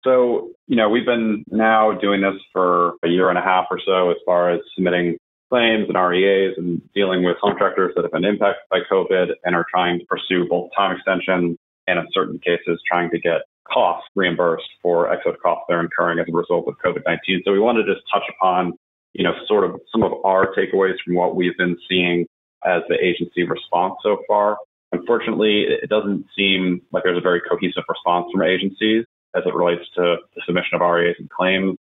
So, 0.03 0.53
you 0.67 0.77
know, 0.77 0.89
we've 0.89 1.05
been 1.05 1.45
now 1.51 1.93
doing 1.93 2.23
this 2.23 2.41
for 2.51 2.95
a 3.05 3.09
year 3.09 3.29
and 3.29 3.37
a 3.37 3.43
half 3.43 3.67
or 3.71 3.79
so 3.85 4.11
as 4.11 4.17
far 4.25 4.51
as 4.51 4.61
submitting 4.75 5.19
claims 5.51 5.91
and 5.91 5.99
REAs 5.99 6.55
and 6.57 6.81
dealing 6.95 7.23
with 7.23 7.37
contractors 7.39 7.93
that 7.95 8.03
have 8.03 8.13
been 8.13 8.25
impacted 8.25 8.63
by 8.71 8.79
COVID 8.91 9.33
and 9.45 9.55
are 9.55 9.67
trying 9.71 9.99
to 9.99 10.07
pursue 10.07 10.49
both 10.49 10.71
time 10.75 10.97
extension 10.97 11.59
and 11.87 11.99
in 11.99 12.07
certain 12.15 12.39
cases 12.39 12.81
trying 12.89 13.11
to 13.11 13.19
get 13.19 13.43
costs 13.71 14.09
reimbursed 14.17 14.71
for 14.81 15.13
excess 15.13 15.35
costs 15.43 15.65
they're 15.69 15.83
incurring 15.83 16.19
as 16.19 16.27
a 16.29 16.33
result 16.33 16.67
of 16.67 16.77
COVID-19. 16.83 17.45
So 17.45 17.53
we 17.53 17.61
want 17.61 17.77
to 17.77 17.85
just 17.85 18.07
touch 18.11 18.25
upon, 18.39 18.73
you 19.13 19.23
know, 19.23 19.33
sort 19.47 19.65
of 19.65 19.79
some 19.93 20.03
of 20.03 20.13
our 20.25 20.55
takeaways 20.55 20.95
from 21.05 21.15
what 21.15 21.37
we've 21.37 21.57
been 21.59 21.77
seeing 21.91 22.27
as 22.65 22.83
the 22.89 22.97
agency 23.03 23.45
response 23.45 23.95
so 24.03 24.19
far. 24.29 24.57
Unfortunately, 24.93 25.67
it 25.69 25.89
doesn't 25.89 26.27
seem 26.37 26.83
like 26.93 27.05
there's 27.05 27.19
a 27.19 27.23
very 27.23 27.41
cohesive 27.49 27.85
response 27.89 28.27
from 28.33 28.43
agencies 28.43 29.05
as 29.37 29.43
it 29.47 29.55
relates 29.55 29.85
to 29.95 30.17
the 30.35 30.43
submission 30.45 30.75
of 30.75 30.81
REAs 30.81 31.17
and 31.19 31.31
claims. 31.31 31.77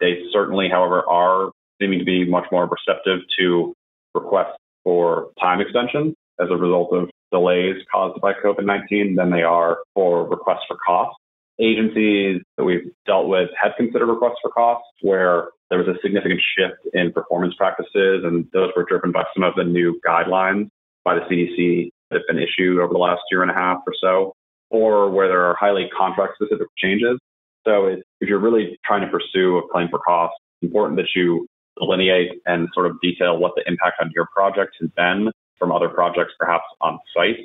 They 0.00 0.22
certainly, 0.32 0.68
however, 0.68 1.02
are 1.06 1.50
seeming 1.80 1.98
to 1.98 2.04
be 2.04 2.24
much 2.28 2.46
more 2.50 2.66
receptive 2.66 3.20
to 3.38 3.74
requests 4.14 4.56
for 4.82 5.30
time 5.40 5.60
extension 5.60 6.14
as 6.40 6.48
a 6.50 6.56
result 6.56 6.92
of 6.92 7.10
delays 7.30 7.76
caused 7.92 8.20
by 8.20 8.32
COVID-19 8.32 9.16
than 9.16 9.30
they 9.30 9.42
are 9.42 9.78
for 9.94 10.26
requests 10.28 10.64
for 10.68 10.76
costs. 10.86 11.18
Agencies 11.60 12.42
that 12.56 12.64
we've 12.64 12.90
dealt 13.06 13.28
with 13.28 13.48
have 13.60 13.72
considered 13.76 14.06
requests 14.06 14.40
for 14.42 14.50
costs 14.50 14.88
where 15.02 15.50
there 15.70 15.78
was 15.78 15.86
a 15.86 15.94
significant 16.02 16.40
shift 16.56 16.80
in 16.94 17.12
performance 17.12 17.54
practices, 17.56 18.24
and 18.24 18.46
those 18.52 18.70
were 18.76 18.84
driven 18.84 19.12
by 19.12 19.24
some 19.34 19.44
of 19.44 19.54
the 19.54 19.62
new 19.62 20.00
guidelines 20.06 20.68
by 21.04 21.14
the 21.14 21.20
CDC 21.22 21.90
that 22.10 22.18
have 22.18 22.26
been 22.26 22.42
issued 22.42 22.80
over 22.80 22.92
the 22.92 22.98
last 22.98 23.22
year 23.30 23.42
and 23.42 23.50
a 23.50 23.54
half 23.54 23.78
or 23.86 23.94
so, 24.00 24.34
or 24.70 25.10
where 25.10 25.28
there 25.28 25.44
are 25.44 25.54
highly 25.54 25.88
contract 25.96 26.34
specific 26.40 26.66
changes. 26.76 27.18
So 27.64 27.86
if 27.86 28.28
you're 28.28 28.40
really 28.40 28.78
trying 28.84 29.02
to 29.02 29.08
pursue 29.08 29.58
a 29.58 29.68
claim 29.70 29.88
for 29.88 30.00
cost, 30.00 30.34
it's 30.60 30.68
important 30.68 30.96
that 30.96 31.08
you 31.14 31.46
delineate 31.78 32.40
and 32.46 32.68
sort 32.74 32.86
of 32.86 33.00
detail 33.00 33.38
what 33.38 33.52
the 33.56 33.62
impact 33.66 33.96
on 34.00 34.10
your 34.14 34.26
project 34.34 34.76
has 34.80 34.90
been 34.96 35.30
from 35.58 35.72
other 35.72 35.88
projects, 35.88 36.32
perhaps 36.38 36.64
on 36.80 36.98
site. 37.16 37.38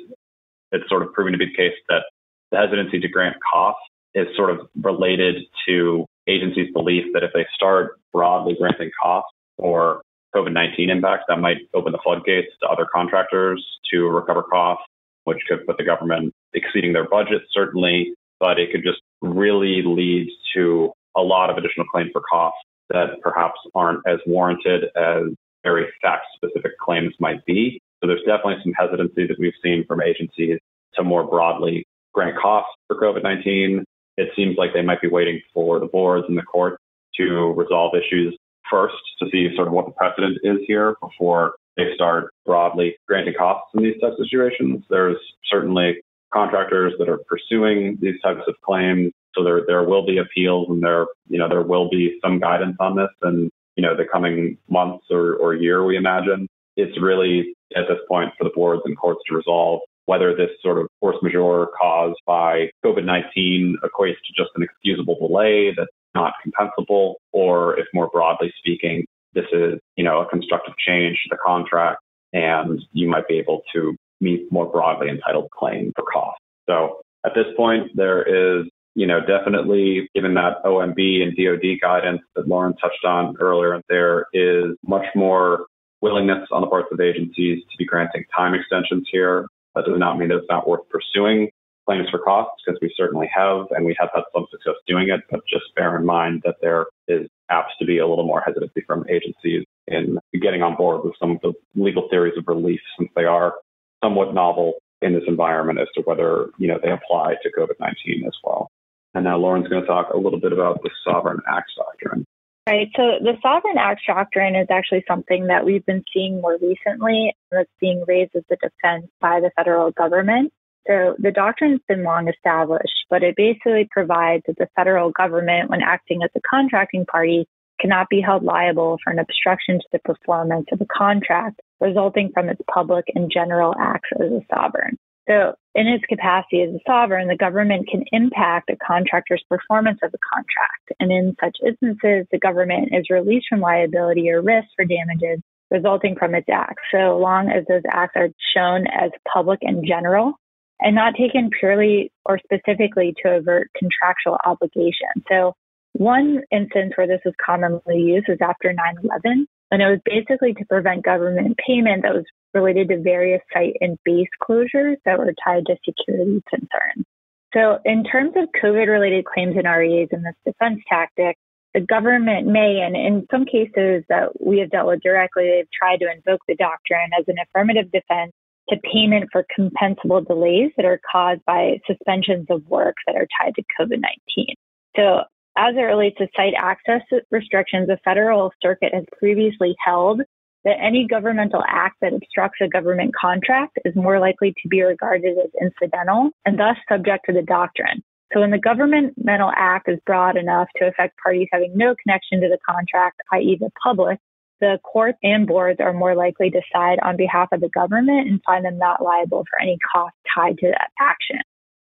It's 0.72 0.88
sort 0.88 1.02
of 1.02 1.12
proving 1.12 1.32
to 1.32 1.38
be 1.38 1.46
the 1.46 1.54
case 1.54 1.74
that 1.88 2.02
the 2.50 2.58
hesitancy 2.58 3.00
to 3.00 3.08
grant 3.08 3.36
costs 3.52 3.80
is 4.14 4.26
sort 4.36 4.50
of 4.50 4.68
related 4.82 5.42
to 5.66 6.06
agencies' 6.28 6.72
belief 6.72 7.04
that 7.14 7.22
if 7.22 7.30
they 7.32 7.46
start 7.54 7.98
broadly 8.12 8.56
granting 8.58 8.90
costs 9.02 9.32
or 9.56 10.02
COVID 10.34 10.52
19 10.52 10.90
impacts, 10.90 11.24
that 11.28 11.40
might 11.40 11.58
open 11.74 11.92
the 11.92 11.98
floodgates 12.02 12.48
to 12.62 12.68
other 12.68 12.86
contractors 12.92 13.64
to 13.92 14.08
recover 14.08 14.42
costs, 14.42 14.84
which 15.24 15.38
could 15.48 15.66
put 15.66 15.76
the 15.76 15.84
government 15.84 16.32
exceeding 16.54 16.92
their 16.92 17.08
budget, 17.08 17.42
certainly, 17.52 18.14
but 18.38 18.58
it 18.58 18.70
could 18.72 18.82
just 18.82 19.00
really 19.20 19.82
lead 19.84 20.28
to 20.54 20.92
a 21.16 21.20
lot 21.20 21.50
of 21.50 21.56
additional 21.56 21.86
claims 21.86 22.10
for 22.12 22.22
costs 22.30 22.58
that 22.90 23.20
perhaps 23.22 23.58
aren't 23.74 24.00
as 24.06 24.18
warranted 24.26 24.84
as 24.96 25.24
very 25.62 25.86
fact 26.00 26.26
specific 26.34 26.72
claims 26.78 27.14
might 27.20 27.44
be. 27.44 27.80
So 28.00 28.06
there's 28.06 28.22
definitely 28.22 28.56
some 28.62 28.72
hesitancy 28.72 29.26
that 29.26 29.38
we've 29.38 29.52
seen 29.62 29.84
from 29.86 30.00
agencies 30.02 30.58
to 30.94 31.04
more 31.04 31.26
broadly 31.26 31.84
grant 32.12 32.36
costs 32.40 32.72
for 32.88 32.96
COVID 33.00 33.22
19. 33.22 33.84
It 34.20 34.28
seems 34.36 34.56
like 34.58 34.74
they 34.74 34.82
might 34.82 35.00
be 35.00 35.08
waiting 35.08 35.40
for 35.54 35.80
the 35.80 35.86
boards 35.86 36.26
and 36.28 36.36
the 36.36 36.42
courts 36.42 36.76
to 37.16 37.54
resolve 37.56 37.94
issues 37.94 38.36
first 38.70 38.94
to 39.18 39.26
see 39.32 39.48
sort 39.56 39.66
of 39.66 39.72
what 39.72 39.86
the 39.86 39.92
precedent 39.92 40.38
is 40.44 40.58
here 40.66 40.94
before 41.00 41.54
they 41.78 41.94
start 41.94 42.30
broadly 42.44 42.96
granting 43.08 43.34
costs 43.38 43.70
in 43.74 43.82
these 43.82 43.98
types 44.00 44.16
of 44.18 44.26
situations. 44.26 44.84
There's 44.90 45.16
certainly 45.50 46.02
contractors 46.34 46.92
that 46.98 47.08
are 47.08 47.20
pursuing 47.28 47.96
these 48.00 48.20
types 48.22 48.42
of 48.46 48.54
claims. 48.62 49.12
So 49.34 49.42
there, 49.42 49.62
there 49.66 49.84
will 49.84 50.04
be 50.04 50.18
appeals 50.18 50.68
and 50.68 50.82
there, 50.82 51.06
you 51.28 51.38
know, 51.38 51.48
there 51.48 51.62
will 51.62 51.88
be 51.88 52.18
some 52.22 52.38
guidance 52.40 52.76
on 52.78 52.96
this 52.96 53.08
and, 53.22 53.50
you 53.76 53.82
know, 53.82 53.96
the 53.96 54.04
coming 54.04 54.58
months 54.68 55.06
or, 55.10 55.36
or 55.36 55.54
year, 55.54 55.82
we 55.84 55.96
imagine. 55.96 56.46
It's 56.76 57.00
really 57.00 57.54
at 57.74 57.88
this 57.88 57.98
point 58.06 58.32
for 58.36 58.44
the 58.44 58.52
boards 58.54 58.82
and 58.84 58.96
courts 58.98 59.20
to 59.28 59.36
resolve 59.36 59.80
whether 60.10 60.34
this 60.34 60.50
sort 60.60 60.76
of 60.76 60.88
force 60.98 61.14
majeure 61.22 61.68
caused 61.80 62.18
by 62.26 62.68
COVID-19 62.84 63.74
equates 63.84 64.18
to 64.26 64.32
just 64.36 64.50
an 64.56 64.64
excusable 64.64 65.16
delay 65.24 65.72
that's 65.76 65.88
not 66.16 66.32
compensable, 66.44 67.14
or 67.30 67.78
if 67.78 67.86
more 67.94 68.08
broadly 68.12 68.52
speaking, 68.58 69.04
this 69.34 69.44
is, 69.52 69.78
you 69.94 70.02
know, 70.02 70.20
a 70.20 70.28
constructive 70.28 70.74
change 70.84 71.16
to 71.22 71.28
the 71.30 71.38
contract 71.46 72.00
and 72.32 72.82
you 72.92 73.08
might 73.08 73.28
be 73.28 73.38
able 73.38 73.62
to 73.72 73.94
meet 74.20 74.50
more 74.50 74.66
broadly 74.66 75.08
entitled 75.08 75.48
claim 75.56 75.92
for 75.94 76.04
cost. 76.12 76.40
So 76.68 77.02
at 77.24 77.30
this 77.36 77.46
point, 77.56 77.92
there 77.94 78.22
is, 78.24 78.66
you 78.96 79.06
know, 79.06 79.20
definitely 79.20 80.10
given 80.12 80.34
that 80.34 80.64
OMB 80.64 81.22
and 81.22 81.36
DOD 81.36 81.80
guidance 81.80 82.22
that 82.34 82.48
Lauren 82.48 82.74
touched 82.78 83.04
on 83.04 83.36
earlier, 83.38 83.80
there 83.88 84.26
is 84.32 84.74
much 84.84 85.06
more 85.14 85.66
willingness 86.00 86.48
on 86.50 86.62
the 86.62 86.66
parts 86.66 86.88
of 86.90 86.98
agencies 86.98 87.62
to 87.70 87.76
be 87.78 87.84
granting 87.84 88.24
time 88.36 88.54
extensions 88.54 89.06
here. 89.12 89.46
That 89.74 89.84
does 89.84 89.98
not 89.98 90.18
mean 90.18 90.28
that 90.28 90.38
it's 90.38 90.46
not 90.50 90.68
worth 90.68 90.88
pursuing 90.88 91.50
claims 91.86 92.08
for 92.10 92.18
costs 92.18 92.62
because 92.64 92.78
we 92.80 92.92
certainly 92.96 93.28
have, 93.34 93.66
and 93.70 93.84
we 93.84 93.96
have 93.98 94.10
had 94.14 94.22
some 94.34 94.46
success 94.50 94.74
doing 94.86 95.08
it. 95.08 95.20
But 95.30 95.40
just 95.48 95.74
bear 95.76 95.96
in 95.96 96.04
mind 96.04 96.42
that 96.44 96.56
there 96.60 96.86
is 97.08 97.28
apt 97.50 97.72
to 97.78 97.86
be 97.86 97.98
a 97.98 98.06
little 98.06 98.26
more 98.26 98.42
hesitancy 98.44 98.82
from 98.86 99.04
agencies 99.08 99.64
in 99.86 100.18
getting 100.40 100.62
on 100.62 100.76
board 100.76 101.04
with 101.04 101.14
some 101.18 101.32
of 101.32 101.40
the 101.42 101.52
legal 101.74 102.08
theories 102.08 102.36
of 102.36 102.44
relief 102.46 102.80
since 102.98 103.10
they 103.16 103.24
are 103.24 103.54
somewhat 104.02 104.34
novel 104.34 104.74
in 105.02 105.14
this 105.14 105.24
environment 105.26 105.80
as 105.80 105.88
to 105.94 106.02
whether, 106.02 106.50
you 106.58 106.68
know, 106.68 106.78
they 106.82 106.90
apply 106.90 107.34
to 107.42 107.50
COVID-19 107.58 108.26
as 108.26 108.36
well. 108.44 108.70
And 109.14 109.24
now 109.24 109.38
Lauren's 109.38 109.66
going 109.66 109.80
to 109.80 109.88
talk 109.88 110.10
a 110.12 110.18
little 110.18 110.38
bit 110.38 110.52
about 110.52 110.82
the 110.82 110.90
Sovereign 111.04 111.40
Acts 111.48 111.72
Doctrine. 111.76 112.24
Right. 112.70 112.88
So 112.94 113.18
the 113.20 113.36
Sovereign 113.42 113.78
Acts 113.78 114.04
doctrine 114.06 114.54
is 114.54 114.68
actually 114.70 115.02
something 115.08 115.48
that 115.48 115.64
we've 115.64 115.84
been 115.84 116.04
seeing 116.14 116.40
more 116.40 116.56
recently 116.62 117.34
that's 117.50 117.68
being 117.80 118.04
raised 118.06 118.30
as 118.36 118.44
a 118.48 118.54
defense 118.54 119.10
by 119.20 119.40
the 119.40 119.50
federal 119.56 119.90
government. 119.90 120.52
So 120.86 121.16
the 121.18 121.32
doctrine's 121.32 121.80
been 121.88 122.04
long 122.04 122.28
established, 122.28 122.94
but 123.10 123.24
it 123.24 123.34
basically 123.34 123.88
provides 123.90 124.44
that 124.46 124.56
the 124.56 124.68
federal 124.76 125.10
government, 125.10 125.68
when 125.68 125.82
acting 125.82 126.22
as 126.22 126.30
a 126.36 126.40
contracting 126.48 127.06
party, 127.06 127.48
cannot 127.80 128.08
be 128.08 128.20
held 128.20 128.44
liable 128.44 128.98
for 129.02 129.12
an 129.12 129.18
obstruction 129.18 129.80
to 129.80 129.86
the 129.90 129.98
performance 129.98 130.66
of 130.70 130.80
a 130.80 130.86
contract 130.86 131.58
resulting 131.80 132.30
from 132.32 132.48
its 132.48 132.60
public 132.72 133.06
and 133.16 133.32
general 133.32 133.74
acts 133.80 134.10
as 134.14 134.30
a 134.30 134.42
sovereign. 134.54 134.96
So, 135.30 135.54
in 135.76 135.86
its 135.86 136.04
capacity 136.06 136.62
as 136.62 136.74
a 136.74 136.80
sovereign, 136.84 137.28
the 137.28 137.36
government 137.36 137.88
can 137.88 138.02
impact 138.10 138.68
a 138.68 138.76
contractor's 138.84 139.44
performance 139.48 140.00
of 140.02 140.10
the 140.10 140.18
contract. 140.34 140.90
And 140.98 141.12
in 141.12 141.36
such 141.40 141.56
instances, 141.64 142.26
the 142.32 142.40
government 142.40 142.88
is 142.90 143.08
released 143.08 143.46
from 143.48 143.60
liability 143.60 144.28
or 144.30 144.42
risk 144.42 144.66
for 144.74 144.84
damages 144.84 145.40
resulting 145.70 146.16
from 146.16 146.34
its 146.34 146.48
acts, 146.52 146.82
so 146.90 147.16
long 147.16 147.48
as 147.48 147.64
those 147.68 147.82
acts 147.88 148.14
are 148.16 148.30
shown 148.56 148.88
as 148.88 149.12
public 149.32 149.60
and 149.62 149.86
general 149.86 150.32
and 150.80 150.96
not 150.96 151.14
taken 151.14 151.50
purely 151.60 152.10
or 152.24 152.40
specifically 152.40 153.14
to 153.22 153.36
avert 153.36 153.70
contractual 153.78 154.36
obligation. 154.44 155.14
So, 155.28 155.54
one 155.92 156.42
instance 156.50 156.94
where 156.96 157.06
this 157.06 157.20
was 157.24 157.34
commonly 157.44 157.98
used 157.98 158.26
was 158.28 158.38
after 158.42 158.72
9 158.72 158.94
11, 159.04 159.46
and 159.70 159.82
it 159.82 159.86
was 159.86 160.00
basically 160.04 160.54
to 160.54 160.64
prevent 160.64 161.04
government 161.04 161.56
payment 161.64 162.02
that 162.02 162.14
was 162.14 162.24
related 162.54 162.88
to 162.88 163.00
various 163.00 163.40
site 163.52 163.76
and 163.80 163.98
base 164.04 164.28
closures 164.42 164.96
that 165.04 165.18
were 165.18 165.34
tied 165.44 165.66
to 165.66 165.76
security 165.84 166.42
concerns. 166.48 167.06
So, 167.52 167.78
in 167.84 168.04
terms 168.04 168.34
of 168.36 168.48
COVID 168.62 168.88
related 168.88 169.24
claims 169.24 169.56
and 169.56 169.66
REAs 169.66 170.08
in 170.12 170.22
this 170.22 170.34
defense 170.44 170.80
tactic, 170.88 171.36
the 171.74 171.80
government 171.80 172.46
may, 172.46 172.80
and 172.80 172.96
in 172.96 173.26
some 173.30 173.44
cases 173.44 174.04
that 174.08 174.44
we 174.44 174.58
have 174.58 174.70
dealt 174.70 174.88
with 174.88 175.02
directly, 175.02 175.44
they've 175.44 175.70
tried 175.70 175.98
to 175.98 176.10
invoke 176.10 176.40
the 176.46 176.56
doctrine 176.56 177.10
as 177.18 177.24
an 177.28 177.36
affirmative 177.42 177.90
defense 177.92 178.32
to 178.68 178.76
payment 178.92 179.28
for 179.32 179.44
compensable 179.58 180.26
delays 180.26 180.70
that 180.76 180.86
are 180.86 181.00
caused 181.10 181.44
by 181.44 181.80
suspensions 181.86 182.46
of 182.50 182.64
work 182.68 182.96
that 183.06 183.16
are 183.16 183.26
tied 183.40 183.54
to 183.56 183.62
COVID 183.78 184.00
19. 184.36 184.54
So, 184.96 185.22
as 185.56 185.74
it 185.76 185.80
relates 185.80 186.16
to 186.18 186.28
site 186.36 186.54
access 186.56 187.02
restrictions, 187.30 187.88
the 187.88 187.98
federal 188.04 188.52
circuit 188.62 188.94
has 188.94 189.04
previously 189.18 189.74
held 189.84 190.22
that 190.64 190.76
any 190.80 191.06
governmental 191.08 191.62
act 191.66 191.96
that 192.00 192.12
obstructs 192.12 192.58
a 192.60 192.68
government 192.68 193.14
contract 193.14 193.78
is 193.84 193.94
more 193.96 194.18
likely 194.18 194.54
to 194.62 194.68
be 194.68 194.82
regarded 194.82 195.36
as 195.38 195.50
incidental 195.60 196.30
and 196.44 196.58
thus 196.58 196.76
subject 196.88 197.24
to 197.26 197.32
the 197.32 197.42
doctrine. 197.42 198.02
So 198.32 198.40
when 198.40 198.50
the 198.50 198.58
governmental 198.58 199.50
act 199.56 199.88
is 199.88 199.98
broad 200.06 200.36
enough 200.36 200.68
to 200.76 200.86
affect 200.86 201.18
parties 201.22 201.48
having 201.50 201.72
no 201.76 201.94
connection 202.02 202.40
to 202.40 202.48
the 202.48 202.58
contract, 202.68 203.20
i.e. 203.32 203.56
the 203.58 203.70
public, 203.82 204.18
the 204.60 204.78
courts 204.84 205.18
and 205.22 205.46
boards 205.46 205.80
are 205.80 205.92
more 205.92 206.14
likely 206.14 206.50
to 206.50 206.60
side 206.72 206.98
on 207.02 207.16
behalf 207.16 207.48
of 207.50 207.60
the 207.60 207.70
government 207.70 208.28
and 208.28 208.40
find 208.44 208.64
them 208.64 208.78
not 208.78 209.02
liable 209.02 209.44
for 209.50 209.60
any 209.60 209.78
cost 209.92 210.14
tied 210.34 210.58
to 210.58 210.68
that 210.68 210.90
action. 211.00 211.38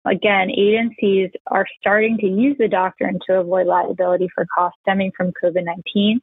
Again, 0.05 0.49
agencies 0.49 1.29
are 1.47 1.67
starting 1.79 2.17
to 2.17 2.25
use 2.25 2.55
the 2.57 2.67
doctrine 2.67 3.19
to 3.27 3.39
avoid 3.39 3.67
liability 3.67 4.29
for 4.33 4.47
costs 4.57 4.79
stemming 4.81 5.11
from 5.15 5.31
COVID 5.43 5.63
19 5.63 6.21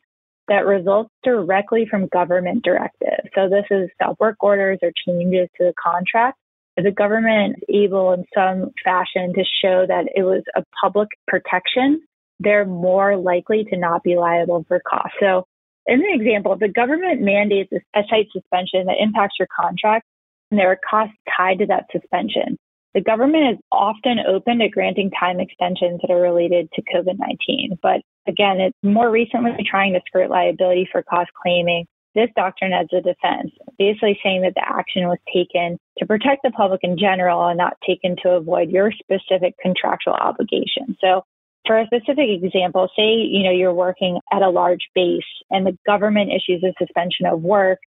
that 0.49 0.67
results 0.67 1.11
directly 1.23 1.87
from 1.91 2.07
government 2.09 2.65
directives. 2.65 3.29
So 3.35 3.49
this 3.49 3.65
is 3.71 3.91
stop 3.95 4.17
work 4.19 4.37
orders 4.41 4.79
or 4.83 4.91
changes 5.07 5.49
to 5.59 5.65
the 5.65 5.75
contract. 5.83 6.39
If 6.77 6.85
the 6.85 6.93
government 6.93 7.57
is 7.69 7.85
able 7.85 8.13
in 8.13 8.25
some 8.35 8.71
fashion 8.85 9.35
to 9.35 9.45
show 9.63 9.85
that 9.87 10.07
it 10.15 10.23
was 10.23 10.43
a 10.57 10.63
public 10.81 11.09
protection, 11.27 12.03
they're 12.41 12.65
more 12.65 13.17
likely 13.17 13.65
to 13.65 13.77
not 13.77 14.03
be 14.03 14.17
liable 14.17 14.65
for 14.69 14.81
costs. 14.89 15.17
So 15.21 15.45
in 15.87 16.01
the 16.01 16.13
example, 16.13 16.53
if 16.53 16.61
the 16.61 16.69
government 16.69 17.21
mandates 17.21 17.73
a 17.73 18.03
site 18.09 18.29
suspension 18.33 18.87
that 18.87 18.97
impacts 19.01 19.37
your 19.39 19.49
contract, 19.59 20.07
and 20.51 20.61
there 20.61 20.71
are 20.71 20.79
costs 20.89 21.17
tied 21.37 21.59
to 21.59 21.67
that 21.67 21.87
suspension, 21.91 22.57
the 22.95 23.01
government 23.01 23.55
is 23.55 23.59
often 23.71 24.19
open 24.27 24.59
to 24.59 24.69
granting 24.69 25.11
time 25.11 25.41
extensions 25.41 26.01
that 26.01 26.11
are 26.11 26.21
related 26.21 26.71
to 26.73 26.83
COVID 26.83 27.19
19. 27.19 27.79
But 27.83 28.01
again, 28.27 28.61
it's 28.61 28.77
more 28.83 29.11
recently 29.11 29.53
trying 29.69 29.93
to 29.95 30.01
skirt 30.07 30.31
liability 30.31 30.89
for 30.91 31.03
cost 31.03 31.31
claiming 31.43 31.87
this 32.15 32.31
doctrine 32.35 32.73
as 32.73 32.87
a 32.93 33.01
defense, 33.01 33.53
basically 33.79 34.19
saying 34.23 34.43
that 34.43 34.55
the 34.55 34.67
action 34.67 35.07
was 35.07 35.19
taken 35.33 35.79
to 35.99 36.07
protect 36.07 36.43
the 36.43 36.51
public 36.51 36.81
in 36.83 36.99
general 36.99 37.47
and 37.47 37.59
not 37.59 37.75
taken 37.87 38.17
to 38.23 38.31
avoid 38.31 38.71
your 38.71 38.91
specific 38.93 39.55
contractual 39.63 40.15
obligation. 40.15 40.97
So 41.01 41.23
for 41.67 41.79
a 41.79 41.87
specific 41.87 42.31
example, 42.43 42.89
say, 42.97 43.13
you 43.13 43.45
know, 43.45 43.51
you're 43.51 43.75
working 43.75 44.19
at 44.33 44.43
a 44.43 44.49
large 44.49 44.89
base 44.95 45.23
and 45.51 45.67
the 45.67 45.77
government 45.87 46.31
issues 46.31 46.65
a 46.65 46.73
suspension 46.79 47.27
of 47.27 47.43
work 47.43 47.79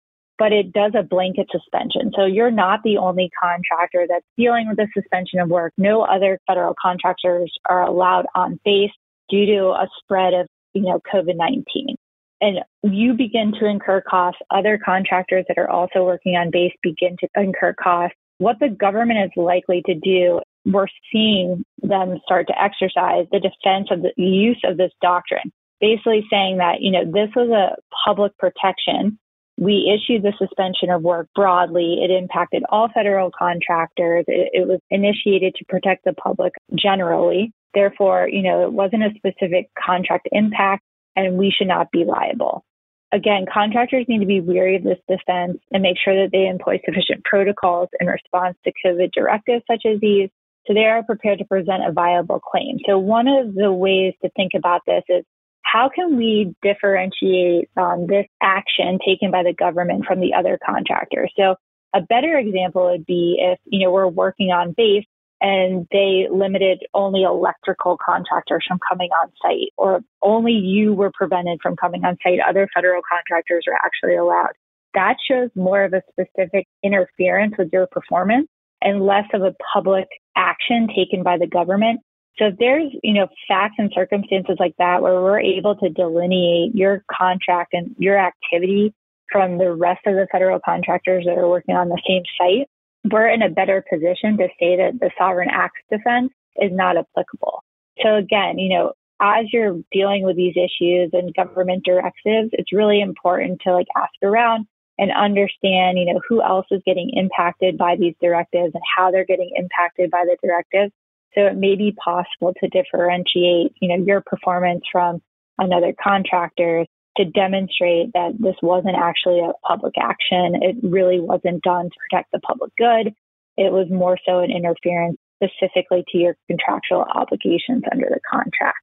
but 0.41 0.51
it 0.51 0.73
does 0.73 0.93
a 0.97 1.03
blanket 1.03 1.45
suspension. 1.51 2.11
So 2.15 2.25
you're 2.25 2.49
not 2.49 2.79
the 2.83 2.97
only 2.97 3.29
contractor 3.39 4.07
that's 4.09 4.25
dealing 4.35 4.67
with 4.67 4.77
the 4.77 4.87
suspension 4.91 5.39
of 5.39 5.49
work. 5.49 5.71
No 5.77 6.01
other 6.01 6.39
federal 6.47 6.73
contractors 6.81 7.53
are 7.69 7.83
allowed 7.83 8.25
on 8.33 8.59
base 8.65 8.89
due 9.29 9.45
to 9.45 9.65
a 9.67 9.87
spread 9.99 10.33
of, 10.33 10.47
you 10.73 10.81
know, 10.81 10.99
COVID-19. 11.13 11.93
And 12.41 12.57
you 12.81 13.13
begin 13.13 13.53
to 13.59 13.67
incur 13.67 14.01
costs. 14.01 14.41
Other 14.49 14.79
contractors 14.83 15.45
that 15.47 15.59
are 15.59 15.69
also 15.69 16.03
working 16.03 16.33
on 16.33 16.49
base 16.49 16.73
begin 16.81 17.17
to 17.19 17.27
incur 17.35 17.75
costs. 17.75 18.17
What 18.39 18.57
the 18.59 18.69
government 18.69 19.19
is 19.23 19.31
likely 19.35 19.83
to 19.85 19.93
do, 19.93 20.39
we're 20.65 20.87
seeing 21.13 21.63
them 21.83 22.19
start 22.25 22.47
to 22.47 22.59
exercise 22.59 23.27
the 23.31 23.39
defense 23.39 23.89
of 23.91 24.01
the 24.01 24.11
use 24.17 24.61
of 24.65 24.77
this 24.77 24.91
doctrine, 25.03 25.51
basically 25.79 26.25
saying 26.31 26.57
that, 26.57 26.81
you 26.81 26.89
know, 26.89 27.05
this 27.05 27.29
was 27.35 27.51
a 27.51 27.75
public 28.03 28.35
protection 28.39 29.19
we 29.61 29.93
issued 29.93 30.23
the 30.23 30.33
suspension 30.39 30.89
of 30.89 31.03
work 31.03 31.27
broadly. 31.35 31.99
It 32.01 32.09
impacted 32.09 32.63
all 32.69 32.89
federal 32.91 33.29
contractors. 33.29 34.25
It, 34.27 34.49
it, 34.53 34.67
was 34.67 34.79
initiated 34.89 35.53
to 35.55 35.65
protect 35.65 36.03
the 36.03 36.13
public 36.13 36.53
generally. 36.73 37.53
Therefore, 37.75 38.27
you 38.27 38.41
know, 38.41 38.63
it 38.63 38.73
wasn't 38.73 39.03
a 39.03 39.13
specific 39.15 39.69
contract 39.77 40.27
impact 40.31 40.81
and 41.15 41.37
we 41.37 41.53
should 41.55 41.67
not 41.67 41.91
be 41.91 42.05
liable. 42.05 42.65
Again, 43.11 43.45
contractors 43.53 44.07
need 44.07 44.21
to 44.21 44.25
be 44.25 44.41
wary 44.41 44.77
of 44.77 44.83
this 44.83 44.97
defense 45.07 45.59
and 45.71 45.83
make 45.83 45.97
sure 46.03 46.15
that 46.23 46.31
they 46.31 46.47
employ 46.47 46.79
sufficient 46.83 47.23
protocols 47.23 47.89
in 47.99 48.07
response 48.07 48.57
to 48.63 48.71
COVID 48.83 49.11
directives 49.13 49.63
such 49.69 49.83
as 49.85 49.99
these 49.99 50.29
so 50.67 50.73
they 50.73 50.85
are 50.85 51.03
prepared 51.03 51.39
to 51.39 51.45
present 51.45 51.87
a 51.87 51.91
viable 51.91 52.39
claim. 52.39 52.77
So 52.87 52.97
one 52.97 53.27
of 53.27 53.55
the 53.55 53.71
ways 53.71 54.13
to 54.23 54.29
think 54.35 54.51
about 54.55 54.81
this 54.85 55.03
is 55.09 55.23
how 55.63 55.89
can 55.93 56.17
we 56.17 56.55
differentiate 56.61 57.69
um, 57.77 58.07
this 58.07 58.25
action 58.41 58.99
taken 59.05 59.31
by 59.31 59.43
the 59.43 59.53
government 59.53 60.05
from 60.05 60.19
the 60.19 60.33
other 60.33 60.59
contractors? 60.65 61.31
So 61.37 61.55
a 61.93 62.01
better 62.01 62.37
example 62.37 62.89
would 62.91 63.05
be 63.05 63.37
if, 63.39 63.59
you 63.65 63.85
know, 63.85 63.91
we're 63.91 64.07
working 64.07 64.51
on 64.51 64.73
base 64.75 65.05
and 65.41 65.87
they 65.91 66.27
limited 66.31 66.83
only 66.93 67.23
electrical 67.23 67.97
contractors 68.03 68.63
from 68.67 68.79
coming 68.87 69.09
on 69.21 69.31
site 69.41 69.71
or 69.77 70.01
only 70.21 70.53
you 70.53 70.93
were 70.93 71.11
prevented 71.13 71.59
from 71.61 71.75
coming 71.75 72.05
on 72.05 72.17
site. 72.23 72.39
Other 72.47 72.67
federal 72.73 73.01
contractors 73.09 73.65
are 73.67 73.79
actually 73.83 74.15
allowed. 74.15 74.53
That 74.93 75.15
shows 75.27 75.49
more 75.55 75.83
of 75.83 75.93
a 75.93 76.03
specific 76.11 76.67
interference 76.83 77.55
with 77.57 77.69
your 77.71 77.87
performance 77.87 78.47
and 78.81 79.05
less 79.05 79.25
of 79.33 79.41
a 79.41 79.55
public 79.73 80.07
action 80.35 80.87
taken 80.95 81.23
by 81.23 81.37
the 81.37 81.47
government 81.47 82.01
so 82.37 82.47
if 82.47 82.55
there's, 82.57 82.91
you 83.03 83.13
know, 83.13 83.27
facts 83.47 83.75
and 83.77 83.91
circumstances 83.93 84.55
like 84.59 84.75
that 84.77 85.01
where 85.01 85.21
we're 85.21 85.39
able 85.39 85.75
to 85.75 85.89
delineate 85.89 86.73
your 86.73 87.03
contract 87.11 87.73
and 87.73 87.95
your 87.97 88.17
activity 88.17 88.93
from 89.31 89.57
the 89.57 89.71
rest 89.71 90.01
of 90.05 90.15
the 90.15 90.27
federal 90.31 90.59
contractors 90.63 91.25
that 91.25 91.37
are 91.37 91.49
working 91.49 91.75
on 91.75 91.89
the 91.89 92.01
same 92.07 92.23
site, 92.37 92.67
we're 93.11 93.29
in 93.29 93.41
a 93.41 93.49
better 93.49 93.83
position 93.89 94.37
to 94.37 94.47
say 94.59 94.77
that 94.77 94.99
the 94.99 95.11
sovereign 95.17 95.49
acts 95.51 95.81
defense 95.91 96.31
is 96.57 96.71
not 96.71 96.97
applicable. 96.97 97.63
So 98.01 98.15
again, 98.15 98.59
you 98.59 98.69
know, 98.69 98.93
as 99.21 99.45
you're 99.53 99.79
dealing 99.91 100.23
with 100.23 100.35
these 100.35 100.55
issues 100.55 101.11
and 101.13 101.33
government 101.35 101.83
directives, 101.85 102.49
it's 102.53 102.73
really 102.73 103.01
important 103.01 103.61
to 103.61 103.73
like 103.73 103.87
ask 103.95 104.13
around 104.23 104.65
and 104.97 105.11
understand, 105.11 105.99
you 105.99 106.05
know, 106.05 106.21
who 106.27 106.41
else 106.41 106.65
is 106.71 106.81
getting 106.85 107.11
impacted 107.13 107.77
by 107.77 107.95
these 107.97 108.15
directives 108.21 108.73
and 108.73 108.83
how 108.95 109.11
they're 109.11 109.25
getting 109.25 109.51
impacted 109.55 110.09
by 110.09 110.25
the 110.25 110.37
directives 110.43 110.91
so 111.33 111.45
it 111.45 111.55
may 111.55 111.75
be 111.75 111.93
possible 111.93 112.53
to 112.59 112.67
differentiate, 112.69 113.73
you 113.81 113.87
know, 113.87 114.03
your 114.03 114.21
performance 114.21 114.83
from 114.91 115.21
another 115.57 115.93
contractor 116.01 116.85
to 117.17 117.25
demonstrate 117.25 118.13
that 118.13 118.31
this 118.39 118.55
wasn't 118.61 118.95
actually 118.95 119.39
a 119.39 119.53
public 119.65 119.93
action. 119.99 120.55
It 120.61 120.77
really 120.81 121.19
wasn't 121.19 121.61
done 121.61 121.85
to 121.85 121.95
protect 122.09 122.31
the 122.31 122.39
public 122.39 122.71
good. 122.77 123.13
It 123.57 123.71
was 123.71 123.87
more 123.89 124.17
so 124.25 124.39
an 124.39 124.51
interference 124.51 125.17
specifically 125.43 126.03
to 126.09 126.17
your 126.17 126.35
contractual 126.47 127.05
obligations 127.13 127.83
under 127.91 128.07
the 128.09 128.19
contract. 128.29 128.77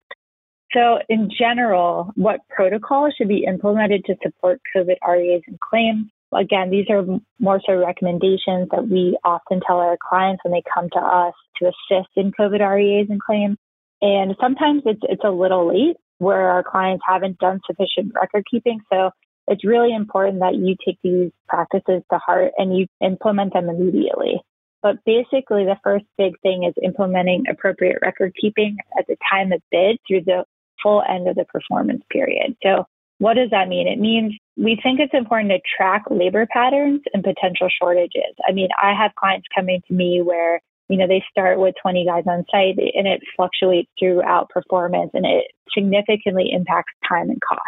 So 0.73 0.99
in 1.09 1.31
general, 1.37 2.13
what 2.15 2.41
protocols 2.51 3.15
should 3.17 3.29
be 3.29 3.45
implemented 3.45 4.05
to 4.05 4.17
support 4.23 4.61
COVID 4.77 4.97
REAs 5.07 5.43
and 5.47 5.59
claims? 5.61 6.07
Again, 6.33 6.71
these 6.71 6.87
are 6.91 7.05
more 7.39 7.61
so 7.67 7.75
recommendations 7.75 8.69
that 8.71 8.89
we 8.89 9.17
often 9.25 9.61
tell 9.67 9.79
our 9.79 9.97
clients 9.97 10.45
when 10.45 10.53
they 10.53 10.63
come 10.73 10.89
to 10.91 10.99
us 10.99 11.35
to 11.57 11.67
assist 11.67 12.11
in 12.17 12.33
COVID 12.33 12.61
REAs 12.61 13.09
and 13.11 13.21
claims. 13.21 13.57
And 14.03 14.37
sometimes 14.41 14.83
it's, 14.87 15.01
it's 15.05 15.25
a 15.25 15.31
little 15.31 15.67
late. 15.69 15.97
where 16.19 16.51
our 16.51 16.63
clients 16.63 17.05
haven't 17.07 17.39
done 17.39 17.61
sufficient 17.67 18.13
record 18.15 18.45
keeping. 18.51 18.81
So 18.93 19.11
it's 19.47 19.65
really 19.65 19.95
important 19.95 20.41
that 20.41 20.57
you 20.57 20.77
take 20.85 20.99
these 21.03 21.31
practices 21.49 22.03
to 22.11 22.19
heart 22.19 22.53
and 22.59 22.77
you 22.77 22.87
implement 23.01 23.55
them 23.55 23.69
immediately. 23.69 24.41
But 24.83 24.97
basically, 25.05 25.65
the 25.65 25.79
first 25.83 26.05
big 26.17 26.39
thing 26.43 26.65
is 26.65 26.75
implementing 26.83 27.45
appropriate 27.51 27.99
record 28.03 28.35
keeping 28.41 28.77
at 28.99 29.07
the 29.07 29.17
time 29.31 29.53
of 29.53 29.63
bid 29.71 29.99
through 30.07 30.23
the 30.25 30.45
full 30.83 31.03
end 31.09 31.29
of 31.29 31.35
the 31.35 31.45
performance 31.47 32.03
period. 32.11 32.57
So 32.63 32.85
what 33.19 33.35
does 33.35 33.51
that 33.51 33.69
mean? 33.69 33.89
It 33.89 33.99
means 33.99 34.35
we 34.57 34.79
think 34.83 35.01
it's 35.01 35.15
important 35.15 35.51
to 35.51 35.61
track 35.77 36.05
labor 36.11 36.47
patterns 36.47 37.01
and 37.13 37.23
potential 37.23 37.69
shortages. 37.69 38.35
I 38.49 38.53
mean, 38.53 38.69
I 38.81 38.95
have 38.95 39.15
clients 39.19 39.47
coming 39.55 39.83
to 39.89 39.95
me 39.95 40.23
where, 40.23 40.61
you 40.89 40.97
know, 40.97 41.07
they 41.07 41.23
start 41.31 41.59
with 41.59 41.75
20 41.83 42.07
guys 42.07 42.25
on 42.27 42.45
site 42.51 42.79
and 42.79 43.07
it 43.07 43.21
fluctuates 43.37 43.91
throughout 43.99 44.49
performance 44.51 45.11
and 45.15 45.27
it 45.27 45.47
significantly 45.75 46.51
impacts 46.53 46.93
time 47.09 47.29
and 47.29 47.41
cost. 47.41 47.61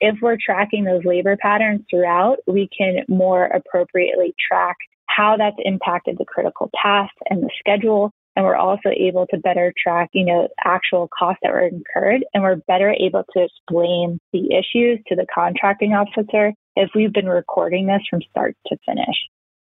If 0.00 0.16
we're 0.20 0.36
tracking 0.44 0.84
those 0.84 1.04
labor 1.04 1.36
patterns 1.40 1.82
throughout, 1.88 2.38
we 2.46 2.68
can 2.76 3.04
more 3.08 3.44
appropriately 3.44 4.34
track 4.48 4.76
how 5.06 5.36
that's 5.36 5.56
impacted 5.64 6.18
the 6.18 6.26
critical 6.26 6.70
path 6.80 7.10
and 7.30 7.42
the 7.42 7.50
schedule. 7.58 8.12
And 8.36 8.44
we're 8.44 8.56
also 8.56 8.90
able 8.94 9.26
to 9.28 9.38
better 9.38 9.72
track, 9.82 10.10
you 10.12 10.24
know, 10.24 10.48
actual 10.62 11.08
costs 11.18 11.40
that 11.42 11.52
were 11.52 11.66
incurred. 11.66 12.24
And 12.34 12.42
we're 12.42 12.56
better 12.68 12.90
able 12.90 13.24
to 13.34 13.44
explain 13.44 14.20
the 14.32 14.50
issues 14.54 15.00
to 15.08 15.16
the 15.16 15.26
contracting 15.34 15.94
officer 15.94 16.52
if 16.76 16.90
we've 16.94 17.12
been 17.12 17.28
recording 17.28 17.86
this 17.86 18.02
from 18.10 18.20
start 18.30 18.54
to 18.66 18.76
finish. 18.84 19.16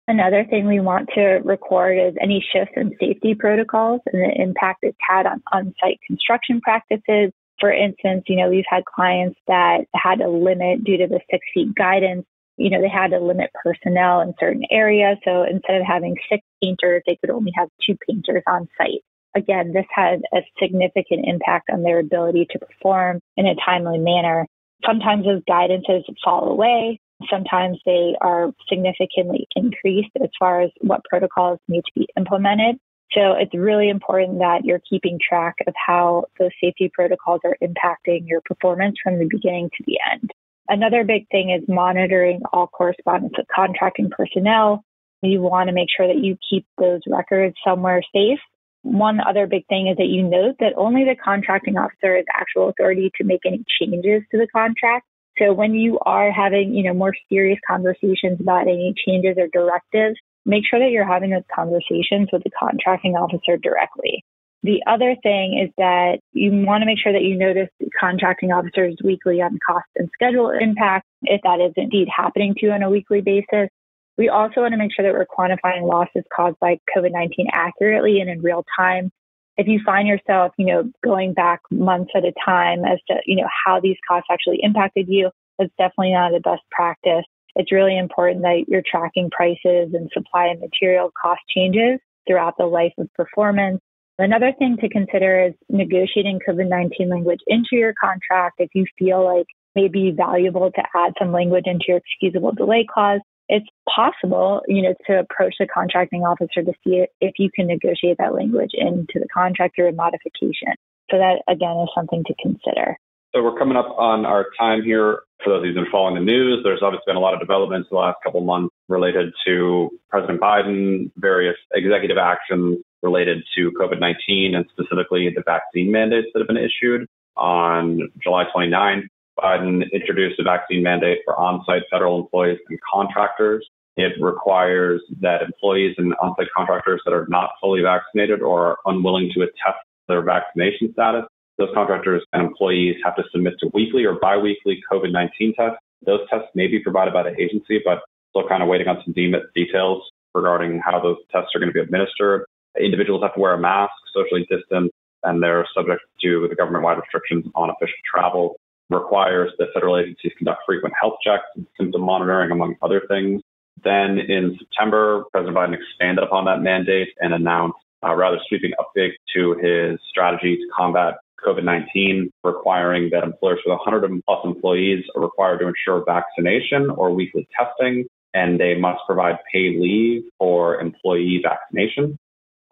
Another 0.07 0.45
thing 0.45 0.67
we 0.67 0.81
want 0.81 1.09
to 1.15 1.41
record 1.45 1.97
is 1.99 2.15
any 2.21 2.45
shifts 2.53 2.75
in 2.77 2.91
safety 3.01 3.35
protocols 3.35 4.01
and 4.13 4.23
the 4.23 4.43
impact 4.43 4.81
it's 4.83 4.99
had 5.01 5.25
on 5.25 5.43
on-site 5.53 6.01
construction 6.07 6.61
practices. 6.61 7.33
For 7.59 7.73
instance, 7.73 8.25
you 8.27 8.37
know, 8.37 8.51
we've 8.51 8.65
had 8.69 8.85
clients 8.85 9.39
that 9.47 9.85
had 9.95 10.21
a 10.21 10.29
limit 10.29 10.85
due 10.85 10.99
to 10.99 11.07
the 11.07 11.21
six 11.31 11.47
feet 11.55 11.75
guidance 11.75 12.27
you 12.57 12.71
know, 12.71 12.81
they 12.81 12.89
had 12.89 13.11
to 13.11 13.19
limit 13.19 13.51
personnel 13.63 14.21
in 14.21 14.35
certain 14.39 14.65
areas. 14.71 15.19
So 15.25 15.43
instead 15.43 15.81
of 15.81 15.87
having 15.87 16.17
six 16.31 16.43
painters, 16.63 17.03
they 17.07 17.17
could 17.17 17.31
only 17.31 17.53
have 17.57 17.69
two 17.85 17.97
painters 18.09 18.43
on 18.47 18.69
site. 18.79 19.03
Again, 19.37 19.73
this 19.73 19.87
had 19.93 20.23
a 20.33 20.39
significant 20.63 21.25
impact 21.25 21.69
on 21.73 21.83
their 21.83 21.99
ability 21.99 22.47
to 22.51 22.59
perform 22.59 23.21
in 23.37 23.47
a 23.47 23.57
timely 23.57 23.99
manner. 23.99 24.47
Sometimes 24.87 25.25
those 25.25 25.43
guidances 25.49 26.05
fall 26.23 26.51
away. 26.51 27.01
Sometimes 27.31 27.79
they 27.85 28.15
are 28.21 28.53
significantly 28.69 29.47
increased 29.57 30.11
as 30.23 30.29
far 30.39 30.63
as 30.63 30.71
what 30.81 31.05
protocols 31.05 31.59
need 31.69 31.83
to 31.83 31.93
be 31.97 32.07
implemented. 32.17 32.77
So 33.13 33.33
it's 33.33 33.55
really 33.55 33.89
important 33.89 34.39
that 34.39 34.65
you're 34.65 34.81
keeping 34.89 35.19
track 35.27 35.57
of 35.67 35.75
how 35.75 36.27
those 36.39 36.51
safety 36.63 36.91
protocols 36.93 37.41
are 37.45 37.57
impacting 37.63 38.27
your 38.27 38.41
performance 38.45 38.97
from 39.03 39.19
the 39.19 39.27
beginning 39.27 39.71
to 39.77 39.85
the 39.87 39.99
end. 40.13 40.31
Another 40.69 41.05
big 41.05 41.29
thing 41.29 41.51
is 41.51 41.69
monitoring 41.69 42.41
all 42.53 42.67
correspondence 42.67 43.35
with 43.37 43.47
contracting 43.55 44.11
personnel. 44.11 44.85
You 45.23 45.41
want 45.41 45.69
to 45.69 45.75
make 45.75 45.89
sure 45.95 46.07
that 46.07 46.23
you 46.23 46.37
keep 46.49 46.67
those 46.79 47.01
records 47.07 47.55
somewhere 47.67 48.03
safe. 48.15 48.39
One 48.83 49.21
other 49.21 49.47
big 49.47 49.67
thing 49.67 49.89
is 49.89 49.97
that 49.97 50.07
you 50.07 50.23
note 50.23 50.57
that 50.61 50.75
only 50.77 51.05
the 51.05 51.17
contracting 51.17 51.77
officer 51.77 52.17
has 52.17 52.25
actual 52.33 52.69
authority 52.69 53.11
to 53.17 53.25
make 53.25 53.41
any 53.47 53.65
changes 53.81 54.23
to 54.31 54.39
the 54.39 54.47
contract. 54.49 55.07
So 55.39 55.53
when 55.53 55.75
you 55.75 55.99
are 56.05 56.31
having, 56.31 56.75
you 56.75 56.85
know, 56.85 56.95
more 56.95 57.15
serious 57.29 57.59
conversations 57.67 58.41
about 58.41 58.69
any 58.69 58.95
changes 59.07 59.37
or 59.39 59.49
directives, 59.53 60.19
make 60.47 60.65
sure 60.69 60.79
that 60.79 60.91
you're 60.91 61.07
having 61.07 61.31
those 61.31 61.43
conversations 61.55 62.29
with 62.33 62.45
the 62.45 62.51
contracting 62.59 63.17
officer 63.17 63.57
directly. 63.57 64.25
The 64.65 64.83
other 64.87 65.15
thing 65.23 65.63
is 65.63 65.71
that 65.77 66.21
you 66.33 66.51
want 66.51 66.81
to 66.81 66.87
make 66.87 66.99
sure 66.99 67.13
that 67.13 67.21
you 67.21 67.37
notice 67.37 67.69
contracting 68.01 68.51
officers 68.51 68.97
weekly 69.05 69.43
on 69.43 69.59
cost 69.65 69.85
and 69.95 70.09
schedule 70.15 70.49
impact, 70.49 71.05
if 71.21 71.43
that 71.43 71.61
is 71.61 71.75
indeed 71.77 72.09
happening 72.09 72.55
to 72.55 72.67
you 72.67 72.73
on 72.73 72.83
a 72.83 72.89
weekly 72.89 73.21
basis. 73.21 73.69
We 74.17 74.31
also 74.31 74.63
want 74.63 74.73
to 74.73 74.79
make 74.79 74.91
sure 74.97 75.05
that 75.05 75.13
we're 75.13 75.27
quantifying 75.27 75.87
losses 75.87 76.25
caused 76.35 76.59
by 76.61 76.79
COVID-19 76.97 77.49
accurately 77.53 78.21
and 78.21 78.31
in 78.31 78.41
real 78.41 78.65
time. 78.75 79.11
If 79.59 79.69
you 79.69 79.81
find 79.85 80.09
yourself, 80.09 80.53
you 80.57 80.65
know, 80.65 80.91
going 81.05 81.35
back 81.35 81.61
months 81.71 82.13
at 82.17 82.25
a 82.25 82.33
time 82.43 82.87
as 82.87 83.01
to, 83.09 83.17
you 83.27 83.37
know, 83.37 83.49
how 83.67 83.81
these 83.81 83.99
costs 84.09 84.29
actually 84.33 84.61
impacted 84.63 85.09
you, 85.09 85.31
that's 85.59 85.73
definitely 85.77 86.13
not 86.13 86.33
the 86.33 86.41
best 86.41 86.63
practice. 86.71 87.27
It's 87.55 87.71
really 87.71 87.99
important 87.99 88.41
that 88.41 88.65
you're 88.67 88.83
tracking 88.91 89.29
prices 89.29 89.93
and 89.93 90.11
supply 90.15 90.47
and 90.47 90.61
material 90.61 91.13
cost 91.21 91.43
changes 91.55 92.01
throughout 92.27 92.55
the 92.57 92.65
life 92.65 92.95
of 92.97 93.13
performance 93.13 93.83
Another 94.19 94.53
thing 94.57 94.77
to 94.81 94.89
consider 94.89 95.47
is 95.47 95.55
negotiating 95.69 96.39
COVID 96.49 96.69
19 96.69 97.09
language 97.09 97.41
into 97.49 97.71
your 97.73 97.95
contract 98.01 98.57
if 98.59 98.71
you 98.75 98.87
feel 98.97 99.25
like 99.25 99.47
maybe 99.75 100.13
valuable 100.17 100.71
to 100.71 100.83
add 100.95 101.15
some 101.19 101.33
language 101.33 101.65
into 101.67 101.87
your 101.89 101.99
excusable 101.99 102.53
delay 102.53 102.87
clause. 102.89 103.21
It's 103.49 103.67
possible, 103.93 104.63
you 104.69 104.83
know, 104.83 104.95
to 105.09 105.19
approach 105.19 105.55
the 105.59 105.67
contracting 105.67 106.23
officer 106.23 106.63
to 106.63 106.73
see 106.85 107.05
if 107.21 107.33
you 107.39 107.51
can 107.55 107.67
negotiate 107.67 108.19
that 108.19 108.35
language 108.35 108.71
into 108.73 109.15
the 109.19 109.27
contract 109.35 109.79
or 109.79 109.89
a 109.89 109.93
modification. 109.93 110.75
So 111.11 111.19
that 111.19 111.43
again 111.49 111.77
is 111.83 111.89
something 111.95 112.23
to 112.25 112.35
consider. 112.41 112.97
So 113.35 113.43
we're 113.43 113.59
coming 113.59 113.77
up 113.77 113.91
on 113.99 114.25
our 114.25 114.47
time 114.59 114.85
here. 114.85 115.23
For 115.43 115.51
those 115.51 115.59
of 115.59 115.65
you 115.67 115.73
who've 115.75 115.85
been 115.85 115.91
following 115.91 116.15
the 116.15 116.21
news, 116.21 116.61
there's 116.63 116.81
obviously 116.83 117.03
been 117.09 117.17
a 117.17 117.21
lot 117.21 117.35
of 117.35 117.41
developments 117.41 117.89
the 117.91 117.97
last 117.97 118.17
couple 118.23 118.41
of 118.41 118.47
months 118.47 118.73
related 118.89 119.35
to 119.45 119.91
President 120.09 120.41
Biden, 120.41 121.11
various 121.17 121.57
executive 121.75 122.17
actions 122.17 122.79
related 123.05 123.45
to 123.57 123.71
COVID 123.73 124.01
19 124.01 124.55
and 124.55 124.65
specifically 124.73 125.31
the 125.35 125.43
vaccine 125.45 125.93
mandates 125.93 126.29
that 126.33 126.41
have 126.41 126.49
been 126.49 126.57
issued. 126.57 127.07
On 127.37 128.01
July 128.23 128.45
29, 128.53 129.09
Biden 129.39 129.83
introduced 129.93 130.41
a 130.41 130.45
vaccine 130.45 130.83
mandate 130.83 131.19
for 131.25 131.39
on 131.39 131.63
site 131.67 131.83
federal 131.91 132.21
employees 132.21 132.59
and 132.69 132.79
contractors. 132.93 133.67
It 133.97 134.13
requires 134.21 135.03
that 135.21 135.43
employees 135.43 135.95
and 135.99 136.15
on 136.23 136.35
site 136.37 136.49
contractors 136.57 137.01
that 137.05 137.13
are 137.13 137.27
not 137.29 137.51
fully 137.61 137.83
vaccinated 137.83 138.43
or 138.43 138.67
are 138.67 138.79
unwilling 138.87 139.31
to 139.35 139.43
attest 139.43 139.79
their 140.09 140.23
vaccination 140.23 140.93
status, 140.93 141.25
those 141.59 141.69
contractors 141.75 142.23
and 142.33 142.43
employees 142.43 142.97
have 143.05 143.17
to 143.17 143.23
submit 143.31 143.55
to 143.61 143.71
weekly 143.73 144.05
or 144.05 144.19
biweekly 144.21 144.83
COVID 144.91 145.13
19 145.13 145.55
tests. 145.55 145.79
Those 146.05 146.21
tests 146.29 146.49
may 146.55 146.67
be 146.67 146.81
provided 146.81 147.15
by 147.15 147.23
the 147.23 147.41
agency, 147.41 147.81
but 147.85 148.01
still 148.31 148.49
kind 148.49 148.63
of 148.63 148.69
waiting 148.69 148.89
on 148.89 149.03
some 149.05 149.15
details 149.15 150.03
regarding 150.35 150.81
how 150.85 151.01
those 151.01 151.17
tests 151.31 151.51
are 151.55 151.61
going 151.61 151.73
to 151.73 151.75
be 151.75 151.81
administered. 151.81 152.45
Individuals 152.81 153.23
have 153.23 153.35
to 153.35 153.41
wear 153.41 153.55
a 153.55 153.59
mask, 153.59 153.93
socially 154.13 154.47
distance, 154.51 154.91
and 155.23 155.43
they're 155.43 155.67
subject 155.75 156.03
to 156.23 156.47
the 156.49 156.55
government-wide 156.55 156.99
restrictions 156.99 157.45
on 157.55 157.71
official 157.71 157.97
travel. 158.13 158.57
Requires 158.91 159.51
that 159.59 159.69
federal 159.73 159.97
agencies 159.97 160.33
conduct 160.37 160.61
frequent 160.67 160.95
health 161.01 161.15
checks 161.25 161.45
and 161.57 161.67
symptom 161.79 162.03
monitoring, 162.03 162.51
among 162.51 162.77
other 162.83 163.03
things. 163.09 163.41
Then 163.83 164.19
in 164.19 164.57
September, 164.59 165.25
President 165.33 165.57
Biden 165.57 165.75
expanded 165.75 166.23
upon 166.23 166.45
that 166.45 166.61
mandate 166.61 167.09
and 167.21 167.33
announced 167.33 167.79
a 168.03 168.15
rather 168.15 168.39
sweeping 168.49 168.73
update 168.79 169.13
to 169.35 169.55
his 169.55 169.99
strategy 170.11 170.57
to 170.57 170.69
combat 170.77 171.15
COVID-19, 171.47 172.31
requiring 172.43 173.11
that 173.11 173.25
employers 173.25 173.61
with 173.65 173.79
100 173.79 174.23
plus 174.27 174.41
employees 174.45 175.05
are 175.17 175.23
required 175.23 175.61
to 175.61 175.69
ensure 175.69 176.05
vaccination 176.05 176.91
or 176.91 177.11
weekly 177.11 177.49
testing, 177.59 178.07
and 178.35 178.61
they 178.61 178.75
must 178.75 179.01
provide 179.07 179.37
paid 179.53 179.81
leave 179.81 180.25
for 180.39 180.81
employee 180.81 181.41
vaccination 181.43 182.19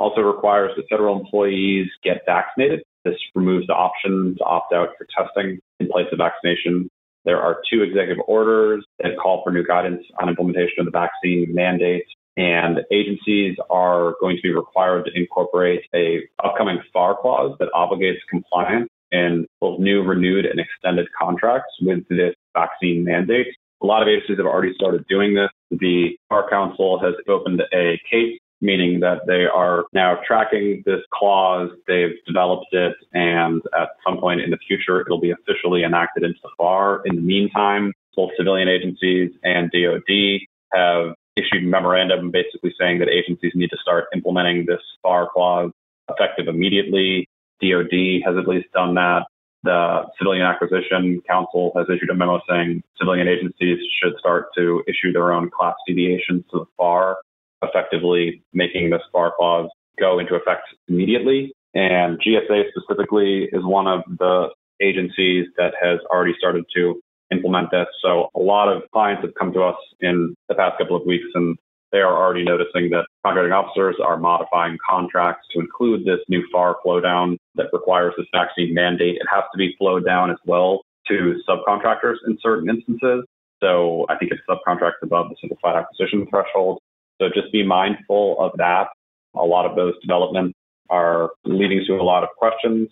also 0.02 0.20
requires 0.20 0.72
that 0.76 0.84
federal 0.90 1.18
employees 1.18 1.86
get 2.02 2.22
vaccinated. 2.26 2.82
This 3.04 3.14
removes 3.34 3.66
the 3.68 3.74
option 3.74 4.34
to 4.38 4.44
opt 4.44 4.72
out 4.72 4.90
for 4.98 5.06
testing 5.16 5.60
in 5.80 5.88
place 5.88 6.06
of 6.12 6.18
vaccination. 6.18 6.88
There 7.24 7.40
are 7.40 7.62
two 7.72 7.82
executive 7.82 8.22
orders 8.26 8.84
that 8.98 9.16
call 9.20 9.42
for 9.44 9.52
new 9.52 9.64
guidance 9.64 10.02
on 10.20 10.28
implementation 10.28 10.80
of 10.80 10.86
the 10.86 10.90
vaccine 10.90 11.54
mandate. 11.54 12.04
And 12.36 12.78
agencies 12.90 13.56
are 13.70 14.14
going 14.20 14.36
to 14.36 14.42
be 14.42 14.52
required 14.52 15.04
to 15.04 15.12
incorporate 15.14 15.82
a 15.94 16.22
upcoming 16.42 16.78
FAR 16.92 17.16
clause 17.20 17.56
that 17.60 17.68
obligates 17.74 18.18
compliance 18.28 18.88
in 19.12 19.46
both 19.60 19.78
new, 19.78 20.02
renewed, 20.02 20.46
and 20.46 20.58
extended 20.58 21.06
contracts 21.20 21.70
with 21.80 22.08
this 22.08 22.34
vaccine 22.54 23.04
mandate. 23.04 23.48
A 23.82 23.86
lot 23.86 24.02
of 24.02 24.08
agencies 24.08 24.38
have 24.38 24.46
already 24.46 24.72
started 24.74 25.04
doing 25.08 25.34
this. 25.34 25.50
The 25.70 26.16
FAR 26.28 26.48
Council 26.48 26.98
has 27.00 27.14
opened 27.28 27.62
a 27.72 28.00
case 28.10 28.38
meaning 28.62 29.00
that 29.00 29.26
they 29.26 29.44
are 29.44 29.84
now 29.92 30.18
tracking 30.26 30.82
this 30.86 31.00
clause, 31.12 31.68
they've 31.86 32.14
developed 32.26 32.72
it, 32.72 32.94
and 33.12 33.60
at 33.78 33.88
some 34.06 34.18
point 34.18 34.40
in 34.40 34.50
the 34.50 34.58
future, 34.66 35.00
it'll 35.00 35.20
be 35.20 35.32
officially 35.32 35.82
enacted 35.82 36.22
into 36.22 36.38
the 36.42 36.50
FAR. 36.56 37.02
In 37.04 37.16
the 37.16 37.22
meantime, 37.22 37.92
both 38.16 38.30
civilian 38.36 38.68
agencies 38.68 39.32
and 39.42 39.70
DoD 39.70 40.40
have 40.72 41.14
issued 41.36 41.64
memorandum 41.64 42.30
basically 42.30 42.72
saying 42.78 43.00
that 43.00 43.08
agencies 43.08 43.52
need 43.54 43.70
to 43.70 43.78
start 43.82 44.04
implementing 44.14 44.64
this 44.66 44.80
FAR 45.02 45.28
clause 45.32 45.72
effective 46.08 46.46
immediately. 46.46 47.26
DoD 47.60 48.22
has 48.24 48.36
at 48.36 48.46
least 48.46 48.70
done 48.72 48.94
that. 48.94 49.26
The 49.64 50.02
Civilian 50.18 50.44
Acquisition 50.44 51.22
Council 51.28 51.72
has 51.76 51.86
issued 51.88 52.10
a 52.10 52.14
memo 52.14 52.40
saying 52.48 52.82
civilian 52.98 53.28
agencies 53.28 53.78
should 54.02 54.18
start 54.18 54.48
to 54.56 54.82
issue 54.88 55.12
their 55.12 55.32
own 55.32 55.50
class 55.50 55.74
deviations 55.86 56.44
to 56.50 56.60
the 56.60 56.66
FAR 56.76 57.18
effectively 57.62 58.42
making 58.52 58.90
this 58.90 59.02
FAR 59.12 59.32
clause 59.36 59.68
go 59.98 60.18
into 60.18 60.34
effect 60.34 60.62
immediately. 60.88 61.52
And 61.74 62.20
GSA 62.20 62.64
specifically 62.76 63.48
is 63.52 63.64
one 63.64 63.86
of 63.86 64.02
the 64.18 64.48
agencies 64.80 65.46
that 65.56 65.72
has 65.80 66.00
already 66.10 66.34
started 66.38 66.64
to 66.74 67.00
implement 67.30 67.70
this. 67.70 67.86
So 68.02 68.28
a 68.34 68.40
lot 68.40 68.68
of 68.68 68.82
clients 68.92 69.22
have 69.22 69.34
come 69.34 69.52
to 69.54 69.62
us 69.62 69.76
in 70.00 70.34
the 70.48 70.54
past 70.54 70.78
couple 70.78 70.96
of 70.96 71.06
weeks 71.06 71.24
and 71.34 71.56
they 71.92 71.98
are 71.98 72.16
already 72.16 72.42
noticing 72.42 72.88
that 72.90 73.06
contracting 73.24 73.52
officers 73.52 73.96
are 74.02 74.16
modifying 74.16 74.78
contracts 74.88 75.46
to 75.52 75.60
include 75.60 76.06
this 76.06 76.20
new 76.28 76.42
FAR 76.50 76.76
flow 76.82 77.00
down 77.00 77.36
that 77.54 77.66
requires 77.72 78.14
this 78.16 78.26
vaccine 78.32 78.72
mandate. 78.72 79.16
It 79.16 79.26
has 79.30 79.44
to 79.52 79.58
be 79.58 79.74
flowed 79.78 80.04
down 80.06 80.30
as 80.30 80.38
well 80.46 80.80
to 81.08 81.40
subcontractors 81.48 82.16
in 82.26 82.38
certain 82.42 82.70
instances. 82.70 83.24
So 83.62 84.06
I 84.08 84.16
think 84.16 84.32
it's 84.32 84.40
subcontracts 84.48 85.02
above 85.02 85.28
the 85.28 85.36
simplified 85.40 85.76
acquisition 85.76 86.26
threshold. 86.30 86.80
So 87.22 87.28
just 87.28 87.52
be 87.52 87.64
mindful 87.64 88.36
of 88.40 88.50
that. 88.56 88.88
A 89.36 89.44
lot 89.44 89.64
of 89.64 89.76
those 89.76 89.94
developments 90.00 90.58
are 90.90 91.30
leading 91.44 91.84
to 91.86 91.94
a 91.94 92.02
lot 92.02 92.24
of 92.24 92.30
questions. 92.36 92.88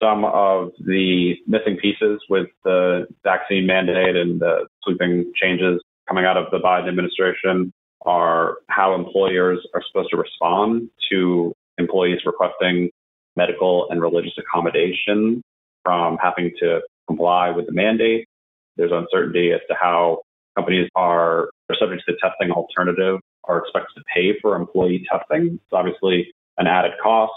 Some 0.00 0.24
of 0.24 0.70
the 0.78 1.34
missing 1.48 1.76
pieces 1.82 2.20
with 2.30 2.46
the 2.62 3.06
vaccine 3.24 3.66
mandate 3.66 4.14
and 4.14 4.40
the 4.40 4.68
sweeping 4.84 5.32
changes 5.34 5.82
coming 6.08 6.24
out 6.24 6.36
of 6.36 6.52
the 6.52 6.58
Biden 6.58 6.88
administration 6.88 7.72
are 8.06 8.58
how 8.68 8.94
employers 8.94 9.58
are 9.74 9.82
supposed 9.90 10.10
to 10.10 10.18
respond 10.18 10.88
to 11.10 11.52
employees 11.78 12.20
requesting 12.24 12.90
medical 13.34 13.88
and 13.90 14.00
religious 14.00 14.34
accommodation 14.38 15.42
from 15.82 16.16
having 16.22 16.52
to 16.60 16.80
comply 17.08 17.50
with 17.50 17.66
the 17.66 17.72
mandate. 17.72 18.28
There's 18.76 18.92
uncertainty 18.92 19.50
as 19.52 19.60
to 19.68 19.74
how 19.74 20.22
companies 20.56 20.88
are, 20.94 21.50
subject 21.80 22.02
to 22.06 22.12
the 22.12 22.18
testing 22.22 22.52
alternative 22.52 23.18
are 23.48 23.58
expected 23.58 23.94
to 23.96 24.04
pay 24.14 24.38
for 24.40 24.56
employee 24.56 25.06
testing. 25.10 25.54
It's 25.54 25.72
obviously 25.72 26.32
an 26.58 26.66
added 26.66 26.92
cost. 27.02 27.32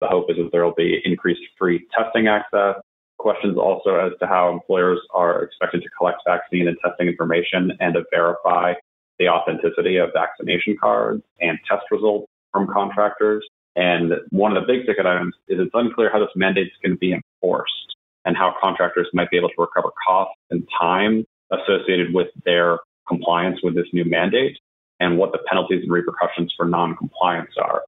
The 0.00 0.08
hope 0.08 0.30
is 0.30 0.36
that 0.36 0.50
there 0.52 0.64
will 0.64 0.74
be 0.74 1.00
increased 1.04 1.42
free 1.58 1.86
testing 1.96 2.28
access. 2.28 2.76
Questions 3.18 3.56
also 3.56 3.96
as 3.96 4.12
to 4.20 4.26
how 4.26 4.52
employers 4.52 5.00
are 5.14 5.42
expected 5.42 5.82
to 5.82 5.88
collect 5.96 6.18
vaccine 6.26 6.68
and 6.68 6.76
testing 6.84 7.08
information 7.08 7.72
and 7.80 7.94
to 7.94 8.04
verify 8.12 8.74
the 9.18 9.28
authenticity 9.28 9.96
of 9.96 10.10
vaccination 10.12 10.76
cards 10.78 11.22
and 11.40 11.58
test 11.68 11.84
results 11.90 12.26
from 12.52 12.66
contractors. 12.72 13.46
And 13.74 14.12
one 14.30 14.56
of 14.56 14.62
the 14.62 14.72
big 14.72 14.86
ticket 14.86 15.06
items 15.06 15.34
is 15.48 15.58
it's 15.60 15.70
unclear 15.74 16.10
how 16.12 16.18
this 16.18 16.28
mandate 16.36 16.66
is 16.66 16.72
going 16.82 16.92
to 16.92 16.98
be 16.98 17.12
enforced 17.12 17.96
and 18.24 18.36
how 18.36 18.54
contractors 18.60 19.08
might 19.14 19.30
be 19.30 19.38
able 19.38 19.48
to 19.50 19.54
recover 19.58 19.90
costs 20.06 20.34
and 20.50 20.66
time 20.78 21.24
associated 21.50 22.12
with 22.12 22.28
their 22.44 22.78
compliance 23.08 23.60
with 23.62 23.74
this 23.74 23.86
new 23.92 24.04
mandate 24.04 24.58
and 25.00 25.18
what 25.18 25.32
the 25.32 25.38
penalties 25.48 25.82
and 25.82 25.92
repercussions 25.92 26.52
for 26.56 26.66
non-compliance 26.66 27.52
are. 27.62 27.82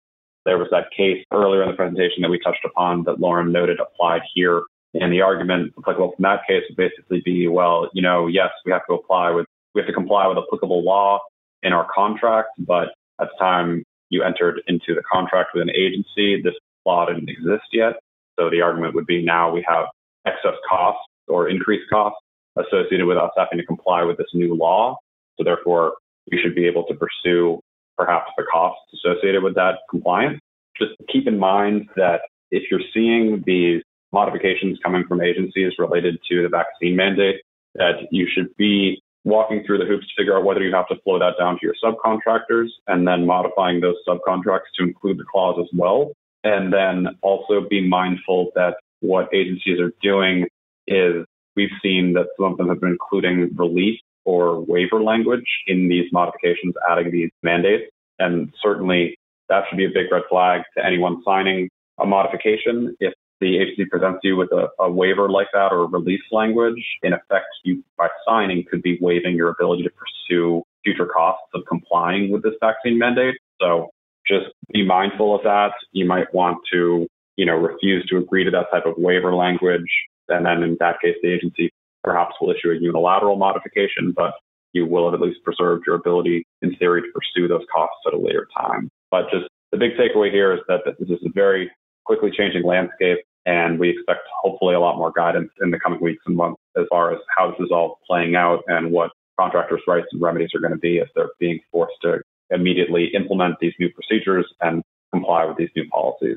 There 0.45 0.59
was 0.59 0.69
that 0.71 0.91
case 0.97 1.25
earlier 1.33 1.63
in 1.63 1.69
the 1.71 1.77
presentation 1.77 2.23
that 2.23 2.31
we 2.31 2.39
touched 2.39 2.65
upon 2.65 3.05
that 3.05 3.21
Lauren 3.21 3.53
noted 3.53 3.81
applied 3.81 4.23
here. 4.35 4.63
And 4.95 5.13
the 5.13 5.21
argument 5.21 5.75
applicable 5.79 6.13
from 6.17 6.23
that 6.23 6.47
case 6.49 6.63
would 6.69 6.77
basically 6.77 7.21
be, 7.25 7.49
well, 7.49 7.91
you 7.93 8.01
know, 8.01 8.27
yes, 8.27 8.51
we 8.65 8.73
have 8.73 8.87
to 8.89 8.95
apply 8.95 9.31
with 9.31 9.47
we 9.75 9.83
have 9.83 9.87
to 9.87 9.93
comply 9.93 10.27
with 10.27 10.39
applicable 10.39 10.83
law 10.83 11.21
in 11.63 11.73
our 11.73 11.87
contract, 11.95 12.49
but 12.59 12.89
at 13.21 13.29
the 13.29 13.39
time 13.39 13.85
you 14.09 14.23
entered 14.23 14.63
into 14.67 14.95
the 14.95 15.03
contract 15.11 15.51
with 15.55 15.63
an 15.63 15.71
agency, 15.71 16.41
this 16.43 16.55
law 16.87 17.07
didn't 17.07 17.29
exist 17.29 17.67
yet. 17.73 17.95
So 18.39 18.49
the 18.49 18.63
argument 18.63 18.95
would 18.95 19.07
be 19.07 19.23
now 19.23 19.53
we 19.53 19.65
have 19.69 19.87
excess 20.27 20.55
costs 20.69 21.03
or 21.27 21.49
increased 21.49 21.89
costs 21.91 22.19
associated 22.57 23.07
with 23.07 23.19
us 23.19 23.31
having 23.37 23.59
to 23.59 23.67
comply 23.67 24.03
with 24.03 24.17
this 24.17 24.29
new 24.33 24.55
law. 24.55 24.97
So 25.37 25.45
therefore, 25.45 25.95
we 26.31 26.39
should 26.43 26.55
be 26.55 26.67
able 26.67 26.85
to 26.85 26.95
pursue 26.95 27.61
perhaps 27.97 28.31
the 28.37 28.45
costs 28.51 28.83
associated 28.95 29.43
with 29.43 29.55
that 29.57 29.79
compliance. 29.91 30.41
Just 30.79 30.93
keep 31.13 31.27
in 31.27 31.39
mind 31.39 31.89
that 31.97 32.23
if 32.51 32.71
you're 32.71 32.81
seeing 32.95 33.43
these 33.47 33.83
modifications 34.13 34.79
coming 34.83 35.05
from 35.07 35.21
agencies 35.21 35.73
related 35.79 36.19
to 36.31 36.43
the 36.43 36.49
vaccine 36.49 36.97
mandate, 36.97 37.41
that 37.75 38.09
you 38.11 38.27
should 38.33 38.55
be 38.57 39.03
walking 39.25 39.63
through 39.67 39.79
the 39.79 39.85
hoops 39.85 40.07
to 40.07 40.13
figure 40.17 40.37
out 40.37 40.45
whether 40.45 40.63
you 40.63 40.75
have 40.75 40.89
to 40.89 40.97
flow 41.05 41.19
that 41.19 41.35
down 41.39 41.59
to 41.59 41.61
your 41.63 41.75
subcontractors 41.85 42.69
and 42.87 43.07
then 43.07 43.27
modifying 43.27 43.81
those 43.81 43.97
subcontracts 44.07 44.71
to 44.75 44.85
include 44.85 45.19
the 45.19 45.25
clause 45.31 45.59
as 45.61 45.69
well. 45.77 46.13
And 46.45 46.73
then 46.73 47.09
also 47.21 47.67
be 47.69 47.87
mindful 47.87 48.53
that 48.55 48.77
what 49.01 49.29
agencies 49.35 49.81
are 49.81 49.93
doing 50.01 50.47
is 50.87 51.27
we've 51.57 51.69
seen 51.83 52.15
that 52.15 52.29
some 52.37 52.53
of 52.53 52.59
them 52.59 52.69
have 52.69 52.81
been 52.81 52.91
including 52.91 53.51
release 53.57 54.01
or 54.29 54.61
waiver 54.61 55.03
language 55.03 55.49
in 55.67 55.89
these 55.89 56.05
modifications, 56.13 56.75
adding 56.91 57.11
these 57.11 57.31
mandates. 57.43 57.91
And 58.19 58.53
certainly 58.63 59.17
that 59.49 59.65
should 59.67 59.79
be 59.79 59.87
a 59.87 59.89
big 59.89 60.13
red 60.13 60.25
flag 60.29 60.61
to 60.77 60.85
anyone 60.85 61.23
signing 61.25 61.71
a 61.99 62.05
modification. 62.05 62.95
If 63.01 63.15
the 63.41 63.57
agency 63.57 63.87
presents 63.87 64.19
you 64.23 64.37
with 64.37 64.53
a, 64.53 64.69
a, 64.81 64.91
waiver 64.91 65.31
like 65.31 65.47
that 65.55 65.73
or 65.73 65.87
release 65.87 66.21
language, 66.31 66.85
in 67.03 67.15
effect, 67.15 67.47
you 67.65 67.83
by 67.97 68.09
signing 68.27 68.65
could 68.71 68.83
be 68.83 68.99
waiving 69.01 69.35
your 69.35 69.49
ability 69.49 69.85
to 69.85 69.91
pursue 69.91 70.63
future 70.85 71.07
costs 71.07 71.49
of 71.55 71.63
complying 71.67 72.31
with 72.31 72.43
this 72.43 72.55
vaccine 72.61 72.99
mandate. 72.99 73.37
So 73.63 73.89
just 74.27 74.49
be 74.75 74.85
mindful 74.85 75.35
of 75.35 75.43
that. 75.45 75.73
You 75.93 76.05
might 76.05 76.35
want 76.35 76.59
to, 76.73 77.07
you 77.37 77.47
know, 77.47 77.57
refuse 77.57 78.05
to 78.11 78.19
agree 78.19 78.45
to 78.45 78.51
that 78.51 78.67
type 78.71 78.85
of 78.85 78.93
waiver 78.99 79.35
language. 79.35 79.91
And 80.29 80.45
then 80.45 80.63
in 80.63 80.77
that 80.81 81.01
case, 81.01 81.17
the 81.23 81.33
agency 81.33 81.73
perhaps 82.09 82.35
will 82.41 82.51
issue 82.51 82.71
a 82.71 82.81
unilateral 82.81 83.37
modification, 83.37 84.15
but 84.17 84.33
you 84.73 84.87
will 84.87 85.11
have 85.11 85.21
at 85.21 85.27
least 85.27 85.45
preserved 85.45 85.85
your 85.87 85.97
ability 85.97 86.47
in 86.63 86.75
theory 86.77 87.03
to 87.03 87.09
pursue 87.13 87.47
those 87.49 87.67
costs 87.71 88.01
at 88.07 88.15
a 88.15 88.19
later 88.19 88.49
time. 88.59 88.89
But 89.11 89.25
just 89.31 89.47
the 89.73 89.79
big 89.79 89.93
takeaway 89.93 90.31
here 90.31 90.55
is 90.55 90.61
that 90.69 90.81
this 90.87 91.11
is 91.11 91.19
a 91.23 91.31
very 91.35 91.71
quickly 92.07 92.31
changing 92.35 92.65
landscape. 92.65 93.19
And 93.45 93.79
we 93.79 93.91
expect 93.91 94.21
hopefully 94.43 94.75
a 94.75 94.81
lot 94.81 94.97
more 94.97 95.13
guidance 95.15 95.51
in 95.63 95.71
the 95.71 95.79
coming 95.79 96.01
weeks 96.01 96.23
and 96.27 96.37
months 96.37 96.61
as 96.79 96.87
far 96.91 97.13
as 97.13 97.19
how 97.37 97.51
this 97.51 97.61
is 97.61 97.71
all 97.71 97.99
playing 98.07 98.35
out 98.37 98.63
and 98.69 98.91
what 98.91 99.11
contractors' 99.39 99.83
rights 99.87 100.07
and 100.13 100.23
remedies 100.23 100.51
are 100.55 100.61
going 100.61 100.73
to 100.73 100.79
be 100.79 100.99
if 100.99 101.09
they're 101.15 101.31
being 101.39 101.61
forced 101.71 101.97
to 102.03 102.21
immediately 102.51 103.11
implement 103.15 103.57
these 103.61 103.75
new 103.79 103.91
procedures 103.93 104.47
and 104.63 104.83
comply 105.13 105.45
with 105.45 105.59
these 105.59 105.71
new 105.77 105.87
policies. 105.89 106.37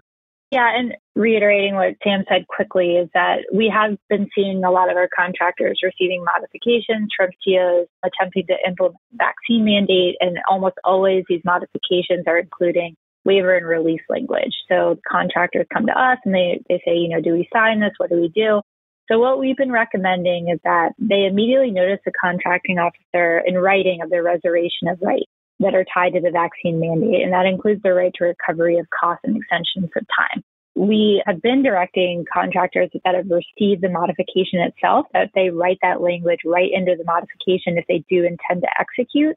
Yeah, 0.51 0.69
and 0.77 0.95
reiterating 1.15 1.75
what 1.75 1.95
Sam 2.03 2.25
said 2.27 2.45
quickly 2.47 2.97
is 2.97 3.09
that 3.13 3.45
we 3.53 3.71
have 3.73 3.97
been 4.09 4.27
seeing 4.35 4.65
a 4.65 4.71
lot 4.71 4.91
of 4.91 4.97
our 4.97 5.07
contractors 5.15 5.79
receiving 5.81 6.25
modifications 6.25 7.09
from 7.15 7.29
TOs 7.47 7.87
attempting 8.03 8.47
to 8.47 8.55
implement 8.67 8.97
vaccine 9.13 9.63
mandate, 9.63 10.17
and 10.19 10.37
almost 10.49 10.75
always 10.83 11.23
these 11.29 11.41
modifications 11.45 12.25
are 12.27 12.37
including 12.37 12.97
waiver 13.23 13.55
and 13.55 13.65
release 13.65 14.01
language. 14.09 14.53
So 14.67 14.99
contractors 15.09 15.67
come 15.71 15.85
to 15.85 15.97
us 15.97 16.17
and 16.25 16.33
they, 16.33 16.61
they 16.67 16.81
say, 16.83 16.95
you 16.97 17.07
know, 17.07 17.21
do 17.21 17.31
we 17.31 17.47
sign 17.53 17.79
this? 17.79 17.91
What 17.97 18.09
do 18.09 18.19
we 18.19 18.27
do? 18.27 18.61
So 19.09 19.19
what 19.19 19.39
we've 19.39 19.57
been 19.57 19.71
recommending 19.71 20.49
is 20.49 20.59
that 20.65 20.91
they 20.99 21.27
immediately 21.29 21.71
notice 21.71 21.99
the 22.03 22.11
contracting 22.19 22.77
officer 22.77 23.41
in 23.45 23.57
writing 23.57 24.01
of 24.01 24.09
their 24.09 24.23
reservation 24.23 24.89
of 24.89 24.99
rights 25.01 25.31
that 25.61 25.75
are 25.75 25.85
tied 25.93 26.13
to 26.13 26.21
the 26.21 26.31
vaccine 26.31 26.79
mandate, 26.79 27.23
and 27.23 27.33
that 27.33 27.45
includes 27.45 27.81
the 27.83 27.93
right 27.93 28.11
to 28.15 28.25
recovery 28.25 28.77
of 28.77 28.87
costs 28.89 29.21
and 29.23 29.37
extensions 29.37 29.91
of 29.95 30.05
time. 30.15 30.43
We 30.75 31.21
have 31.25 31.41
been 31.41 31.63
directing 31.63 32.25
contractors 32.31 32.89
that 33.03 33.15
have 33.15 33.29
received 33.29 33.81
the 33.81 33.89
modification 33.89 34.59
itself 34.61 35.05
that 35.13 35.29
they 35.35 35.49
write 35.49 35.79
that 35.81 36.01
language 36.01 36.39
right 36.45 36.69
into 36.71 36.95
the 36.97 37.03
modification 37.03 37.77
if 37.77 37.85
they 37.87 38.03
do 38.09 38.23
intend 38.23 38.61
to 38.61 38.69
execute, 38.79 39.35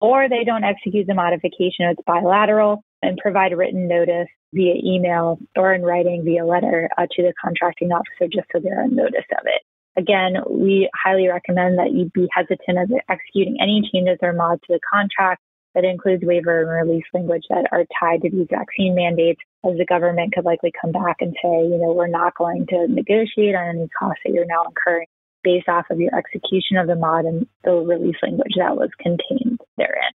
or 0.00 0.28
they 0.28 0.44
don't 0.44 0.64
execute 0.64 1.06
the 1.06 1.14
modification, 1.14 1.86
it's 1.86 2.00
bilateral, 2.06 2.82
and 3.02 3.18
provide 3.18 3.56
written 3.56 3.88
notice 3.88 4.28
via 4.54 4.74
email 4.82 5.38
or 5.56 5.74
in 5.74 5.82
writing 5.82 6.24
via 6.24 6.44
letter 6.44 6.88
uh, 6.96 7.06
to 7.12 7.22
the 7.22 7.32
contracting 7.42 7.90
officer 7.90 8.28
just 8.32 8.46
so 8.52 8.60
they're 8.60 8.82
on 8.82 8.94
notice 8.94 9.26
of 9.32 9.44
it. 9.44 9.62
Again, 9.98 10.36
we 10.48 10.90
highly 10.94 11.26
recommend 11.26 11.78
that 11.78 11.92
you 11.92 12.10
be 12.14 12.28
hesitant 12.30 12.78
of 12.78 12.90
executing 13.08 13.56
any 13.60 13.88
changes 13.92 14.18
or 14.22 14.32
mods 14.32 14.60
to 14.66 14.74
the 14.74 14.80
contract 14.92 15.42
that 15.76 15.84
includes 15.84 16.24
waiver 16.24 16.62
and 16.62 16.88
release 16.88 17.04
language 17.12 17.44
that 17.50 17.68
are 17.70 17.84
tied 18.00 18.22
to 18.22 18.30
these 18.30 18.48
vaccine 18.50 18.94
mandates, 18.94 19.40
as 19.62 19.76
the 19.76 19.84
government 19.84 20.32
could 20.34 20.46
likely 20.46 20.72
come 20.80 20.90
back 20.90 21.16
and 21.20 21.36
say, 21.42 21.68
you 21.68 21.78
know, 21.78 21.92
we're 21.92 22.06
not 22.06 22.34
going 22.34 22.66
to 22.66 22.88
negotiate 22.88 23.54
on 23.54 23.76
any 23.76 23.88
costs 23.88 24.22
that 24.24 24.32
you're 24.32 24.46
now 24.46 24.64
incurring 24.64 25.06
based 25.44 25.68
off 25.68 25.84
of 25.90 26.00
your 26.00 26.16
execution 26.16 26.78
of 26.78 26.86
the 26.86 26.96
mod 26.96 27.26
and 27.26 27.46
the 27.62 27.72
release 27.72 28.16
language 28.22 28.54
that 28.56 28.74
was 28.74 28.88
contained 28.98 29.60
therein. 29.76 30.10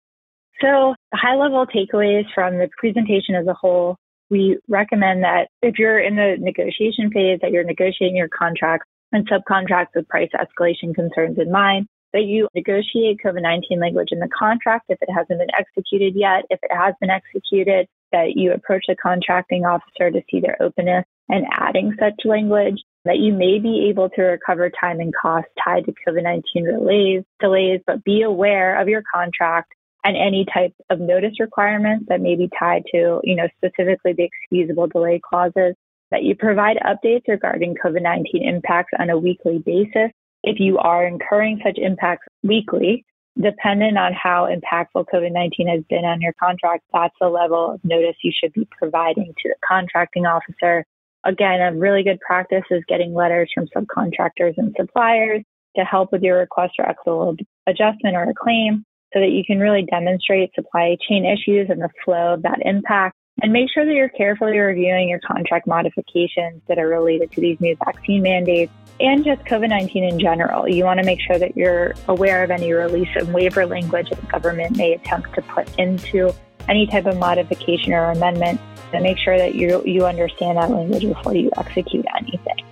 So, 0.62 0.94
high 1.14 1.36
level 1.36 1.66
takeaways 1.66 2.24
from 2.34 2.58
the 2.58 2.68
presentation 2.78 3.34
as 3.34 3.46
a 3.46 3.54
whole, 3.54 3.96
we 4.30 4.58
recommend 4.66 5.24
that 5.24 5.48
if 5.62 5.78
you're 5.78 6.00
in 6.00 6.16
the 6.16 6.36
negotiation 6.38 7.11
phase, 7.12 7.38
that 7.42 7.50
you're 7.52 7.64
negotiating 7.64 8.16
your 8.16 8.28
contracts 8.28 8.86
and 9.12 9.28
subcontracts 9.28 9.94
with 9.94 10.08
price 10.08 10.30
escalation 10.34 10.94
concerns 10.94 11.38
in 11.38 11.52
mind, 11.52 11.86
that 12.12 12.24
you 12.24 12.48
negotiate 12.54 13.18
COVID 13.24 13.42
19 13.42 13.80
language 13.80 14.08
in 14.11 14.18
the 14.18 14.28
contract 14.28 14.86
if 14.88 14.98
it 15.00 15.11
hasn't 15.11 15.38
been 15.38 15.54
executed 15.58 16.14
yet. 16.16 16.44
If 16.50 16.61
it 16.62 16.74
has 16.74 16.94
been 17.00 17.11
executed, 17.11 17.86
that 18.12 18.32
you 18.34 18.52
approach 18.52 18.84
the 18.88 18.96
contracting 18.96 19.64
officer 19.64 20.11
to 20.11 20.22
see 20.30 20.40
their 20.40 20.61
openness 20.61 21.04
and 21.28 21.46
adding 21.52 21.94
such 21.98 22.14
language, 22.24 22.82
that 23.04 23.18
you 23.18 23.32
may 23.32 23.58
be 23.58 23.86
able 23.88 24.11
to 24.11 24.22
recover 24.22 24.70
time 24.70 25.00
and 25.00 25.14
cost 25.14 25.46
tied 25.64 25.84
to 25.86 25.94
COVID 26.06 26.22
19 26.22 26.64
delays, 26.64 27.22
delays, 27.40 27.80
but 27.86 28.04
be 28.04 28.22
aware 28.22 28.80
of 28.80 28.88
your 28.88 29.02
contract 29.12 29.72
and 30.04 30.16
any 30.16 30.46
type 30.52 30.74
of 30.88 30.98
notice 30.98 31.38
requirements 31.38 32.06
that 32.08 32.20
may 32.20 32.34
be 32.34 32.48
tied 32.58 32.82
to, 32.92 33.20
you 33.22 33.36
know, 33.36 33.48
specifically 33.56 34.12
the 34.12 34.24
excusable 34.24 34.86
delay 34.86 35.20
clauses 35.22 35.74
that 36.11 36.24
you 36.24 36.34
provide 36.34 36.78
updates 36.78 37.28
regarding 37.28 37.74
COVID 37.74 38.02
19 38.02 38.46
impacts 38.46 38.92
on 38.98 39.11
a 39.11 39.18
weekly 39.18 39.58
basis. 39.58 40.11
If 40.43 40.59
you 40.59 40.78
are 40.78 41.07
incurring 41.07 41.61
such 41.64 41.76
impacts 41.76 42.26
weekly, 42.43 43.05
dependent 43.41 43.99
on 43.99 44.12
how 44.12 44.47
impactful 44.47 45.07
COVID 45.12 45.32
19 45.32 45.68
has 45.68 45.84
been 45.88 46.05
on 46.05 46.20
your 46.20 46.32
contract, 46.34 46.84
that's 46.93 47.14
the 47.20 47.28
level 47.28 47.72
of 47.72 47.84
notice 47.84 48.16
you 48.22 48.32
should 48.32 48.53
be 48.53 48.66
providing 48.70 49.32
to 49.43 49.49
the 49.49 49.57
contracting 49.66 50.26
officer. 50.26 50.84
Again, 51.24 51.61
a 51.61 51.76
really 51.76 52.03
good 52.03 52.20
practice 52.20 52.64
is 52.70 52.82
getting 52.88 53.12
letters 53.12 53.51
from 53.55 53.68
subcontractors 53.76 54.55
and 54.57 54.74
suppliers 54.78 55.43
to 55.76 55.84
help 55.84 56.12
with 56.12 56.22
your 56.22 56.38
request 56.38 56.72
for 56.76 56.88
equitable 56.88 57.36
adjustment 57.66 58.16
or 58.16 58.22
a 58.24 58.34
claim 58.34 58.84
so 59.12 59.20
that 59.20 59.30
you 59.30 59.45
can 59.45 59.59
really 59.59 59.86
demonstrate 59.91 60.55
supply 60.55 60.97
chain 61.09 61.24
issues 61.24 61.68
and 61.68 61.80
the 61.80 61.91
flow 62.05 62.34
of 62.34 62.43
that 62.43 62.59
impact 62.64 63.16
and 63.43 63.53
make 63.53 63.70
sure 63.72 63.84
that 63.84 63.95
you're 63.95 64.09
carefully 64.09 64.59
reviewing 64.59 65.09
your 65.09 65.20
contract 65.20 65.66
modifications 65.66 66.62
that 66.68 66.78
are 66.78 66.88
related 66.88 67.32
to 67.32 67.41
these 67.41 67.61
new 67.61 67.76
vaccine 67.84 68.22
mandates 68.22 68.72
and 69.01 69.24
just 69.24 69.43
COVID 69.45 69.70
19 69.70 70.05
in 70.05 70.20
general. 70.20 70.68
You 70.68 70.84
want 70.84 71.01
to 71.01 71.07
make 71.07 71.20
sure 71.20 71.38
that 71.38 71.57
you're 71.57 71.95
aware 72.09 72.45
of 72.45 72.51
any 72.51 72.72
release 72.72 73.09
and 73.16 73.32
waiver 73.32 73.66
language 73.66 74.11
that 74.11 74.20
the 74.20 74.26
government 74.26 74.76
may 74.76 74.93
attempt 74.93 75.34
to 75.34 75.43
put 75.43 75.68
into 75.78 76.32
any 76.68 76.86
type 76.86 77.07
of 77.07 77.16
modification 77.16 77.93
or 77.93 78.11
amendment 78.11 78.61
and 78.93 79.03
make 79.03 79.18
sure 79.18 79.38
that 79.38 79.55
you, 79.55 79.82
you 79.84 80.05
understand 80.05 80.59
that 80.59 80.70
language 80.70 81.03
before 81.03 81.34
you 81.34 81.51
execute 81.57 82.05
anything. 82.18 82.64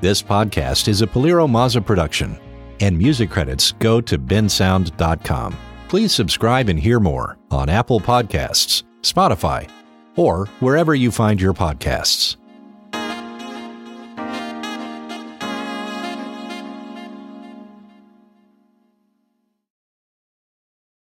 This 0.00 0.22
podcast 0.22 0.88
is 0.88 1.02
a 1.02 1.06
PilieroMazza 1.06 1.84
production, 1.84 2.38
and 2.80 2.98
music 2.98 3.30
credits 3.30 3.72
go 3.72 4.00
to 4.00 4.18
bensound.com. 4.18 5.56
Please 5.88 6.12
subscribe 6.12 6.68
and 6.68 6.78
hear 6.78 6.98
more 6.98 7.38
on 7.50 7.68
Apple 7.68 8.00
Podcasts, 8.00 8.82
Spotify, 9.02 9.68
or 10.16 10.46
wherever 10.60 10.94
you 10.94 11.10
find 11.10 11.40
your 11.40 11.54
podcasts. 11.54 12.36